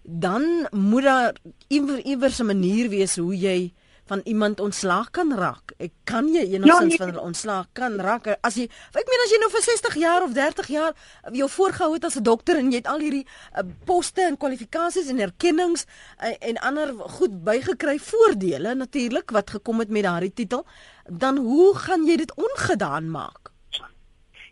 dan 0.03 0.67
moet 0.71 1.03
daar 1.03 1.35
iewers 1.67 2.03
iewers 2.03 2.39
'n 2.39 2.45
manier 2.45 2.89
wees 2.89 3.15
hoe 3.15 3.37
jy 3.37 3.73
van 4.07 4.21
iemand 4.23 4.59
ontslaag 4.59 5.09
kan 5.11 5.33
raak. 5.35 5.73
Ek 5.77 5.91
kan 6.03 6.27
jy 6.33 6.43
enigstens 6.55 6.95
ja, 6.95 6.99
van 7.03 7.11
hulle 7.11 7.25
ontslaag 7.27 7.67
kan 7.77 7.99
raak 7.99 8.29
as 8.41 8.55
jy 8.55 8.67
ek 8.67 9.11
meen 9.11 9.23
as 9.25 9.33
jy 9.33 9.39
nou 9.41 9.49
vir 9.53 9.65
60 9.67 9.97
jaar 10.01 10.23
of 10.25 10.35
30 10.37 10.71
jaar 10.71 10.93
jou 11.35 11.49
voorgehou 11.57 11.93
het 11.93 12.05
as 12.05 12.17
'n 12.19 12.23
dokter 12.23 12.57
en 12.57 12.71
jy 12.71 12.81
het 12.81 12.87
al 12.87 13.03
hierdie 13.03 13.25
uh, 13.25 13.65
poste 13.85 14.21
en 14.21 14.37
kwalifikasies 14.37 15.09
en 15.11 15.19
erkennings 15.19 15.85
uh, 15.85 16.33
en 16.39 16.57
ander 16.57 16.93
goed 17.19 17.43
bygekry 17.43 17.99
voordele 17.99 18.75
natuurlik 18.75 19.31
wat 19.31 19.49
gekom 19.49 19.79
het 19.79 19.89
met 19.89 20.03
daardie 20.03 20.33
titel, 20.33 20.65
dan 21.09 21.37
hoe 21.37 21.75
gaan 21.75 22.05
jy 22.05 22.17
dit 22.17 22.33
ongedaan 22.35 23.11
maak? 23.11 23.51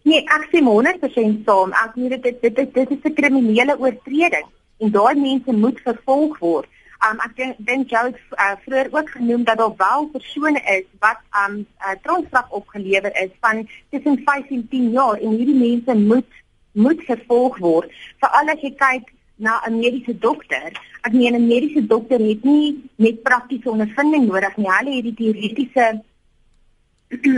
Nee, 0.05 0.21
ek 0.21 0.51
sê 0.51 0.61
100% 0.61 1.45
saam. 1.47 1.71
Ek 1.73 1.95
meen 1.97 2.13
dit 2.13 2.23
dit 2.23 2.41
dit, 2.43 2.73
dit 2.73 2.91
is 2.91 3.03
'n 3.03 3.13
kriminele 3.13 3.73
oortreding 3.79 4.47
en 4.77 4.91
daai 4.91 5.15
mense 5.15 5.51
moet 5.51 5.79
vervolg 5.81 6.37
word. 6.39 6.69
Um 7.03 7.19
ek 7.25 7.35
dink 7.35 7.57
dink 7.67 7.91
jy 7.91 8.03
het 8.07 8.19
uh, 8.39 8.55
vroeër 8.63 8.87
ook 8.91 9.09
genoem 9.17 9.43
dat 9.43 9.57
daar 9.57 9.75
wel 9.77 10.07
persone 10.13 10.61
is 10.77 10.85
wat 11.03 11.19
um 11.43 11.65
uh, 11.83 11.95
tronkstraf 12.03 12.49
opgelewer 12.49 13.11
is 13.23 13.33
van 13.43 13.67
tussen 13.89 14.21
5 14.25 14.49
en 14.49 14.67
10 14.69 14.89
jaar 14.91 15.19
en 15.19 15.35
hierdie 15.35 15.59
mense 15.59 15.97
moet 15.99 16.41
moet 16.71 17.03
vervolg 17.07 17.57
word. 17.57 17.91
Veral 18.19 18.51
as 18.51 18.63
jy 18.63 18.71
kyk 18.79 19.11
na 19.35 19.61
'n 19.67 19.79
mediese 19.79 20.17
dokter. 20.19 20.71
Ek 21.03 21.13
meen 21.13 21.35
'n 21.35 21.47
mediese 21.47 21.87
dokter 21.87 22.19
het 22.19 22.43
nie 22.43 22.89
net 22.95 23.23
praktiese 23.23 23.69
ondervinding 23.69 24.27
nodig 24.27 24.57
nie. 24.57 24.71
Hulle 24.71 24.95
het 24.95 25.03
die 25.03 25.13
teoretiese 25.21 26.03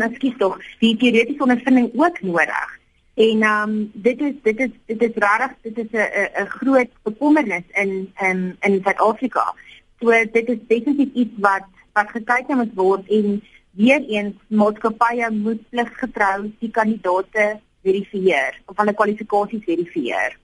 ekskuus 0.07 0.37
tog, 0.37 0.57
die 0.79 0.97
teoretiese 0.97 1.43
ondervinding 1.43 1.89
ook 1.93 2.21
nodig. 2.21 2.79
En 3.17 3.43
um, 3.43 3.91
dit 3.93 4.19
is 4.21 4.33
dit 4.43 4.59
is 4.59 4.73
dit 4.85 5.01
is 5.01 5.15
regtig 5.15 5.53
dit 5.61 5.77
is 5.77 5.91
'n 5.91 6.43
'n 6.43 6.49
groot 6.57 6.91
bekommernis 7.03 7.67
in 7.73 8.13
in 8.27 8.57
in 8.59 8.81
Suid-Afrika. 8.83 9.55
So 9.99 10.09
dit 10.31 10.49
is 10.53 10.59
definitief 10.67 11.13
iets 11.13 11.35
wat 11.37 11.65
wat 11.93 12.09
gekyk 12.09 12.47
moet 12.47 12.73
word 12.73 13.09
en 13.09 13.41
weer 13.71 14.03
eens 14.05 14.35
maatskappye 14.47 15.31
moet 15.31 15.69
pliggetrou 15.69 16.53
die 16.59 16.69
kandidaate 16.69 17.59
verifieer 17.81 18.61
of 18.65 18.77
hulle 18.77 18.93
kwalifikasies 18.93 19.63
verifieer. 19.63 20.37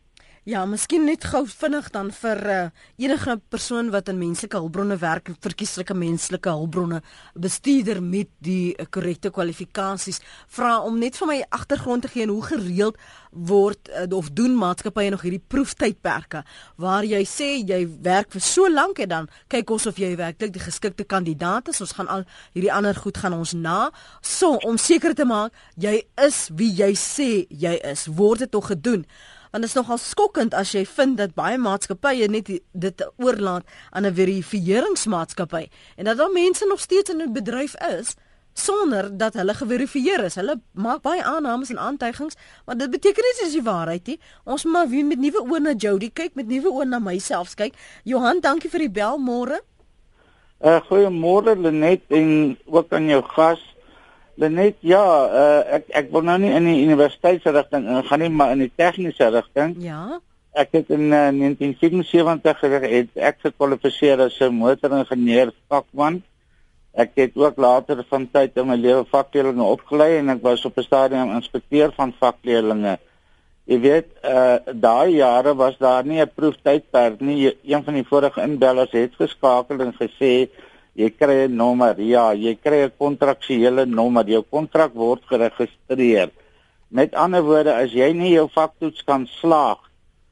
Ja, 0.43 0.65
miskien 0.67 1.05
net 1.07 1.23
gou 1.31 1.45
vinnig 1.47 1.85
dan 1.95 2.09
vir 2.11 2.39
uh, 2.51 2.55
enige 2.99 3.37
persoon 3.47 3.93
wat 3.93 4.09
in 4.11 4.17
menslike 4.19 4.59
hulpbronne 4.59 4.97
werk, 4.99 5.29
verkieslike 5.39 5.95
menslike 5.95 6.51
hulpbronne 6.51 6.97
bestuurder 7.39 8.01
met 8.03 8.27
die 8.43 8.73
uh, 8.75 8.83
korrekte 8.91 9.29
kwalifikasies, 9.31 10.19
vra 10.51 10.81
om 10.83 10.97
net 10.99 11.15
vir 11.15 11.29
my 11.29 11.37
agtergrond 11.55 12.03
te 12.03 12.11
gee 12.11 12.27
hoe 12.27 12.43
gereeld 12.43 12.99
word 13.31 13.87
uh, 13.87 14.03
of 14.17 14.33
doen 14.35 14.57
maatskappye 14.59 15.13
nog 15.13 15.23
hierdie 15.23 15.39
proeftydperke 15.39 16.41
waar 16.75 17.07
jy 17.07 17.21
sê 17.23 17.47
jy 17.63 17.79
werk 18.03 18.35
vir 18.35 18.43
so 18.43 18.67
lank 18.67 18.99
en 18.99 19.13
dan 19.13 19.29
kyk 19.53 19.71
ons 19.71 19.87
of 19.87 20.01
jy 20.01 20.09
werklik 20.19 20.51
die 20.57 20.65
geskikte 20.65 21.05
kandidaat 21.07 21.71
is. 21.71 21.79
Ons 21.85 21.95
gaan 21.95 22.11
al 22.11 22.25
hierdie 22.51 22.73
ander 22.73 22.99
goed 22.99 23.21
gaan 23.23 23.37
ons 23.37 23.55
na 23.55 23.93
so 24.19 24.59
om 24.67 24.75
seker 24.75 25.15
te 25.15 25.23
maak 25.23 25.55
jy 25.79 26.01
is 26.27 26.49
wie 26.51 26.73
jy 26.83 26.91
sê 26.99 27.29
jy 27.47 27.77
is. 27.93 28.09
Word 28.11 28.43
dit 28.43 28.51
tog 28.51 28.67
gedoen? 28.73 29.07
Want 29.53 29.61
dit 29.61 29.69
is 29.69 29.77
nogal 29.77 29.99
skokkend 30.01 30.55
as 30.57 30.71
jy 30.73 30.81
vind 30.95 31.19
dat 31.21 31.35
baie 31.37 31.59
maatskappye 31.61 32.25
net 32.33 32.49
dit 32.73 33.03
oorlaat 33.21 33.63
aan 33.91 34.05
'n 34.09 34.13
verifieringsmaatskappy 34.17 35.67
en 35.97 36.05
dat 36.05 36.17
daar 36.17 36.33
mense 36.33 36.65
nog 36.65 36.79
steeds 36.79 37.09
in 37.09 37.21
'n 37.21 37.33
bedryf 37.33 37.75
is 37.99 38.15
sonder 38.53 39.17
dat 39.17 39.33
hulle 39.33 39.53
geverifieer 39.53 40.23
is. 40.23 40.35
Hulle 40.35 40.61
maak 40.71 41.01
baie 41.01 41.23
aannames 41.23 41.69
en 41.69 41.79
aantuigings, 41.79 42.35
maar 42.65 42.77
dit 42.77 42.89
beteken 42.89 43.23
nie 43.23 43.35
dis 43.41 43.53
die 43.57 43.63
waarheid 43.65 44.07
nie. 44.07 44.19
Ons 44.43 44.65
moet 44.65 44.89
weer 44.89 45.05
met 45.05 45.19
nuwe 45.19 45.41
oë 45.41 45.59
na 45.59 45.73
Jody 45.73 46.09
kyk, 46.13 46.35
met 46.35 46.47
nuwe 46.47 46.69
oë 46.69 46.85
na 46.85 46.99
myself 46.99 47.55
kyk. 47.55 47.73
Johan, 48.03 48.39
dankie 48.39 48.69
vir 48.69 48.79
die 48.79 48.93
bel 48.93 49.17
môre. 49.17 49.61
Uh 50.63 50.79
goeiemôre 50.89 51.57
Lenet 51.59 52.01
en 52.07 52.57
ook 52.65 52.93
aan 52.93 53.09
jou 53.09 53.23
gas. 53.33 53.72
Lenet, 54.35 54.75
ja, 54.81 55.03
uh, 55.29 55.61
ek 55.77 55.89
ek 55.93 56.11
wil 56.13 56.23
nou 56.25 56.39
nie 56.41 56.51
in 56.57 56.65
die 56.65 56.81
universiteitsrigting 56.87 57.85
ingaan 57.85 58.23
nie, 58.23 58.29
maar 58.33 58.53
in 58.55 58.63
die 58.65 58.71
tegniese 58.75 59.29
rigting. 59.29 59.75
Ja. 59.83 60.19
Ek 60.57 60.73
het 60.73 60.89
in 60.93 61.09
uh, 61.13 61.29
1977 61.29 62.87
het 62.89 63.23
ek 63.29 63.41
gekwalifiseer 63.45 64.25
as 64.25 64.39
'n 64.41 64.57
motoringenieur 64.57 65.53
vakman. 65.69 66.23
Ek 66.93 67.15
het 67.17 67.37
ook 67.37 67.57
later 67.57 68.03
van 68.09 68.27
tyd 68.29 68.57
in 68.57 68.67
my 68.69 68.75
lewe 68.77 69.05
vakleerlinge 69.09 69.65
opgelei 69.65 70.17
en 70.17 70.29
ek 70.29 70.41
was 70.41 70.65
op 70.65 70.77
'n 70.77 70.85
stadium 70.85 71.33
inspekteur 71.33 71.93
van 71.93 72.13
vakleerlinge. 72.19 72.97
Jy 73.65 73.79
weet, 73.79 74.09
uh 74.25 74.57
daai 74.73 75.15
jare 75.15 75.55
was 75.55 75.77
daar 75.77 76.05
nie 76.05 76.21
'n 76.21 76.29
proeftydperk 76.35 77.19
nie. 77.21 77.57
Een 77.63 77.83
van 77.83 77.93
die 77.93 78.05
vorige 78.05 78.41
inbellers 78.41 78.91
het 78.91 79.15
geskakel 79.15 79.79
en 79.79 79.93
gesê 79.93 80.49
jy 80.95 81.09
kry 81.09 81.47
'n 81.47 81.55
nommer. 81.55 81.99
Ja, 81.99 82.33
jy 82.33 82.55
kry 82.55 82.85
'n 82.85 82.97
kontraktuele 82.97 83.85
nommer. 83.85 84.25
Jou 84.25 84.43
kontrak 84.43 84.93
word 84.93 85.21
geregistreer. 85.25 86.29
Met 86.89 87.15
ander 87.15 87.41
woorde, 87.41 87.73
as 87.73 87.91
jy 87.91 88.13
nie 88.13 88.33
jou 88.33 88.47
vaktoets 88.53 89.03
kan 89.03 89.27
slaag 89.41 89.79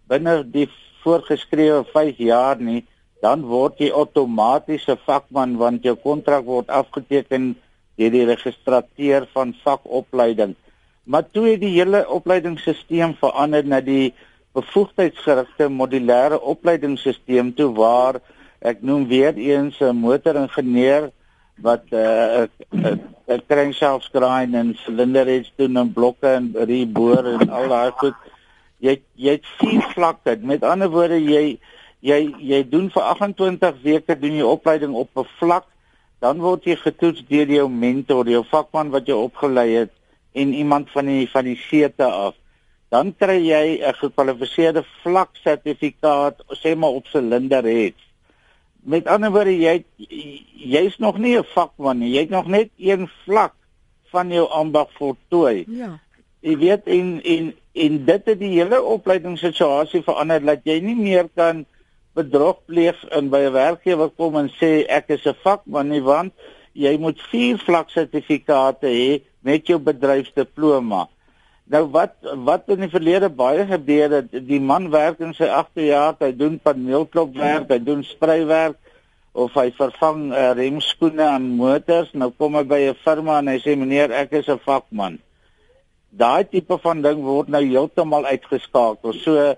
binne 0.08 0.44
die 0.44 0.68
voorgeskrewe 1.04 1.86
5 1.94 2.18
jaar 2.18 2.60
nie, 2.60 2.86
dan 3.22 3.46
word 3.46 3.80
jy 3.80 3.90
outomaties 3.92 4.88
'n 4.90 4.98
vakman 5.06 5.58
want 5.58 5.84
jou 5.84 5.96
kontrak 5.96 6.46
word 6.46 6.68
afgeteken 6.70 7.56
deur 7.98 8.12
die 8.12 8.26
registrateur 8.26 9.28
van 9.34 9.54
vakopleiding. 9.64 10.56
Maar 11.06 11.24
toe 11.32 11.46
het 11.52 11.62
die 11.62 11.76
hele 11.78 12.06
opleidingsstelsel 12.10 13.14
verander 13.20 13.66
na 13.66 13.80
die 13.82 14.14
bevoegdheidsgerigte 14.54 15.70
modulêre 15.70 16.38
opleidingsstelsel 16.54 17.54
toe 17.56 17.72
waar 17.74 18.22
ek 18.62 18.84
noem 18.86 19.08
weer 19.10 19.34
eens 19.38 19.80
'n 19.82 19.96
motoringenieur 19.96 21.10
wat 21.62 21.84
'n 21.90 21.96
uh, 21.96 22.94
'n 23.34 23.42
crankshaft 23.48 24.10
grind 24.14 24.54
en 24.54 24.76
silinderheads 24.84 25.54
doen 25.56 25.78
en 25.78 25.94
blokke 25.94 26.28
en 26.28 26.54
reboor 26.54 27.26
en 27.26 27.50
al 27.50 27.68
daai 27.68 27.92
goed. 27.92 28.18
Jy 28.78 29.02
jy 29.16 29.32
het 29.32 29.48
vier 29.58 29.82
vlakke. 29.94 30.38
Met 30.42 30.64
ander 30.64 30.90
woorde 30.90 31.18
jy 31.18 31.60
jy 32.02 32.20
jy 32.38 32.62
doen 32.70 32.90
vir 32.90 33.04
28 33.04 33.82
weke 33.84 34.20
doen 34.20 34.38
jy 34.38 34.46
opleiding 34.46 34.94
op 34.94 35.10
'n 35.16 35.28
vlak, 35.40 35.66
dan 36.20 36.38
word 36.38 36.66
jy 36.66 36.76
getoets 36.76 37.26
deur 37.30 37.50
jou 37.50 37.70
mentor, 37.70 38.30
jou 38.30 38.44
vakman 38.44 38.90
wat 38.90 39.06
jou 39.06 39.24
opgelei 39.24 39.70
het 39.76 39.92
en 40.34 40.54
iemand 40.54 40.90
van 40.90 41.06
die 41.06 41.30
van 41.30 41.46
die 41.46 41.58
seete 41.58 42.06
af. 42.06 42.36
Dan 42.90 43.16
kry 43.18 43.42
jy 43.42 43.82
'n 43.82 43.94
gekwalifiseerde 43.94 44.84
vlak 45.02 45.30
sertifikaat, 45.34 46.44
sê 46.62 46.76
maar 46.76 46.90
op 46.90 47.08
silinderheads 47.08 48.11
met 48.84 49.08
ander 49.08 49.32
woorde 49.32 49.54
jy 49.58 49.84
jy's 50.62 50.98
nog 50.98 51.18
nie 51.18 51.38
'n 51.38 51.44
vakman 51.44 52.00
nie. 52.00 52.14
Jy 52.14 52.20
het 52.20 52.30
nog 52.30 52.48
net 52.48 52.70
een 52.78 53.10
vlak 53.26 53.54
van 54.12 54.32
jou 54.32 54.50
ambag 54.50 54.88
voltooi. 54.94 55.66
Ja. 55.68 56.00
Jy 56.40 56.58
weet 56.58 56.84
en 56.86 57.22
en 57.24 57.54
en 57.74 58.06
dit 58.06 58.26
het 58.26 58.40
die 58.40 58.60
hele 58.60 58.82
opleidingssituasie 58.82 60.02
verander 60.04 60.46
dat 60.46 60.60
jy 60.64 60.80
nie 60.80 60.96
meer 60.96 61.30
kan 61.36 61.66
bedrog 62.14 62.58
pleeg 62.66 62.98
in 63.16 63.30
by 63.30 63.38
'n 63.48 63.54
werkgewer 63.54 64.10
kom 64.10 64.36
en 64.36 64.50
sê 64.50 64.86
ek 64.88 65.10
is 65.10 65.26
'n 65.26 65.36
vakman 65.44 65.90
nie 65.90 66.02
want 66.02 66.34
jy 66.74 66.98
moet 66.98 67.22
vier 67.32 67.58
vlak 67.58 67.90
sertifikate 67.90 68.88
hê 68.88 69.22
met 69.40 69.68
jou 69.68 69.80
bedryfsdiploma. 69.80 71.08
Nou 71.72 71.86
wat 71.94 72.18
wat 72.46 72.68
in 72.74 72.84
die 72.84 72.92
verlede 72.92 73.30
baie 73.32 73.64
gebeur 73.68 74.18
het, 74.18 74.32
die 74.48 74.60
man 74.60 74.90
werk 74.92 75.22
in 75.24 75.32
sy 75.38 75.48
agterjaar, 75.48 76.18
hy 76.20 76.32
doen 76.36 76.58
paneelklopwerk, 76.60 77.70
hy 77.72 77.80
doen 77.80 78.04
spreiwerk 78.04 78.80
of 79.32 79.54
hy 79.56 79.70
vervang 79.78 80.26
uh, 80.34 80.50
remskoene 80.58 81.24
aan 81.24 81.46
motors. 81.56 82.12
Nou 82.12 82.32
kom 82.36 82.58
hy 82.60 82.66
by 82.68 82.80
'n 82.90 82.98
firma 83.06 83.38
en 83.40 83.48
hy 83.54 83.60
sê 83.64 83.78
meneer, 83.80 84.12
ek 84.12 84.36
is 84.42 84.50
'n 84.52 84.60
vakman. 84.66 85.20
Daai 86.12 86.44
tipe 86.44 86.76
van 86.84 87.02
ding 87.02 87.24
word 87.24 87.48
nou 87.48 87.64
heeltemal 87.64 88.28
uitgeskakel. 88.28 89.14
So 89.24 89.56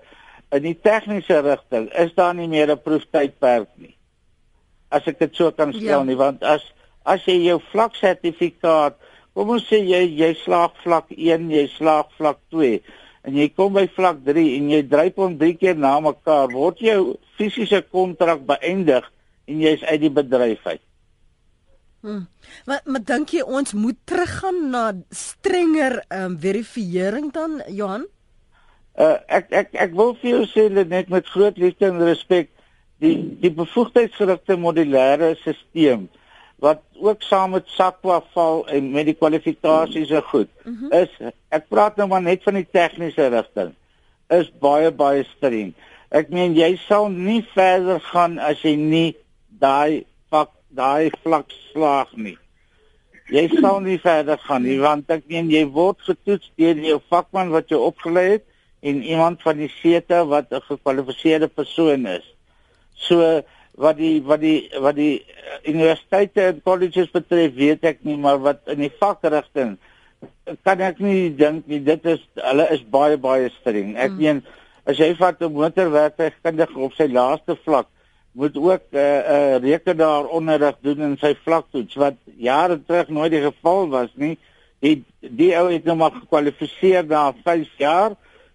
in 0.54 0.62
die 0.62 0.78
tegniese 0.78 1.42
rigting 1.42 1.90
is 1.98 2.14
daar 2.14 2.34
nie 2.34 2.46
meer 2.48 2.70
'n 2.70 2.78
proeftydperk 2.78 3.68
nie. 3.76 3.96
As 4.90 5.02
ek 5.06 5.18
dit 5.18 5.34
so 5.34 5.50
kan 5.50 5.72
stel 5.72 5.98
ja. 5.98 6.04
nie, 6.04 6.16
want 6.16 6.42
as 6.42 6.62
as 7.04 7.26
jy 7.26 7.42
jou 7.50 7.58
vlaksertifikaat 7.72 8.94
Kom 9.34 9.50
ons 9.50 9.64
sê 9.66 9.80
jy 9.82 10.04
jy 10.14 10.30
slaag 10.44 10.76
vlak 10.84 11.10
1, 11.10 11.48
jy 11.50 11.66
slaag 11.74 12.12
vlak 12.18 12.38
2 12.54 12.78
en 13.24 13.36
jy 13.40 13.48
kom 13.56 13.72
by 13.74 13.86
vlak 13.96 14.20
3 14.26 14.44
en 14.58 14.70
jy 14.70 14.80
dryp 14.86 15.18
hom 15.18 15.36
drie 15.40 15.56
keer 15.58 15.78
na 15.80 15.96
mekaar, 16.04 16.52
word 16.52 16.82
jou 16.84 17.16
fisiese 17.38 17.80
kontrak 17.88 18.44
beëindig 18.46 19.06
en 19.48 19.62
jy's 19.64 19.82
uit 19.88 20.00
die 20.04 20.12
bedryf 20.12 20.66
uit. 20.68 20.82
Hmm. 22.04 22.26
Maar 22.68 22.82
maar 22.84 23.04
dink 23.08 23.32
jy 23.32 23.42
ons 23.42 23.72
moet 23.72 23.96
teruggaan 24.04 24.58
na 24.70 24.84
strenger 25.10 26.02
ehm 26.04 26.34
um, 26.34 26.40
verifisering 26.40 27.30
dan 27.32 27.62
Johan? 27.68 28.04
Uh 28.94 29.16
ek 29.26 29.48
ek 29.50 29.78
ek 29.86 29.96
wil 29.98 30.12
vir 30.20 30.30
jou 30.30 30.42
sê 30.52 30.68
net 30.70 31.08
met 31.08 31.26
groot 31.26 31.56
liefde 31.58 31.88
en 31.88 32.04
respek 32.04 32.52
die 33.00 33.16
die 33.40 33.50
bevoegdheidsgerigte 33.50 34.60
modulêre 34.60 35.32
stelsel 35.40 36.06
wat 36.62 36.82
ook 37.00 37.22
saam 37.22 37.50
met 37.50 37.68
SAQA 37.68 38.20
val 38.32 38.68
en 38.68 38.90
met 38.90 39.08
die 39.08 39.16
kwalifikasies 39.18 40.10
is 40.10 40.28
goed. 40.30 40.48
Mm 40.62 40.76
-hmm. 40.78 40.92
Is 40.92 41.32
ek 41.48 41.68
praat 41.68 41.96
nou 41.96 42.08
maar 42.08 42.22
net 42.22 42.42
van 42.42 42.54
die 42.54 42.68
tegniese 42.70 43.26
rigting. 43.28 43.74
Is 44.28 44.52
baie 44.58 44.90
baie 44.90 45.24
streng. 45.36 45.74
Ek 46.08 46.28
meen 46.28 46.54
jy 46.54 46.76
sal 46.76 47.08
nie 47.08 47.42
verder 47.54 48.00
gaan 48.00 48.38
as 48.38 48.62
jy 48.62 48.76
nie 48.76 49.16
daai 49.48 50.04
vak 50.30 50.50
daai 50.68 51.10
vlak 51.22 51.50
slaag 51.72 52.16
nie. 52.16 52.38
Jy 53.32 53.48
sal 53.60 53.80
nie 53.80 53.98
verder 53.98 54.38
gaan 54.38 54.62
nie 54.62 54.78
want 54.80 55.10
ek 55.10 55.22
meen 55.26 55.50
jy 55.50 55.64
word 55.66 56.00
getoets 56.00 56.50
deur 56.56 56.76
jou 56.76 57.00
vakman 57.08 57.50
wat 57.50 57.68
jy 57.68 57.76
opgelei 57.76 58.28
het 58.30 58.44
en 58.84 59.02
iemand 59.02 59.42
van 59.42 59.56
die 59.56 59.72
sete 59.80 60.24
wat 60.28 60.52
'n 60.52 60.60
gekwalifiseerde 60.60 61.48
persoon 61.48 62.06
is. 62.06 62.34
So 62.94 63.42
wat 63.80 63.96
die 63.98 64.22
wat 64.22 64.40
die 64.40 64.58
wat 64.80 64.96
die 64.96 65.14
uh, 65.20 65.58
universiteite 65.66 66.48
en 66.50 66.60
colleges 66.62 67.10
betref 67.14 67.54
weet 67.56 67.84
ek 67.84 68.04
nie 68.06 68.16
maar 68.16 68.38
wat 68.42 68.62
in 68.70 68.84
die 68.84 68.92
vakrigting 69.00 69.76
kan 70.62 70.82
ek 70.84 71.00
nie 71.02 71.30
dink 71.34 71.66
nie 71.70 71.80
dit 71.82 72.06
is 72.06 72.22
hulle 72.36 72.68
is 72.74 72.84
baie 72.94 73.18
baie 73.18 73.50
streng 73.60 73.96
ek 73.96 74.14
mm. 74.14 74.20
meen 74.20 74.44
as 74.86 75.00
jy 75.00 75.10
vat 75.18 75.42
'n 75.42 75.52
motorwerktuigkundige 75.52 76.78
op 76.86 76.94
sy 76.94 77.08
laaste 77.10 77.56
vlak 77.64 77.88
moet 78.34 78.56
ook 78.56 78.82
'n 78.92 78.96
uh, 78.96 79.02
eh, 79.02 79.30
uh, 79.34 79.54
eh, 79.54 79.62
rekenaar 79.62 80.26
onderrig 80.26 80.76
doen 80.80 81.00
in 81.00 81.16
sy 81.18 81.34
vlaktoets 81.34 81.94
wat 81.94 82.16
jare 82.36 82.78
terug 82.86 83.08
nooit 83.08 83.30
die 83.30 83.42
geval 83.42 83.88
was 83.88 84.10
nie 84.14 84.36
die 84.80 85.04
die 85.20 85.54
ou 85.58 85.70
het 85.72 85.84
nou 85.84 85.96
maar 85.96 86.12
gekwalifiseer 86.12 87.06
na 87.06 87.32
5 87.44 87.68
jaar 87.78 88.14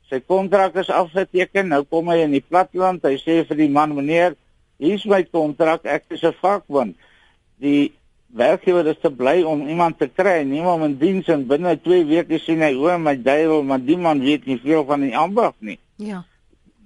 sy 0.09 0.19
kontrak 0.19 0.75
is 0.75 0.89
afgeteken 0.89 1.67
nou 1.67 1.83
kom 1.83 2.07
hy 2.09 2.23
in 2.23 2.31
die 2.31 2.45
platland 2.49 3.03
hy 3.03 3.17
sê 3.17 3.43
vir 3.47 3.57
die 3.57 3.69
man 3.69 3.95
meneer 3.95 4.35
hier's 4.79 5.05
my 5.05 5.23
kontrak, 5.27 5.85
ek 5.85 6.09
is 6.15 6.23
'n 6.23 6.35
vakman. 6.41 6.95
Die 7.59 7.91
werkgewer 8.33 8.87
is 8.87 8.99
te 9.01 9.09
bly 9.09 9.41
om 9.43 9.67
iemand 9.67 9.99
te 9.99 10.07
kry, 10.07 10.43
nie 10.43 10.61
om 10.61 10.83
in 10.83 10.97
diens 10.97 11.27
en 11.27 11.47
binne 11.47 11.75
2 11.81 12.05
weke 12.05 12.39
sien 12.39 12.61
hy 12.61 12.73
hoe 12.73 12.97
my 12.97 13.15
duiwel, 13.15 13.63
maar 13.63 13.81
die 13.81 13.97
man 13.97 14.21
weet 14.21 14.45
nie 14.45 14.59
veel 14.63 14.85
van 14.85 15.01
die 15.01 15.15
ambag 15.17 15.53
nie. 15.59 15.79
Ja. 15.97 16.23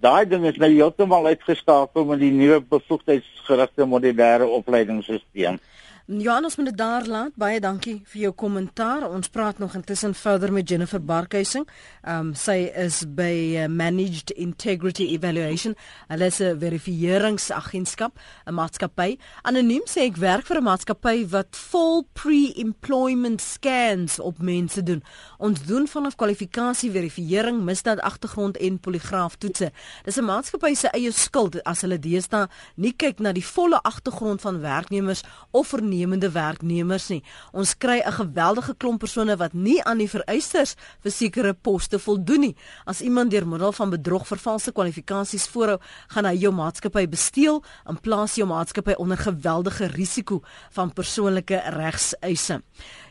Daai 0.03 0.25
ding 0.27 0.45
is 0.45 0.57
nou 0.59 0.69
heeltemal 0.71 1.29
uitgeskakel 1.31 2.05
met 2.05 2.19
die 2.19 2.31
nuwe 2.31 2.59
bevoegdheidsgerigte 2.59 3.85
modulêre 3.87 4.47
opleidingsstelsel. 4.47 5.59
Johannes 6.05 6.55
moet 6.55 6.65
dit 6.65 6.77
daar 6.77 7.05
laat. 7.07 7.31
Baie 7.39 7.59
dankie 7.63 8.01
vir 8.11 8.21
jou 8.21 8.31
kommentaar. 8.35 9.05
Ons 9.07 9.29
praat 9.31 9.57
nog 9.57 9.75
intussen 9.75 10.11
verder 10.13 10.51
met 10.51 10.69
Jennifer 10.69 10.99
Barkhuising. 10.99 11.63
Ehm 12.01 12.19
um, 12.19 12.33
sy 12.35 12.67
is 12.75 13.05
by 13.07 13.55
uh, 13.55 13.67
Managed 13.71 14.31
Integrity 14.35 15.05
Evaluation. 15.15 15.75
Hulle 16.07 16.25
is 16.25 16.39
'n 16.39 16.59
verifieringsagentskap, 16.59 18.19
'n 18.45 18.53
maatskappy. 18.53 19.17
Anoniem 19.41 19.85
sê 19.85 20.01
ek 20.01 20.17
werk 20.17 20.45
vir 20.45 20.57
'n 20.57 20.63
maatskappy 20.63 21.27
wat 21.29 21.55
vol 21.55 22.03
pre-employment 22.13 23.41
scans 23.41 24.19
op 24.19 24.41
mense 24.41 24.83
doen. 24.83 25.03
Ons 25.37 25.63
doen 25.65 25.87
vanaf 25.87 26.15
kwalifikasie, 26.15 26.91
verifiering, 26.91 27.63
misdaad 27.63 27.99
agtergrond 27.99 28.57
en 28.57 28.79
poligraaf 28.79 29.35
toetse. 29.35 29.71
Dis 30.03 30.17
'n 30.17 30.25
maatskappy 30.25 30.73
se 30.75 30.87
eie 30.87 31.11
skuld 31.11 31.63
as 31.63 31.81
hulle 31.81 31.99
deesdae 31.99 32.47
nie 32.75 32.93
kyk 32.93 33.19
na 33.19 33.31
die 33.31 33.45
volle 33.45 33.81
agtergrond 33.81 34.41
van 34.41 34.59
werknemers 34.59 35.23
of 35.51 35.71
voornemende 35.93 36.31
werknemers 36.31 37.07
nie. 37.09 37.23
Ons 37.51 37.77
kry 37.77 38.01
'n 38.01 38.11
geweldige 38.11 38.75
klomp 38.77 38.99
persone 38.99 39.37
wat 39.37 39.53
nie 39.53 39.83
aan 39.83 39.97
die 39.97 40.09
vereistes 40.09 40.75
vir 41.03 41.11
sekere 41.11 41.53
poste 41.53 41.99
voldoen 41.99 42.39
nie. 42.39 42.55
As 42.85 43.01
iemand 43.01 43.31
deur 43.31 43.47
middel 43.47 43.71
van 43.71 43.89
bedrog 43.89 44.27
vervalse 44.27 44.71
kwalifikasies 44.71 45.47
voorhou, 45.47 45.79
gaan 46.07 46.25
hy 46.25 46.35
jou 46.35 46.51
maatskappy 46.51 47.07
besteel 47.07 47.63
en 47.85 47.99
plaas 47.99 48.35
jou 48.35 48.47
maatskappy 48.47 48.93
onder 48.97 49.17
geweldige 49.17 49.87
risiko 49.87 50.41
van 50.71 50.93
persoonlike 50.93 51.61
regseise. 51.65 52.61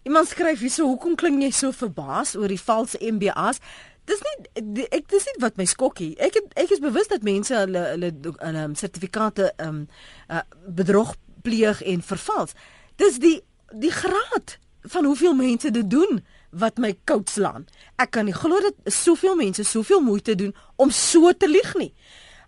Iemand 0.03 0.29
skryf 0.29 0.61
hierso, 0.61 0.85
hoekom 0.85 1.15
klink 1.15 1.43
jy 1.43 1.51
so 1.51 1.73
verbaas 1.73 2.37
oor 2.37 2.49
die 2.49 2.61
valse 2.61 2.99
MBA's? 3.01 3.61
Dis 4.05 4.21
nie 4.21 4.87
ek 4.91 5.09
dis 5.09 5.27
nie 5.27 5.41
wat 5.41 5.57
my 5.57 5.65
skokkie. 5.65 6.17
Ek 6.19 6.35
het, 6.35 6.53
ek 6.57 6.71
is 6.71 6.81
bewus 6.81 7.09
dat 7.09 7.23
mense 7.23 7.55
hulle 7.55 7.79
hulle 7.79 8.13
hulle 8.41 8.75
sertifikate 8.75 9.53
ehm 9.57 9.69
um, 9.69 9.89
uh, 10.29 10.41
bedrog 10.67 11.15
pleeg 11.43 11.83
en 11.83 12.03
vervals. 12.03 12.57
Dis 12.97 13.19
die 13.23 13.41
die 13.73 13.93
graad 13.93 14.59
van 14.93 15.05
hoeveel 15.05 15.35
mense 15.35 15.71
dit 15.71 15.91
doen 15.91 16.21
wat 16.51 16.77
my 16.77 16.93
koud 17.09 17.31
slaan. 17.31 17.65
Ek 17.97 18.11
kan 18.13 18.27
nie 18.29 18.37
glo 18.37 18.61
dat 18.61 18.93
soveel 18.93 19.37
mense 19.37 19.65
soveel 19.65 20.03
moeite 20.05 20.35
doen 20.35 20.55
om 20.77 20.91
so 20.91 21.33
te 21.33 21.49
lieg 21.49 21.75
nie 21.81 21.93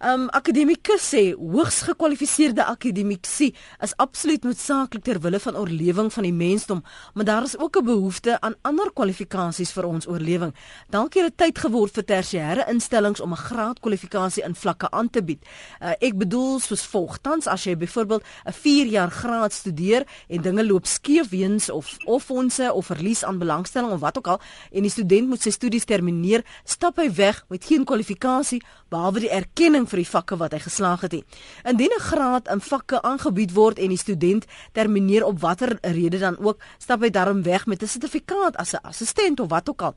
um, 0.05 0.27
akademikus 0.37 1.05
sê 1.15 1.23
hoogs 1.33 1.81
gekwalifiseerde 1.89 2.65
akademiesie 2.65 3.53
is 3.85 3.95
absoluut 4.03 4.45
noodsaaklik 4.45 5.05
ter 5.05 5.21
wille 5.25 5.41
van 5.41 5.57
oorlewing 5.57 6.11
van 6.13 6.27
die 6.27 6.33
mensdom, 6.35 6.83
maar 7.15 7.25
daar 7.25 7.45
is 7.49 7.57
ook 7.59 7.77
'n 7.77 7.85
behoefte 7.85 8.41
aan 8.41 8.55
ander 8.63 8.93
kwalifikasies 8.93 9.73
vir 9.73 9.85
ons 9.85 10.07
oorlewing. 10.07 10.55
Dalk 10.91 11.15
het 11.15 11.25
dit 11.25 11.37
tyd 11.37 11.59
geword 11.59 11.93
vir 11.95 12.05
tersiêre 12.05 12.69
instellings 12.69 13.21
om 13.21 13.33
'n 13.33 13.37
graadkwalifikasie 13.37 14.45
in 14.45 14.55
vlakke 14.55 14.91
aan 14.91 15.11
te 15.11 15.23
bied. 15.23 15.43
Uh, 15.81 15.93
ek 16.01 16.19
bedoel 16.19 16.61
soos 16.61 16.87
volg: 16.87 17.19
tans 17.19 17.47
as 17.47 17.65
jy 17.65 17.77
byvoorbeeld 17.77 18.23
'n 18.47 18.53
4 18.53 18.87
jaar 18.87 19.11
graad 19.11 19.53
studeer 19.53 20.07
en 20.29 20.43
dinge 20.43 20.67
loop 20.67 20.87
skeef 20.87 21.29
weens 21.29 21.71
of 21.71 21.97
of 22.05 22.25
fondse 22.25 22.73
of 22.73 22.87
verlies 22.87 23.25
aan 23.25 23.39
belangstelling 23.39 23.93
of 23.93 24.01
wat 24.01 24.19
ook 24.19 24.27
al 24.27 24.41
en 24.73 24.83
die 24.83 24.91
student 24.91 25.29
moet 25.29 25.43
sy 25.43 25.51
studies 25.51 25.85
termineer, 25.85 26.45
stap 26.65 26.97
hy 26.97 27.15
weg 27.15 27.45
met 27.49 27.65
geen 27.65 27.85
kwalifikasie 27.85 28.63
behalwe 28.89 29.21
die 29.21 29.31
erkenning 29.31 29.89
vir 29.95 30.03
die 30.03 30.11
vakke 30.11 30.38
wat 30.40 30.55
hy 30.57 30.62
geslaag 30.64 31.07
het. 31.07 31.14
Indien 31.64 31.95
'n 31.95 32.07
graad 32.11 32.49
in 32.49 32.61
vakke 32.61 33.03
aangebied 33.03 33.53
word 33.55 33.78
en 33.78 33.88
die 33.88 33.99
student 33.99 34.45
termineer 34.72 35.24
op 35.24 35.40
watter 35.40 35.78
rede 35.80 36.18
dan 36.18 36.38
ook, 36.38 36.59
stap 36.78 37.01
hy 37.01 37.11
daarom 37.11 37.42
weg 37.42 37.66
met 37.66 37.82
'n 37.82 37.86
sertifikaat 37.86 38.57
as 38.57 38.74
'n 38.74 38.82
assistent 38.82 39.40
of 39.40 39.49
wat 39.49 39.68
ook 39.70 39.82
al 39.82 39.95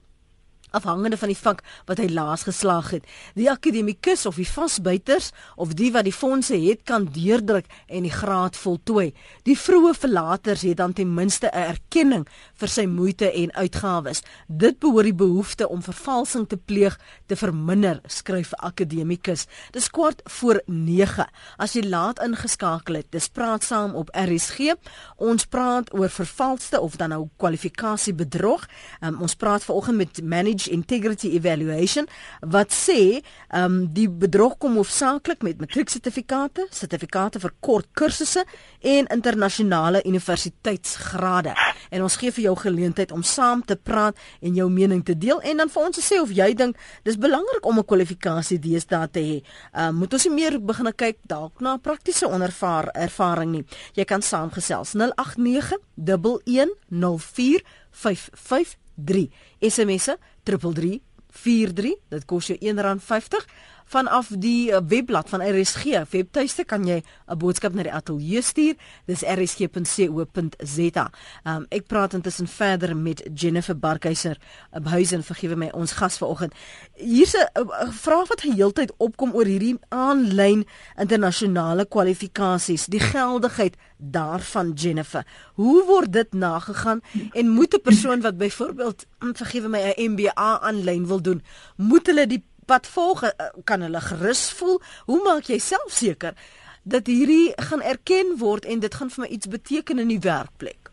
afhangende 0.71 1.17
van 1.17 1.31
die 1.31 1.37
vak 1.37 1.63
wat 1.85 1.97
hy 2.01 2.07
laas 2.11 2.43
geslaag 2.47 2.91
het. 2.91 3.05
Die 3.35 3.49
akademikus 3.51 4.25
of 4.25 4.35
die 4.35 4.47
vasbuiters 4.47 5.31
of 5.55 5.73
die 5.77 5.91
wat 5.95 6.07
die 6.07 6.15
fondse 6.15 6.57
het 6.59 6.83
kan 6.83 7.07
deurdruk 7.13 7.65
en 7.87 8.03
die 8.03 8.13
graad 8.13 8.57
voltooi. 8.57 9.13
Die 9.47 9.57
vroeë 9.57 9.93
verlaters 9.97 10.65
het 10.67 10.77
dan 10.77 10.93
ten 10.93 11.13
minste 11.13 11.47
'n 11.47 11.67
erkenning 11.73 12.27
vir 12.55 12.67
sy 12.67 12.85
moeite 12.85 13.31
en 13.31 13.53
uitgawes. 13.53 14.21
Dit 14.47 14.79
behoort 14.79 15.05
die 15.05 15.13
behoefte 15.13 15.69
om 15.69 15.81
vervalsing 15.81 16.47
te 16.47 16.57
pleeg 16.57 16.99
te 17.25 17.35
verminder, 17.35 18.01
skryf 18.07 18.53
akademikus. 18.53 19.45
Dis 19.71 19.89
kwart 19.89 20.21
voor 20.23 20.61
9. 20.65 21.27
As 21.57 21.73
jy 21.73 21.83
laat 21.87 22.19
ingeskakel 22.19 22.95
het, 22.95 23.11
dis 23.11 23.27
praat 23.27 23.63
saam 23.63 23.95
op 23.95 24.09
RSG. 24.13 24.75
Ons 25.15 25.45
praat 25.45 25.93
oor 25.93 26.09
vervalste 26.09 26.81
of 26.81 26.95
dan 26.95 27.09
nou 27.09 27.29
kwalifikasie 27.37 28.13
bedrog. 28.13 28.67
Um, 29.01 29.21
ons 29.21 29.35
praat 29.35 29.63
vanoggend 29.63 29.97
met 29.97 30.23
manager 30.23 30.56
Manage 30.57 30.71
Integrity 30.71 31.35
Evaluation 31.35 32.07
wat 32.41 32.71
sê 32.73 33.21
ehm 33.49 33.63
um, 33.63 33.75
die 33.93 34.09
bedrog 34.09 34.57
kom 34.57 34.75
hoofsaaklik 34.75 35.43
met 35.43 35.59
matrieksertifikate, 35.61 36.67
sertifikate 36.71 37.39
vir 37.39 37.53
kort 37.59 37.87
kursusse 37.93 38.43
en 38.81 39.07
internasionale 39.13 40.01
universiteitsgrade. 40.05 41.53
En 41.91 42.01
ons 42.03 42.15
gee 42.15 42.31
vir 42.31 42.43
jou 42.43 42.55
geleentheid 42.57 43.11
om 43.11 43.23
saam 43.23 43.63
te 43.65 43.75
praat 43.75 44.17
en 44.41 44.53
jou 44.55 44.69
mening 44.69 45.03
te 45.05 45.17
deel 45.17 45.41
en 45.41 45.57
dan 45.57 45.69
vir 45.69 45.83
ons 45.83 45.95
te 45.95 46.03
sê 46.03 46.19
of 46.21 46.31
jy 46.31 46.53
dink 46.53 46.77
dis 47.03 47.17
belangrik 47.17 47.65
om 47.65 47.79
'n 47.79 47.85
kwalifikasie 47.85 48.59
deesdae 48.59 49.07
te 49.11 49.19
hê. 49.19 49.41
Ehm 49.73 49.89
um, 49.89 49.95
moet 49.95 50.13
ons 50.13 50.25
nie 50.25 50.33
meer 50.33 50.59
begin 50.59 50.93
kyk 50.95 51.17
dalk 51.27 51.61
na 51.61 51.77
praktiese 51.77 52.27
ondervaar 52.27 52.89
ervaring 52.93 53.51
nie. 53.51 53.65
Jy 53.93 54.05
kan 54.05 54.21
saamgesels 54.21 54.93
089 54.95 55.77
1104 55.95 57.61
553 57.91 59.29
SMS'e 59.59 60.17
3343 60.47 61.97
dit 62.13 62.25
kos 62.29 62.51
jou 62.51 62.57
R1.50 62.57 63.49
vanaf 63.87 64.31
die 64.35 64.71
uh, 64.71 64.79
webblad 64.87 65.29
van 65.29 65.41
RSG 65.43 66.03
webtuiste 66.11 66.63
kan 66.67 66.85
jy 66.87 67.03
'n 67.27 67.37
boodskap 67.37 67.73
na 67.73 67.83
die 67.83 67.93
ateljee 67.93 68.41
stuur. 68.41 68.75
Dis 69.05 69.23
rsg.co.za 69.23 71.05
um, 71.43 71.65
ek 71.69 71.87
praat 71.87 72.13
intussen 72.13 72.47
verder 72.47 72.95
met 72.97 73.23
Jennifer 73.33 73.77
Barkhuiser 73.79 74.37
op 74.71 74.85
uh, 74.85 74.91
huisen 74.91 75.23
vergewe 75.23 75.55
my 75.55 75.69
ons 75.73 75.91
gas 75.91 76.17
vanoggend. 76.17 76.53
Hier's 76.95 77.35
'n 77.35 77.91
vraag 77.91 78.27
wat 78.27 78.41
geheeltyd 78.41 78.93
opkom 78.97 79.33
oor 79.33 79.45
hierdie 79.45 79.79
aanlyn 79.89 80.65
internasionale 80.97 81.85
kwalifikasies 81.85 82.85
die 82.85 82.99
geldigheid 82.99 83.75
daarvan 83.97 84.73
Jennifer. 84.73 85.25
Hoe 85.53 85.85
word 85.85 86.13
dit 86.13 86.33
nagegaan? 86.33 87.01
En 87.33 87.49
moet 87.49 87.73
'n 87.73 87.81
persoon 87.81 88.21
wat 88.21 88.37
byvoorbeeld 88.37 89.05
vergewe 89.19 89.67
my 89.67 89.93
'n 89.95 90.11
MBA 90.11 90.59
aanlyn 90.59 91.07
wil 91.07 91.21
doen 91.21 91.41
moet 91.75 92.07
hulle 92.07 92.27
die 92.27 92.43
pad 92.67 92.87
volg 92.87 93.23
eh, 93.23 93.49
kan 93.63 93.81
hulle 93.81 94.01
gerus 94.09 94.43
voel 94.59 94.81
hoe 95.09 95.21
maak 95.23 95.49
jy 95.51 95.59
self 95.63 95.95
seker 96.01 96.35
dat 96.83 97.07
hierdie 97.07 97.53
gaan 97.69 97.81
erken 97.81 98.37
word 98.43 98.65
en 98.65 98.83
dit 98.83 98.99
gaan 98.99 99.09
vir 99.15 99.25
my 99.25 99.31
iets 99.37 99.51
beteken 99.55 100.03
in 100.05 100.13
die 100.15 100.23
werkplek 100.23 100.91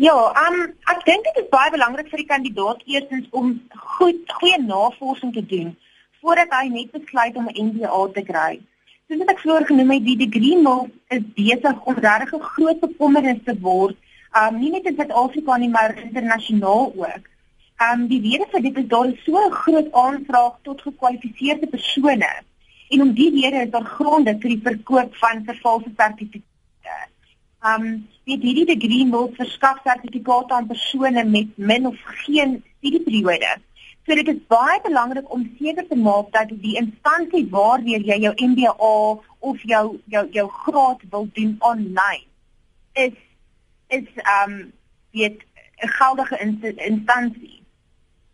Ja, 0.00 0.14
um, 0.46 0.60
ek 0.88 1.02
dink 1.04 1.26
dit 1.28 1.38
is 1.42 1.48
baie 1.52 1.68
belangrik 1.74 2.06
vir 2.08 2.22
die 2.22 2.28
kandidaat 2.28 2.78
eerstens 2.88 3.26
om 3.36 3.50
goed 3.98 4.30
goeie 4.38 4.56
navorsing 4.62 5.34
te 5.34 5.42
doen 5.44 5.74
voordat 6.22 6.52
hy 6.56 6.68
net 6.72 6.92
besluit 6.94 7.36
om 7.36 7.48
'n 7.48 7.66
MBA 7.66 8.00
te 8.14 8.22
kry. 8.30 8.60
Soos 9.08 9.32
ek 9.32 9.42
vroeër 9.42 9.66
genoem 9.70 9.90
het, 9.94 10.04
die 10.04 10.16
degree 10.22 10.56
mill 10.56 10.88
is 11.16 11.24
besig 11.36 11.84
om 11.84 12.00
regtig 12.06 12.32
'n 12.38 12.48
groot 12.54 12.80
bekommernis 12.80 13.42
te 13.44 13.54
word, 13.60 13.96
um, 14.40 14.58
nie 14.60 14.70
net 14.70 14.86
in 14.86 14.96
Suid-Afrika 14.96 15.56
nie, 15.56 15.68
maar 15.68 15.98
internasionaal 15.98 16.92
ook. 16.96 17.29
Um 17.80 18.06
die 18.10 18.20
rede 18.20 18.44
vir 18.52 18.62
dit 18.66 18.78
is 18.82 18.88
daar 18.88 19.08
is 19.08 19.24
so 19.24 19.40
'n 19.40 19.52
groot 19.62 19.92
aanvraag 19.92 20.56
tot 20.62 20.82
gekwalifiseerde 20.82 21.66
persone. 21.66 22.32
En 22.88 23.02
om 23.02 23.12
die 23.12 23.30
rede 23.30 23.64
is 23.64 23.70
daar 23.70 23.84
gronde 23.84 24.36
vir 24.40 24.50
die 24.54 24.62
verkoop 24.62 25.16
van 25.16 25.44
vervalste 25.44 25.90
sertifikate. 25.96 27.08
Um 27.70 28.08
weet 28.24 28.42
hierdie 28.42 28.66
degree 28.66 29.06
mill 29.06 29.32
verskaf 29.36 29.80
sertifikate 29.84 30.54
aan 30.54 30.66
persone 30.66 31.24
met 31.24 31.56
min 31.56 31.86
of 31.86 31.96
geen 32.04 32.62
studieperiode. 32.78 33.56
So 34.06 34.14
dit 34.14 34.28
is 34.28 34.46
baie 34.46 34.80
belangrik 34.82 35.32
om 35.32 35.56
seker 35.58 35.86
te 35.88 35.96
maak 35.96 36.32
dat 36.32 36.48
die 36.48 36.76
instansie 36.76 37.46
waardeur 37.50 38.00
jy 38.00 38.16
jou 38.20 38.34
MBA 38.46 38.72
of 39.38 39.62
jou 39.62 40.00
jou 40.04 40.26
jou 40.30 40.48
graad 40.48 41.00
wil 41.10 41.28
doen 41.32 41.56
online 41.58 42.24
is 42.92 43.16
is 43.88 44.08
um 44.42 44.72
weet 45.10 45.40
'n 45.84 45.88
geldige 45.88 46.36
instansie. 46.76 47.59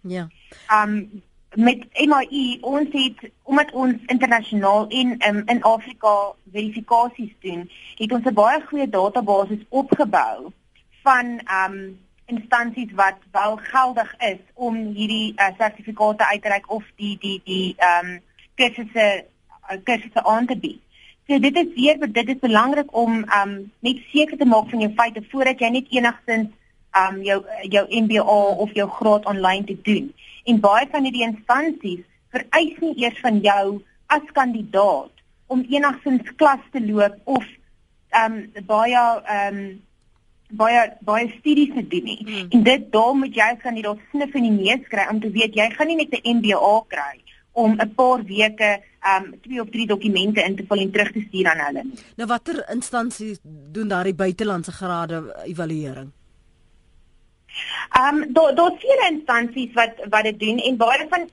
Ja. 0.07 0.29
Um 0.73 1.23
met 1.57 1.87
MIE 2.07 2.59
ons 2.61 2.89
het 2.93 3.31
omdat 3.43 3.71
ons 3.73 3.95
internasionaal 4.07 4.89
en 4.89 5.15
um, 5.29 5.43
in 5.47 5.63
Afrika 5.63 6.33
verifikasies 6.53 7.33
doen, 7.41 7.71
het 7.95 8.13
ons 8.13 8.25
'n 8.25 8.35
baie 8.35 8.61
goeie 8.67 8.89
database 8.89 9.67
opgebou 9.69 10.53
van 11.03 11.41
um 11.65 11.99
instansies 12.27 12.93
wat 12.93 13.19
wel 13.31 13.57
geldig 13.57 14.15
is 14.19 14.39
om 14.55 14.77
hierdie 14.77 15.33
uh, 15.37 15.47
sertifikate 15.59 16.27
uit 16.27 16.43
te 16.43 16.49
reik 16.49 16.71
of 16.71 16.85
die 16.97 17.17
die 17.21 17.41
die 17.45 17.75
ehm 17.77 18.07
um, 18.07 18.21
kursusse 18.55 19.25
uh, 19.71 19.79
kursusse 19.85 20.25
aan 20.25 20.47
te 20.47 20.57
bied. 20.59 20.81
So 21.29 21.39
dit 21.39 21.57
is 21.57 21.75
weer 21.75 22.13
dit 22.13 22.29
is 22.29 22.39
belangrik 22.41 22.97
om 22.97 23.25
ehm 23.25 23.49
um, 23.49 23.73
net 23.79 24.03
seker 24.13 24.39
te 24.39 24.45
maak 24.45 24.71
van 24.71 24.81
jou 24.81 24.93
feite 24.97 25.23
voordat 25.31 25.59
jy 25.59 25.69
net 25.69 25.87
enigstens 25.91 26.49
ehm 26.49 26.66
um, 27.01 27.23
jou 27.23 27.41
jou 27.63 27.85
MBA 28.03 28.39
of 28.65 28.73
jou 28.75 28.89
graad 28.99 29.25
aanlyn 29.25 29.65
te 29.65 29.77
doen. 29.83 30.13
En 30.45 30.61
baie 30.61 30.87
van 30.91 31.09
hierdie 31.09 31.27
instansies 31.27 32.05
vereis 32.35 32.79
nie 32.81 32.95
eers 33.05 33.19
van 33.25 33.41
jou 33.45 33.67
as 34.07 34.33
kandidaat 34.33 35.13
om 35.47 35.65
enigstens 35.71 36.31
klas 36.37 36.63
te 36.73 36.83
loop 36.83 37.19
of 37.25 37.45
um, 38.23 38.41
baie 38.67 39.03
um, 39.39 39.61
baie 40.51 40.83
baie 41.07 41.29
studies 41.39 41.73
te 41.75 41.87
doen 41.91 42.05
nie. 42.07 42.21
Hmm. 42.23 42.51
En 42.51 42.67
dit 42.67 42.91
daar 42.93 43.15
moet 43.19 43.35
jy 43.35 43.47
as 43.55 43.63
kandidaat 43.63 44.03
snif 44.11 44.35
in 44.39 44.49
die 44.49 44.57
neus 44.59 44.85
kry 44.91 45.07
om 45.11 45.21
te 45.23 45.31
weet 45.35 45.57
jy 45.59 45.71
gaan 45.75 45.91
nie 45.91 46.03
net 46.03 46.15
'n 46.15 46.39
MBA 46.39 46.75
kry 46.89 47.17
om 47.53 47.79
'n 47.81 47.95
paar 47.95 48.23
weke 48.25 48.83
um 49.17 49.35
twee 49.43 49.61
of 49.61 49.71
drie 49.71 49.87
dokumente 49.87 50.43
in 50.43 50.57
te 50.57 50.65
vul 50.69 50.79
en 50.79 50.91
terug 50.91 51.13
te 51.13 51.25
stuur 51.29 51.47
aan 51.51 51.65
hulle. 51.67 51.83
Nou 52.17 52.29
watter 52.29 52.65
instansies 52.71 53.39
doen 53.43 53.89
daardie 53.89 54.15
buitelandse 54.15 54.73
grade 54.73 55.35
evaluering? 55.45 56.13
Um 58.01 58.33
daar 58.33 58.55
daar's 58.55 58.81
vele 58.81 59.09
instansies 59.11 59.73
wat 59.73 60.03
wat 60.09 60.23
dit 60.23 60.41
doen 60.41 60.59
en 60.59 60.77
baie 60.77 61.07
van 61.09 61.29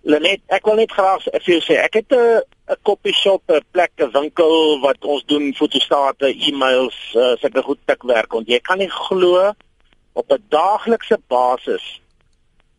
Lenet, 0.01 0.41
ek 0.47 0.65
wil 0.65 0.81
net 0.81 0.91
graag 0.91 1.21
vir 1.27 1.53
jou 1.53 1.61
sê, 1.61 1.77
ek 1.83 2.01
het 2.01 2.11
'n 2.11 2.41
'n 2.73 2.81
koppie 2.83 3.13
shop, 3.13 3.43
'n 3.47 3.61
plek, 3.71 3.91
'n 3.99 4.11
winkel 4.11 4.79
wat 4.81 5.05
ons 5.05 5.23
doen 5.25 5.53
fotostate, 5.53 6.33
e-mails, 6.33 6.97
uh, 7.15 7.37
sulke 7.37 7.61
goed 7.63 7.79
tikwerk. 7.85 8.31
Want 8.33 8.47
jy 8.47 8.59
kan 8.59 8.77
nie 8.77 8.89
glo 8.89 9.53
op 10.17 10.31
'n 10.33 10.43
daaglikse 10.49 11.17
basis 11.27 11.85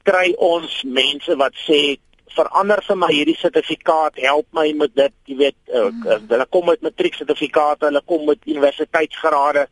kry 0.03 0.35
ons 0.37 0.83
mense 0.83 1.37
wat 1.37 1.55
sê 1.67 1.99
verander 2.37 2.81
vir 2.87 2.97
my 2.97 3.09
hierdie 3.13 3.37
sertifikaat, 3.37 4.19
help 4.23 4.47
my 4.57 4.73
met 4.73 4.95
dit, 4.95 5.15
jy 5.31 5.37
weet, 5.43 5.57
uh, 5.73 5.89
mm. 5.91 6.29
hulle 6.31 6.47
kom 6.55 6.67
met 6.71 6.83
matrieksertifikate, 6.87 7.89
hulle 7.89 8.03
kom 8.07 8.27
met 8.29 8.39
universiteitsgrade, 8.47 9.67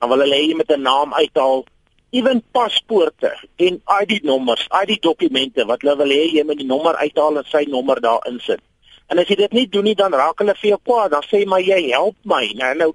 dan 0.00 0.12
wil 0.12 0.24
hulle 0.24 0.40
hê 0.40 0.56
met 0.56 0.70
'n 0.70 0.82
naam 0.82 1.14
uithaal, 1.14 1.64
ewen 2.10 2.42
paspoorte 2.52 3.32
en 3.56 3.80
ID-nommers, 4.02 4.66
ID-dokumente 4.82 5.64
wat 5.64 5.80
hulle 5.82 5.96
wil 5.96 6.12
hê 6.12 6.24
jy 6.36 6.44
moet 6.44 6.60
die 6.60 6.68
nommer 6.68 6.96
uithaal 6.96 7.40
en 7.40 7.48
sy 7.48 7.64
nommer 7.68 8.00
daarin 8.00 8.40
sit. 8.40 8.60
En 9.08 9.18
as 9.18 9.28
jy 9.28 9.36
dit 9.36 9.52
nie 9.52 9.68
doen 9.68 9.84
nie, 9.84 9.94
dan 9.94 10.12
raak 10.12 10.38
hulle 10.38 10.54
vir 10.60 10.70
jou 10.70 10.80
kwaad, 10.84 11.10
dan 11.10 11.24
sê 11.24 11.44
maar 11.46 11.60
jy 11.60 11.90
help 11.90 12.16
my. 12.24 12.52
Nou 12.54 12.74
nou 12.74 12.92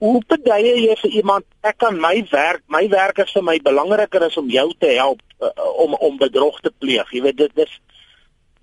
hoe 0.00 0.20
bedui 0.28 0.60
jy 0.66 0.96
vir 1.00 1.16
iemand 1.20 1.44
ek 1.66 1.78
kan 1.82 1.98
my 2.00 2.14
werk 2.32 2.62
my 2.68 2.84
werk 2.92 3.18
is 3.24 3.32
vir 3.36 3.44
my 3.46 3.56
belangriker 3.64 4.26
is 4.26 4.36
om 4.40 4.50
jou 4.52 4.68
te 4.78 4.92
help 4.98 5.20
uh, 5.40 5.50
om 5.84 5.94
om 5.94 6.20
bedrog 6.20 6.60
te 6.60 6.72
pleeg 6.84 7.10
jy 7.12 7.22
weet 7.26 7.40
dit 7.42 7.64
is 7.66 7.74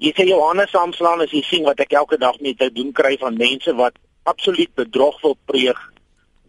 jy 0.01 0.13
sê 0.17 0.27
Johannes 0.29 0.71
Samslaan 0.73 1.21
as 1.25 1.33
jy 1.35 1.43
sien 1.47 1.67
wat 1.67 1.81
ek 1.83 1.93
elke 1.97 2.17
dag 2.21 2.39
net 2.41 2.59
te 2.61 2.71
doen 2.73 2.93
kry 2.93 3.17
van 3.21 3.37
mense 3.37 3.75
wat 3.77 3.99
absoluut 4.29 4.73
bedrog 4.75 5.19
wil 5.25 5.37
pleeg 5.51 5.79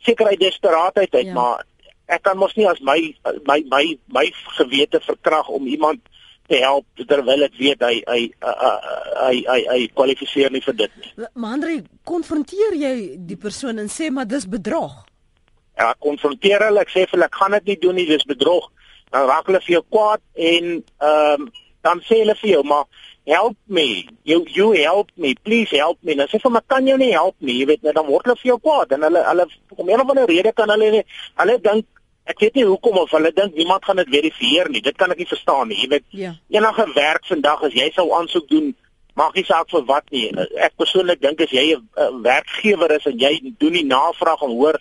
seker 0.06 0.32
uit 0.32 0.40
desperaatheid 0.40 1.14
uit 1.14 1.30
ja. 1.30 1.34
maar 1.36 1.66
ek 2.12 2.24
kan 2.28 2.38
mos 2.38 2.54
nie 2.58 2.68
as 2.68 2.80
my 2.84 2.98
my 3.48 3.60
my 3.70 3.84
my 4.12 4.26
gewete 4.58 5.00
verkrag 5.04 5.48
om 5.48 5.66
iemand 5.66 6.02
te 6.52 6.60
help 6.60 7.06
terwyl 7.08 7.46
ek 7.46 7.56
weet 7.56 7.84
hy 7.86 7.94
hy 8.04 8.20
hy 8.42 9.36
hy 9.48 9.60
hy 9.70 9.80
kwalifiseer 9.96 10.52
nie 10.52 10.62
vir 10.64 10.76
dit 10.82 11.00
nie. 11.00 11.12
Maar 11.32 11.56
Andre, 11.56 11.78
konfronteer 12.08 12.76
jy 12.76 12.94
die 13.30 13.38
persoon 13.40 13.80
en 13.82 13.90
sê 13.92 14.10
maar 14.12 14.28
dis 14.28 14.48
bedrog? 14.50 15.00
Ja, 15.80 15.94
konfronteer 16.04 16.66
hulle, 16.68 16.84
ek 16.84 16.92
sê 16.92 17.06
vir 17.06 17.16
hulle 17.16 17.28
ek 17.30 17.38
gaan 17.40 17.56
dit 17.56 17.72
nie 17.72 17.78
doen 17.86 17.96
nie, 17.96 18.08
dis 18.10 18.28
bedrog. 18.28 18.68
Dan 19.12 19.28
raak 19.30 19.48
hulle 19.48 19.62
vir 19.64 19.78
jou 19.78 19.84
kwaad 19.88 20.24
en 20.52 20.74
ehm 20.80 21.46
um, 21.46 21.52
dan 21.82 21.98
sê 22.06 22.20
hulle 22.20 22.36
vir 22.38 22.50
jou 22.52 22.60
maar 22.62 22.84
help 23.26 23.56
me. 23.66 24.06
You 24.22 24.44
you 24.54 24.70
help 24.76 25.08
me. 25.16 25.34
Please 25.34 25.74
help 25.74 25.98
me. 26.02 26.14
Dan 26.14 26.28
sê 26.30 26.38
vir 26.42 26.52
my 26.54 26.62
kan 26.70 26.86
jy 26.86 26.94
nie 27.00 27.10
help 27.14 27.34
nie. 27.40 27.56
Jy 27.62 27.66
weet 27.72 27.82
net 27.86 27.96
dan 27.98 28.06
word 28.06 28.28
hulle 28.28 28.38
vir 28.38 28.52
jou 28.52 28.58
kwaad 28.62 28.94
en 28.94 29.08
hulle 29.08 29.24
hulle 29.30 29.48
om 29.76 29.90
een 29.90 30.04
of 30.04 30.12
ander 30.14 30.30
rede 30.30 30.52
kan 30.54 30.70
hulle 30.70 30.92
nie 30.98 31.02
hulle 31.40 31.58
dink 31.64 31.88
Ek 32.24 32.38
weet 32.38 32.54
nie 32.54 32.64
hoekom 32.64 33.00
of 33.00 33.10
hulle 33.10 33.32
dink 33.34 33.56
niemand 33.58 33.84
gaan 33.84 33.98
dit 33.98 34.10
verifieer 34.12 34.70
nie. 34.70 34.80
Dit 34.80 34.96
kan 34.96 35.10
ek 35.10 35.18
nie 35.18 35.26
verstaan 35.26 35.68
nie. 35.68 35.80
Jy 35.82 35.88
weet, 35.88 36.04
ja. 36.10 36.34
enige 36.54 36.86
werk 36.94 37.26
vandag 37.26 37.64
as 37.66 37.74
jy 37.74 37.88
sou 37.96 38.06
aansoek 38.14 38.48
doen, 38.48 38.70
maak 39.18 39.34
nie 39.34 39.44
saak 39.44 39.70
vir 39.70 39.84
wat 39.88 40.06
nie. 40.14 40.28
Ek 40.62 40.76
persoonlik 40.78 41.20
dink 41.20 41.42
as 41.42 41.50
jy 41.50 41.74
'n 41.74 42.22
werkgewer 42.22 42.94
is 42.96 43.06
en 43.06 43.18
jy 43.18 43.54
doen 43.58 43.72
die 43.72 43.86
navraag 43.86 44.42
om 44.42 44.54
hoor 44.56 44.78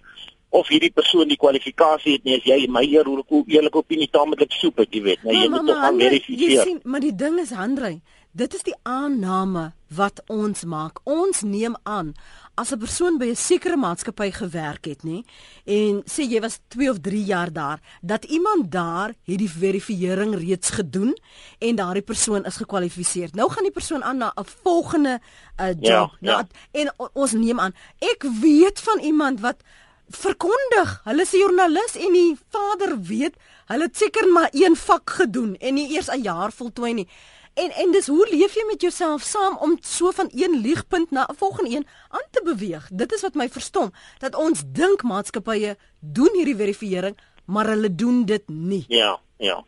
of 0.51 0.67
hierdie 0.67 0.91
persoon 0.91 1.29
die 1.31 1.39
kwalifikasie 1.39 2.17
het 2.17 2.25
nie 2.27 2.35
as 2.35 2.47
jy 2.47 2.67
my 2.67 2.83
eerlike 2.83 3.43
eerlike 3.47 3.79
opinie 3.79 4.07
taamlik 4.11 4.43
soep 4.51 4.81
het, 4.83 4.91
jy 4.91 5.01
weet, 5.05 5.23
nou 5.23 5.35
jy 5.35 5.47
moet 5.47 5.67
tog 5.67 5.79
gaan 5.79 5.99
verifieer. 6.01 6.49
Jy 6.51 6.65
sien, 6.67 6.81
maar 6.83 7.03
die 7.03 7.15
ding 7.15 7.39
is 7.39 7.53
Handrey, 7.55 8.01
dit 8.31 8.53
is 8.53 8.63
die 8.63 8.75
aanname 8.87 9.71
wat 9.91 10.21
ons 10.31 10.63
maak. 10.63 11.01
Ons 11.03 11.41
neem 11.43 11.75
aan 11.83 12.13
as 12.55 12.71
'n 12.71 12.79
persoon 12.79 13.17
by 13.17 13.25
'n 13.31 13.35
sekere 13.35 13.77
maatskappy 13.77 14.31
gewerk 14.31 14.85
het, 14.85 15.03
nê, 15.03 15.23
en 15.65 16.03
sê 16.05 16.23
jy 16.23 16.39
was 16.39 16.59
2 16.67 16.89
of 16.89 16.99
3 17.01 17.23
jaar 17.23 17.51
daar, 17.51 17.79
dat 18.01 18.23
iemand 18.25 18.71
daar 18.71 19.13
het 19.23 19.37
die 19.37 19.49
verifisering 19.49 20.35
reeds 20.35 20.69
gedoen 20.69 21.17
en 21.59 21.75
daardie 21.75 22.03
persoon 22.03 22.45
is 22.45 22.55
gekwalifiseer. 22.55 23.29
Nou 23.33 23.49
gaan 23.49 23.63
die 23.63 23.71
persoon 23.71 24.03
aan 24.03 24.17
na 24.17 24.31
'n 24.35 24.45
volgende 24.63 25.19
uh, 25.59 25.67
job. 25.67 25.83
Ja, 25.83 26.11
ja. 26.19 26.35
Na, 26.37 26.47
en 26.71 26.93
ons 27.13 27.31
neem 27.31 27.59
aan, 27.59 27.73
ek 27.99 28.23
weet 28.41 28.79
van 28.79 28.99
iemand 28.99 29.39
wat 29.39 29.63
verkondig. 30.09 31.01
Hulle 31.03 31.21
is 31.21 31.33
'n 31.33 31.37
joernalis 31.37 31.95
en 31.95 32.13
die 32.13 32.37
vader 32.49 33.01
weet, 33.01 33.35
hulle 33.65 33.83
het 33.83 33.97
seker 33.97 34.27
maar 34.31 34.49
een 34.51 34.75
vak 34.75 35.09
gedoen 35.09 35.55
en 35.55 35.73
nie 35.73 35.93
eers 35.95 36.09
'n 36.09 36.21
jaar 36.21 36.51
voltooi 36.51 36.93
nie. 36.93 37.07
En 37.53 37.71
en 37.71 37.91
dis 37.91 38.07
hoe 38.07 38.27
leef 38.31 38.53
jy 38.55 38.63
met 38.67 38.81
jouself 38.81 39.21
saam 39.21 39.57
om 39.57 39.77
so 39.81 40.11
van 40.11 40.29
een 40.33 40.61
liegpunt 40.61 41.11
na 41.11 41.27
'n 41.27 41.35
volgende 41.35 41.75
een 41.75 41.87
aan 42.09 42.27
te 42.31 42.41
beweeg? 42.43 42.89
Dit 42.93 43.13
is 43.13 43.21
wat 43.21 43.33
my 43.33 43.49
verstom, 43.49 43.91
dat 44.19 44.35
ons 44.35 44.63
dink 44.65 45.03
maatskappye 45.03 45.77
doen 45.99 46.29
hierdie 46.33 46.55
verifisering, 46.55 47.17
maar 47.45 47.67
hulle 47.67 47.95
doen 47.95 48.25
dit 48.25 48.43
nie. 48.47 48.85
Ja, 48.87 49.19
ja. 49.37 49.65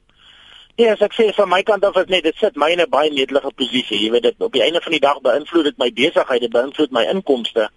Ja, 0.76 0.90
yes, 0.90 1.00
ek 1.06 1.14
sê 1.14 1.34
van 1.34 1.50
my 1.50 1.62
kant 1.64 1.86
af 1.86 1.96
is 1.96 2.10
net 2.10 2.24
dit 2.24 2.36
sit 2.36 2.56
my 2.56 2.72
in 2.72 2.82
'n 2.82 2.90
baie 2.90 3.12
netelige 3.12 3.52
posisie. 3.56 4.00
Jy 4.00 4.12
weet 4.12 4.24
dit 4.24 4.36
op 4.42 4.52
die 4.52 4.62
einde 4.62 4.82
van 4.82 4.92
die 4.92 5.00
dag 5.00 5.22
beïnvloed 5.22 5.64
dit 5.64 5.78
my 5.78 5.92
besigheid, 5.94 6.42
dit 6.42 6.52
beïnvloed 6.52 6.92
my 6.92 7.04
inkomste. 7.04 7.70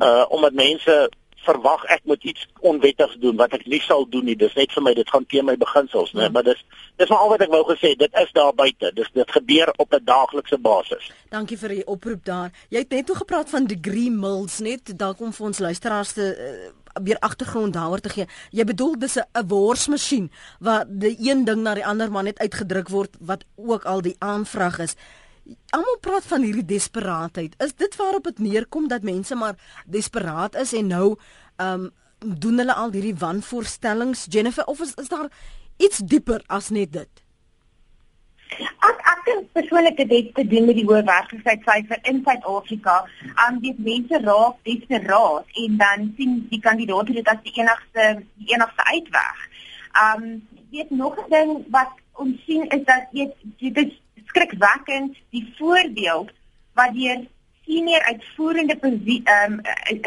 Uh 0.00 0.24
omdat 0.28 0.52
mense 0.52 1.10
verwag 1.46 1.84
ek 1.94 2.04
moet 2.04 2.24
iets 2.24 2.46
onwettigs 2.60 3.16
doen 3.22 3.36
wat 3.40 3.54
ek 3.56 3.66
nie 3.70 3.80
sal 3.84 4.06
doen 4.10 4.26
nie. 4.28 4.36
Dis 4.38 4.54
net 4.58 4.72
vir 4.74 4.84
my 4.86 4.94
dit 4.98 5.10
gaan 5.10 5.26
teen 5.30 5.46
my 5.48 5.56
beginsels, 5.60 6.12
né? 6.14 6.26
Ja. 6.26 6.34
Maar 6.34 6.48
dis 6.50 6.64
dis 7.00 7.12
maar 7.12 7.24
al 7.24 7.34
wat 7.34 7.44
ek 7.46 7.52
wou 7.54 7.62
gesê, 7.70 7.94
dit 7.98 8.22
is 8.22 8.32
daar 8.36 8.54
buite. 8.56 8.92
Dis 8.96 9.10
dit 9.14 9.36
gebeur 9.38 9.72
op 9.76 9.94
'n 9.94 10.04
daaglikse 10.04 10.58
basis. 10.58 11.10
Dankie 11.30 11.58
vir 11.58 11.68
die 11.68 11.86
oproep 11.86 12.24
daar. 12.24 12.50
Jy 12.70 12.78
het 12.78 12.90
net 12.90 13.06
toe 13.06 13.16
gepraat 13.16 13.50
van 13.50 13.66
degree 13.66 14.10
mills 14.10 14.58
net 14.58 14.98
dalk 14.98 15.20
om 15.20 15.32
vir 15.32 15.46
ons 15.46 15.58
luisteraars 15.58 16.12
te 16.12 16.26
uh, 16.36 16.72
weer 17.02 17.18
agtergrond 17.18 17.72
daaroor 17.72 18.00
te 18.00 18.08
gee. 18.08 18.26
Jy 18.50 18.64
bedoel 18.64 18.98
dis 18.98 19.16
'n 19.16 19.46
worsmasjien 19.46 20.30
waar 20.60 20.84
die 20.88 21.16
een 21.20 21.44
ding 21.44 21.62
na 21.62 21.74
die 21.74 21.86
ander 21.86 22.10
maar 22.10 22.22
net 22.22 22.38
uitgedruk 22.38 22.88
word 22.88 23.16
wat 23.20 23.44
ook 23.56 23.84
al 23.84 24.00
die 24.00 24.16
aanvraag 24.18 24.78
is. 24.78 24.94
Almal 25.70 25.98
praat 26.00 26.26
van 26.26 26.42
hierdie 26.42 26.64
desperaatheid. 26.64 27.54
Is 27.62 27.74
dit 27.74 27.96
waarop 27.96 28.24
dit 28.24 28.38
neerkom 28.38 28.88
dat 28.88 29.02
mense 29.06 29.34
maar 29.34 29.54
desperaat 29.86 30.54
is 30.54 30.72
en 30.72 30.86
nou 30.86 31.06
ehm 31.56 31.86
um, 31.86 31.92
doen 32.18 32.58
hulle 32.58 32.74
al 32.74 32.92
hierdie 32.92 33.14
wanvoorstellings 33.20 34.26
Jennifer 34.30 34.64
of 34.64 34.80
is, 34.80 34.94
is 34.94 35.08
daar 35.08 35.28
iets 35.76 35.98
dieper 35.98 36.42
as 36.46 36.70
net 36.72 36.92
dit? 36.92 37.22
Ek 38.88 39.02
ek 39.12 39.20
dink 39.26 39.52
persoonlik 39.52 40.00
dit 40.00 40.30
te 40.34 40.46
doen 40.46 40.66
met 40.66 40.78
die 40.78 40.86
hoë 40.88 41.02
werkloosheidsyfer 41.04 42.00
in 42.10 42.22
Suid-Afrika. 42.24 42.96
Um 43.46 43.60
die 43.64 43.74
mense 43.76 44.20
raak 44.24 44.56
desperaat 44.68 45.60
en 45.64 45.76
dan 45.82 46.08
sien 46.16 46.38
die 46.50 46.62
kandidaat 46.64 47.12
dit 47.12 47.28
as 47.32 47.42
die 47.44 47.54
enigste 47.60 48.08
die 48.40 48.54
enigste 48.54 48.88
uitweg. 48.94 49.46
Um 50.06 50.26
weet 50.72 50.90
nog 50.90 51.20
'n 51.26 51.30
ding 51.30 51.52
wat 51.70 51.92
ons 52.12 52.44
sien 52.46 52.68
is 52.68 52.84
dat 52.84 53.12
jy 53.12 53.30
dit 53.58 53.76
is 53.84 53.92
skrikwekkend 54.30 55.16
die 55.34 55.46
voorbeeld 55.58 56.30
wat 56.76 56.94
deur 56.94 57.24
senior 57.66 58.02
uitvoerende 58.10 58.76
posisie 58.82 59.20
ehm 59.24 59.52
um, 59.52 59.60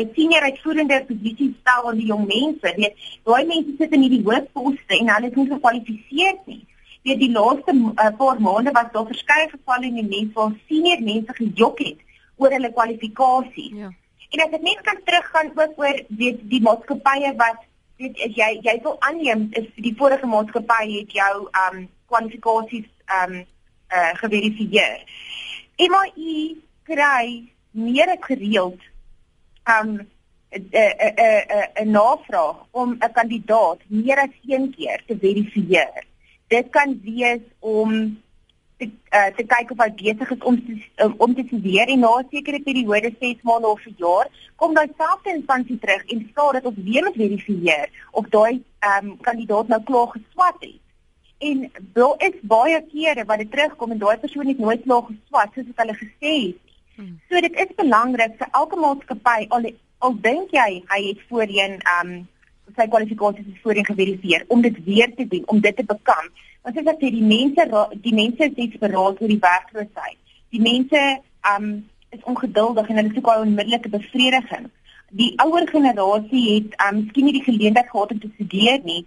'n 0.04 0.10
senior 0.16 0.42
uitvoerende 0.42 1.06
posisie 1.08 1.56
stel 1.62 1.90
aan 1.90 1.98
die 2.02 2.10
jong 2.12 2.26
mense. 2.28 2.74
Weet, 2.76 2.96
daai 3.24 3.46
mense 3.46 3.72
sit 3.78 3.94
in 3.94 4.06
hierdie 4.06 4.24
hoë 4.28 4.42
poste 4.54 5.00
en 5.00 5.14
hulle 5.14 5.32
is 5.32 5.40
nie 5.40 5.50
gekwalifiseer 5.54 6.38
nie. 6.46 6.62
Weet 7.04 7.20
die 7.20 7.32
laaste 7.32 7.76
uh, 7.76 8.12
paar 8.22 8.40
maande 8.48 8.72
was 8.72 8.92
daar 8.94 9.10
verskeie 9.12 9.50
gevalle 9.56 9.90
in 9.92 10.00
die 10.02 10.10
mens 10.14 10.34
waar 10.34 10.56
senior 10.68 11.02
mense 11.12 11.36
gejok 11.42 11.80
het 11.88 12.00
oor 12.38 12.56
hulle 12.56 12.72
kwalifikasie. 12.72 13.70
Ja. 13.76 13.92
En 14.30 14.46
as 14.46 14.56
ek 14.58 14.66
net 14.70 14.82
kan 14.88 15.04
teruggaan 15.04 15.52
ook 15.56 15.80
oor 15.84 16.02
weet 16.22 16.42
die 16.50 16.62
maatskappye 16.62 17.36
wat 17.44 17.64
weet 18.00 18.20
as 18.26 18.36
jy 18.42 18.52
jy 18.64 18.76
wil 18.84 18.98
aanneem 19.08 19.48
is 19.62 19.68
die 19.76 19.96
vorige 20.02 20.28
maatskappy 20.36 20.84
het 20.96 21.16
jou 21.22 21.34
ehm 21.48 21.80
um, 21.80 21.88
kwalifikasies 22.12 22.92
ehm 23.06 23.40
um, 23.40 23.48
uh, 23.94 24.14
geverifieer. 24.22 25.04
MI 25.78 26.58
kry 26.84 27.50
meer 27.72 28.18
gereeld 28.20 28.82
um 29.78 30.08
'n 30.52 30.64
'n 30.74 31.84
'n 31.84 31.92
navraag 31.92 32.58
om 32.72 32.98
'n 33.00 33.12
kandidaat 33.12 33.80
meer 33.88 34.18
as 34.18 34.36
een 34.48 34.74
keer 34.76 35.04
te 35.08 35.18
verifieer. 35.18 36.06
Dit 36.48 36.70
kan 36.70 37.00
wees 37.04 37.42
om 37.60 38.18
te 38.78 38.90
uh, 39.14 39.30
te 39.38 39.44
kyk 39.44 39.72
of 39.72 39.82
hy 39.84 39.90
besig 40.02 40.32
is 40.36 40.44
om 40.50 40.58
te, 40.66 40.76
um, 41.04 41.14
om 41.18 41.36
te 41.36 41.44
studeer 41.48 41.88
en 41.94 42.00
na 42.00 42.12
'n 42.20 42.28
sekere 42.32 42.62
periode 42.68 43.12
6 43.20 43.42
maande 43.42 43.68
of 43.68 43.86
'n 43.86 43.96
jaar 43.98 44.28
kom 44.56 44.74
daai 44.74 44.90
selfde 44.98 45.30
instansie 45.34 45.80
terug 45.80 46.04
en 46.06 46.20
sê 46.36 46.46
dat 46.58 46.66
ons 46.66 46.84
weer 46.88 47.04
moet 47.04 47.22
verifieer 47.24 47.90
of 48.12 48.30
daai 48.36 48.64
um, 48.92 49.18
kandidaat 49.28 49.68
nou 49.68 49.82
klaar 49.84 50.08
geswat 50.08 50.56
het. 50.60 50.82
En 51.40 51.72
daar 51.94 52.16
is 52.18 52.40
baie 52.42 52.80
kere 52.92 53.24
wat 53.26 53.38
dit 53.38 53.52
terugkom 53.52 53.92
en 53.92 53.98
daai 53.98 54.18
persoon 54.18 54.48
het 54.48 54.58
nooit 54.60 54.82
klaar 54.84 55.06
geswat 55.08 55.54
soos 55.56 55.68
wat 55.70 55.86
hulle 55.86 55.96
gesê 55.96 56.32
het. 56.46 56.58
Hmm. 56.96 57.14
So 57.30 57.40
dit 57.46 57.54
is 57.64 57.70
belangrik 57.78 58.34
vir 58.42 58.50
elke 58.52 58.80
maatskappy 58.80 59.46
al 59.56 59.70
al 60.08 60.18
dink 60.26 60.52
jy 60.56 60.68
hy 60.90 61.00
het 61.06 61.22
voorheen 61.30 61.78
um 61.94 62.12
sy 62.76 62.88
kwalifikasies 62.92 63.62
voorheen 63.64 63.88
geverifieer 63.88 64.44
om 64.48 64.62
dit 64.62 64.84
weer 64.86 65.14
te 65.16 65.28
doen, 65.28 65.46
om 65.48 65.62
dit 65.64 65.76
te 65.76 65.86
bekam. 65.88 66.28
Want 66.64 66.82
as 66.82 66.90
ek 66.94 67.00
sê 67.04 67.12
die 67.16 67.24
mense 67.24 67.68
die 68.04 68.14
mense 68.18 68.50
is 68.50 68.58
desperaat 68.58 69.22
oor 69.22 69.32
die 69.32 69.40
werkloosheid. 69.46 70.20
Die 70.52 70.64
mense 70.66 71.06
um 71.54 71.70
is 72.16 72.28
ongeduldig 72.34 72.90
en 72.90 73.00
hulle 73.00 73.14
soek 73.16 73.32
al 73.32 73.46
onmiddellike 73.46 73.94
bevrediging. 73.96 74.68
Die 75.22 75.32
ouer 75.46 75.72
generasie 75.72 76.44
het 76.50 76.76
um 76.90 77.00
miskien 77.00 77.30
nie 77.30 77.38
die 77.40 77.48
geleentheid 77.48 77.88
gehad 77.94 78.12
om 78.12 78.22
te 78.26 78.34
studeer 78.36 78.84
nie 78.84 79.06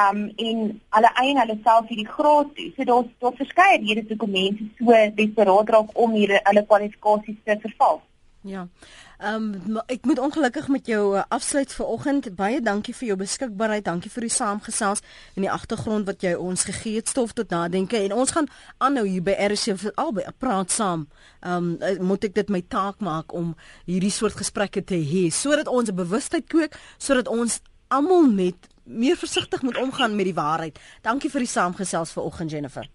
um 0.00 0.24
en 0.36 0.64
hulle 0.96 1.10
eien 1.22 1.38
hulle 1.42 1.58
self 1.62 1.86
hierdie 1.88 2.08
graad 2.16 2.54
toe. 2.56 2.72
So 2.76 2.88
daar's 2.90 3.12
daar 3.18 3.36
verskeie 3.42 3.78
redes 3.84 4.08
hoekom 4.08 4.30
mense 4.30 4.66
so 4.78 5.04
desperaat 5.20 5.70
raak 5.76 5.94
om 6.06 6.18
hier 6.18 6.40
hulle 6.42 6.66
kwalifikasies 6.66 7.40
te 7.44 7.58
verval. 7.68 8.02
Ja. 8.44 8.68
Ehm 9.18 9.54
um, 9.66 9.80
ek 9.86 10.04
moet 10.04 10.18
ongelukkig 10.18 10.68
met 10.68 10.86
jou 10.86 11.16
uh, 11.16 11.22
afsluit 11.28 11.72
vir 11.72 11.86
oggend. 11.86 12.26
Baie 12.36 12.60
dankie 12.60 12.94
vir 12.94 13.06
jou 13.06 13.16
beskikbaarheid. 13.16 13.84
Dankie 13.84 14.10
vir 14.10 14.26
die 14.26 14.34
saamgesels 14.34 15.00
en 15.34 15.46
die 15.46 15.50
agtergrond 15.50 16.04
wat 16.10 16.20
jy 16.26 16.34
ons 16.34 16.66
gegee 16.68 16.98
het 16.98 17.08
stof 17.08 17.32
tot 17.32 17.54
nadenke 17.54 17.96
en 18.02 18.12
ons 18.12 18.34
gaan 18.36 18.50
aanhou 18.84 19.06
hier 19.06 19.24
by 19.24 19.32
RC 19.46 19.78
vir 19.80 19.96
albei 19.96 20.26
praat 20.38 20.70
saam. 20.70 21.06
Ehm 21.40 21.70
um, 21.80 22.04
moet 22.10 22.28
ek 22.28 22.34
dit 22.34 22.52
my 22.52 22.60
taak 22.68 23.00
maak 23.00 23.32
om 23.32 23.54
hierdie 23.86 24.12
soort 24.12 24.36
gesprekke 24.36 24.84
te 24.84 25.00
hê 25.00 25.30
sodat 25.32 25.72
ons 25.72 25.94
bewustheid 25.94 26.44
kweek 26.44 26.76
sodat 26.98 27.32
ons 27.32 27.62
almal 27.88 28.28
net 28.28 28.68
meer 28.84 29.16
versigtig 29.16 29.62
moet 29.62 29.78
omgaan 29.80 30.16
met 30.16 30.24
die 30.24 30.34
waarheid. 30.34 30.78
Dankie 31.02 31.30
vir 31.30 31.44
die 31.44 31.50
saamgesels 31.50 32.12
vanoggend 32.12 32.50
Jennifer. 32.50 32.88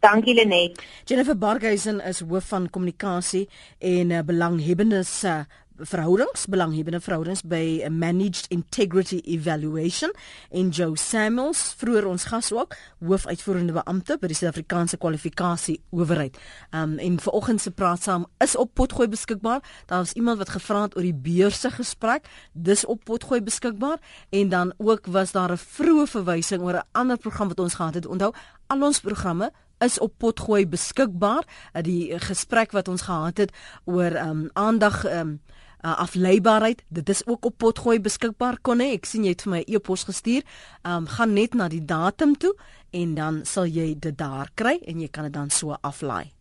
Dankie 0.00 0.34
Lenet. 0.34 0.80
Jennifer 1.04 1.36
Barghuisen 1.36 2.00
is 2.00 2.22
hoof 2.24 2.48
van 2.48 2.70
kommunikasie 2.70 3.48
en 3.78 4.10
uh, 4.10 4.22
belanghebbendes 4.24 5.24
uh, 5.24 5.42
verhoudings, 5.82 6.46
belanghebbende 6.46 7.00
verhoudings 7.00 7.42
by 7.42 7.86
managed 7.90 8.46
integrity 8.48 9.20
evaluation 9.24 10.12
en 10.50 10.68
Joe 10.68 10.96
Samuels, 10.98 11.74
vroeër 11.80 12.06
ons 12.10 12.24
gas 12.24 12.50
ook, 12.52 12.76
hoofuitvoerende 13.04 13.74
beampte 13.76 14.18
by 14.20 14.30
die 14.30 14.36
Suid-Afrikaanse 14.38 14.98
kwalifikasie 15.00 15.78
owerheid. 15.94 16.36
Um 16.76 16.98
en 16.98 17.20
vanoggend 17.20 17.60
se 17.60 17.70
praat 17.70 18.02
saam 18.02 18.26
is 18.44 18.56
op 18.56 18.74
potgooi 18.74 19.08
beskikbaar. 19.08 19.62
Daar 19.86 20.04
was 20.04 20.12
iemand 20.12 20.38
wat 20.38 20.52
gevra 20.56 20.82
het 20.82 20.96
oor 20.96 21.06
die 21.06 21.14
beurse 21.14 21.70
gesprek, 21.70 22.28
dis 22.52 22.84
op 22.84 23.04
potgooi 23.04 23.40
beskikbaar 23.42 23.98
en 24.30 24.48
dan 24.48 24.74
ook 24.78 25.06
was 25.06 25.32
daar 25.32 25.52
'n 25.52 25.56
vroeë 25.56 26.06
verwysing 26.06 26.62
oor 26.62 26.76
'n 26.76 26.88
ander 26.92 27.18
program 27.18 27.48
wat 27.48 27.60
ons 27.60 27.74
gehad 27.74 27.94
het. 27.94 28.06
Onthou, 28.06 28.32
al 28.66 28.82
ons 28.82 29.00
programme 29.00 29.52
is 29.78 29.98
op 29.98 30.12
potgooi 30.18 30.66
beskikbaar. 30.68 31.46
Uh, 31.72 31.82
die 31.82 32.18
gesprek 32.18 32.72
wat 32.76 32.88
ons 32.88 33.02
gehad 33.08 33.36
het 33.36 33.52
oor 33.84 34.16
um 34.16 34.48
aandag 34.52 35.04
um 35.08 35.40
uh, 35.82 35.98
afleibaarheid. 35.98 36.82
Dit 36.88 37.08
is 37.08 37.26
ook 37.26 37.44
op 37.44 37.58
potgooi 37.58 38.00
beskikbaar 38.00 38.58
konne. 38.62 38.92
Ek 38.92 39.06
sien 39.06 39.24
jy 39.24 39.34
het 39.34 39.42
vir 39.42 39.52
my 39.52 39.60
'n 39.66 39.74
e-pos 39.74 40.04
gestuur. 40.04 40.42
Um 40.82 41.06
gaan 41.06 41.32
net 41.32 41.54
na 41.54 41.68
die 41.68 41.84
datum 41.84 42.36
toe 42.36 42.54
en 42.90 43.14
dan 43.14 43.44
sal 43.44 43.66
jy 43.66 43.94
dit 43.98 44.18
daar 44.18 44.50
kry 44.54 44.80
en 44.86 45.00
jy 45.00 45.08
kan 45.08 45.24
dit 45.24 45.32
dan 45.32 45.50
so 45.50 45.76
aflaai. 45.80 46.39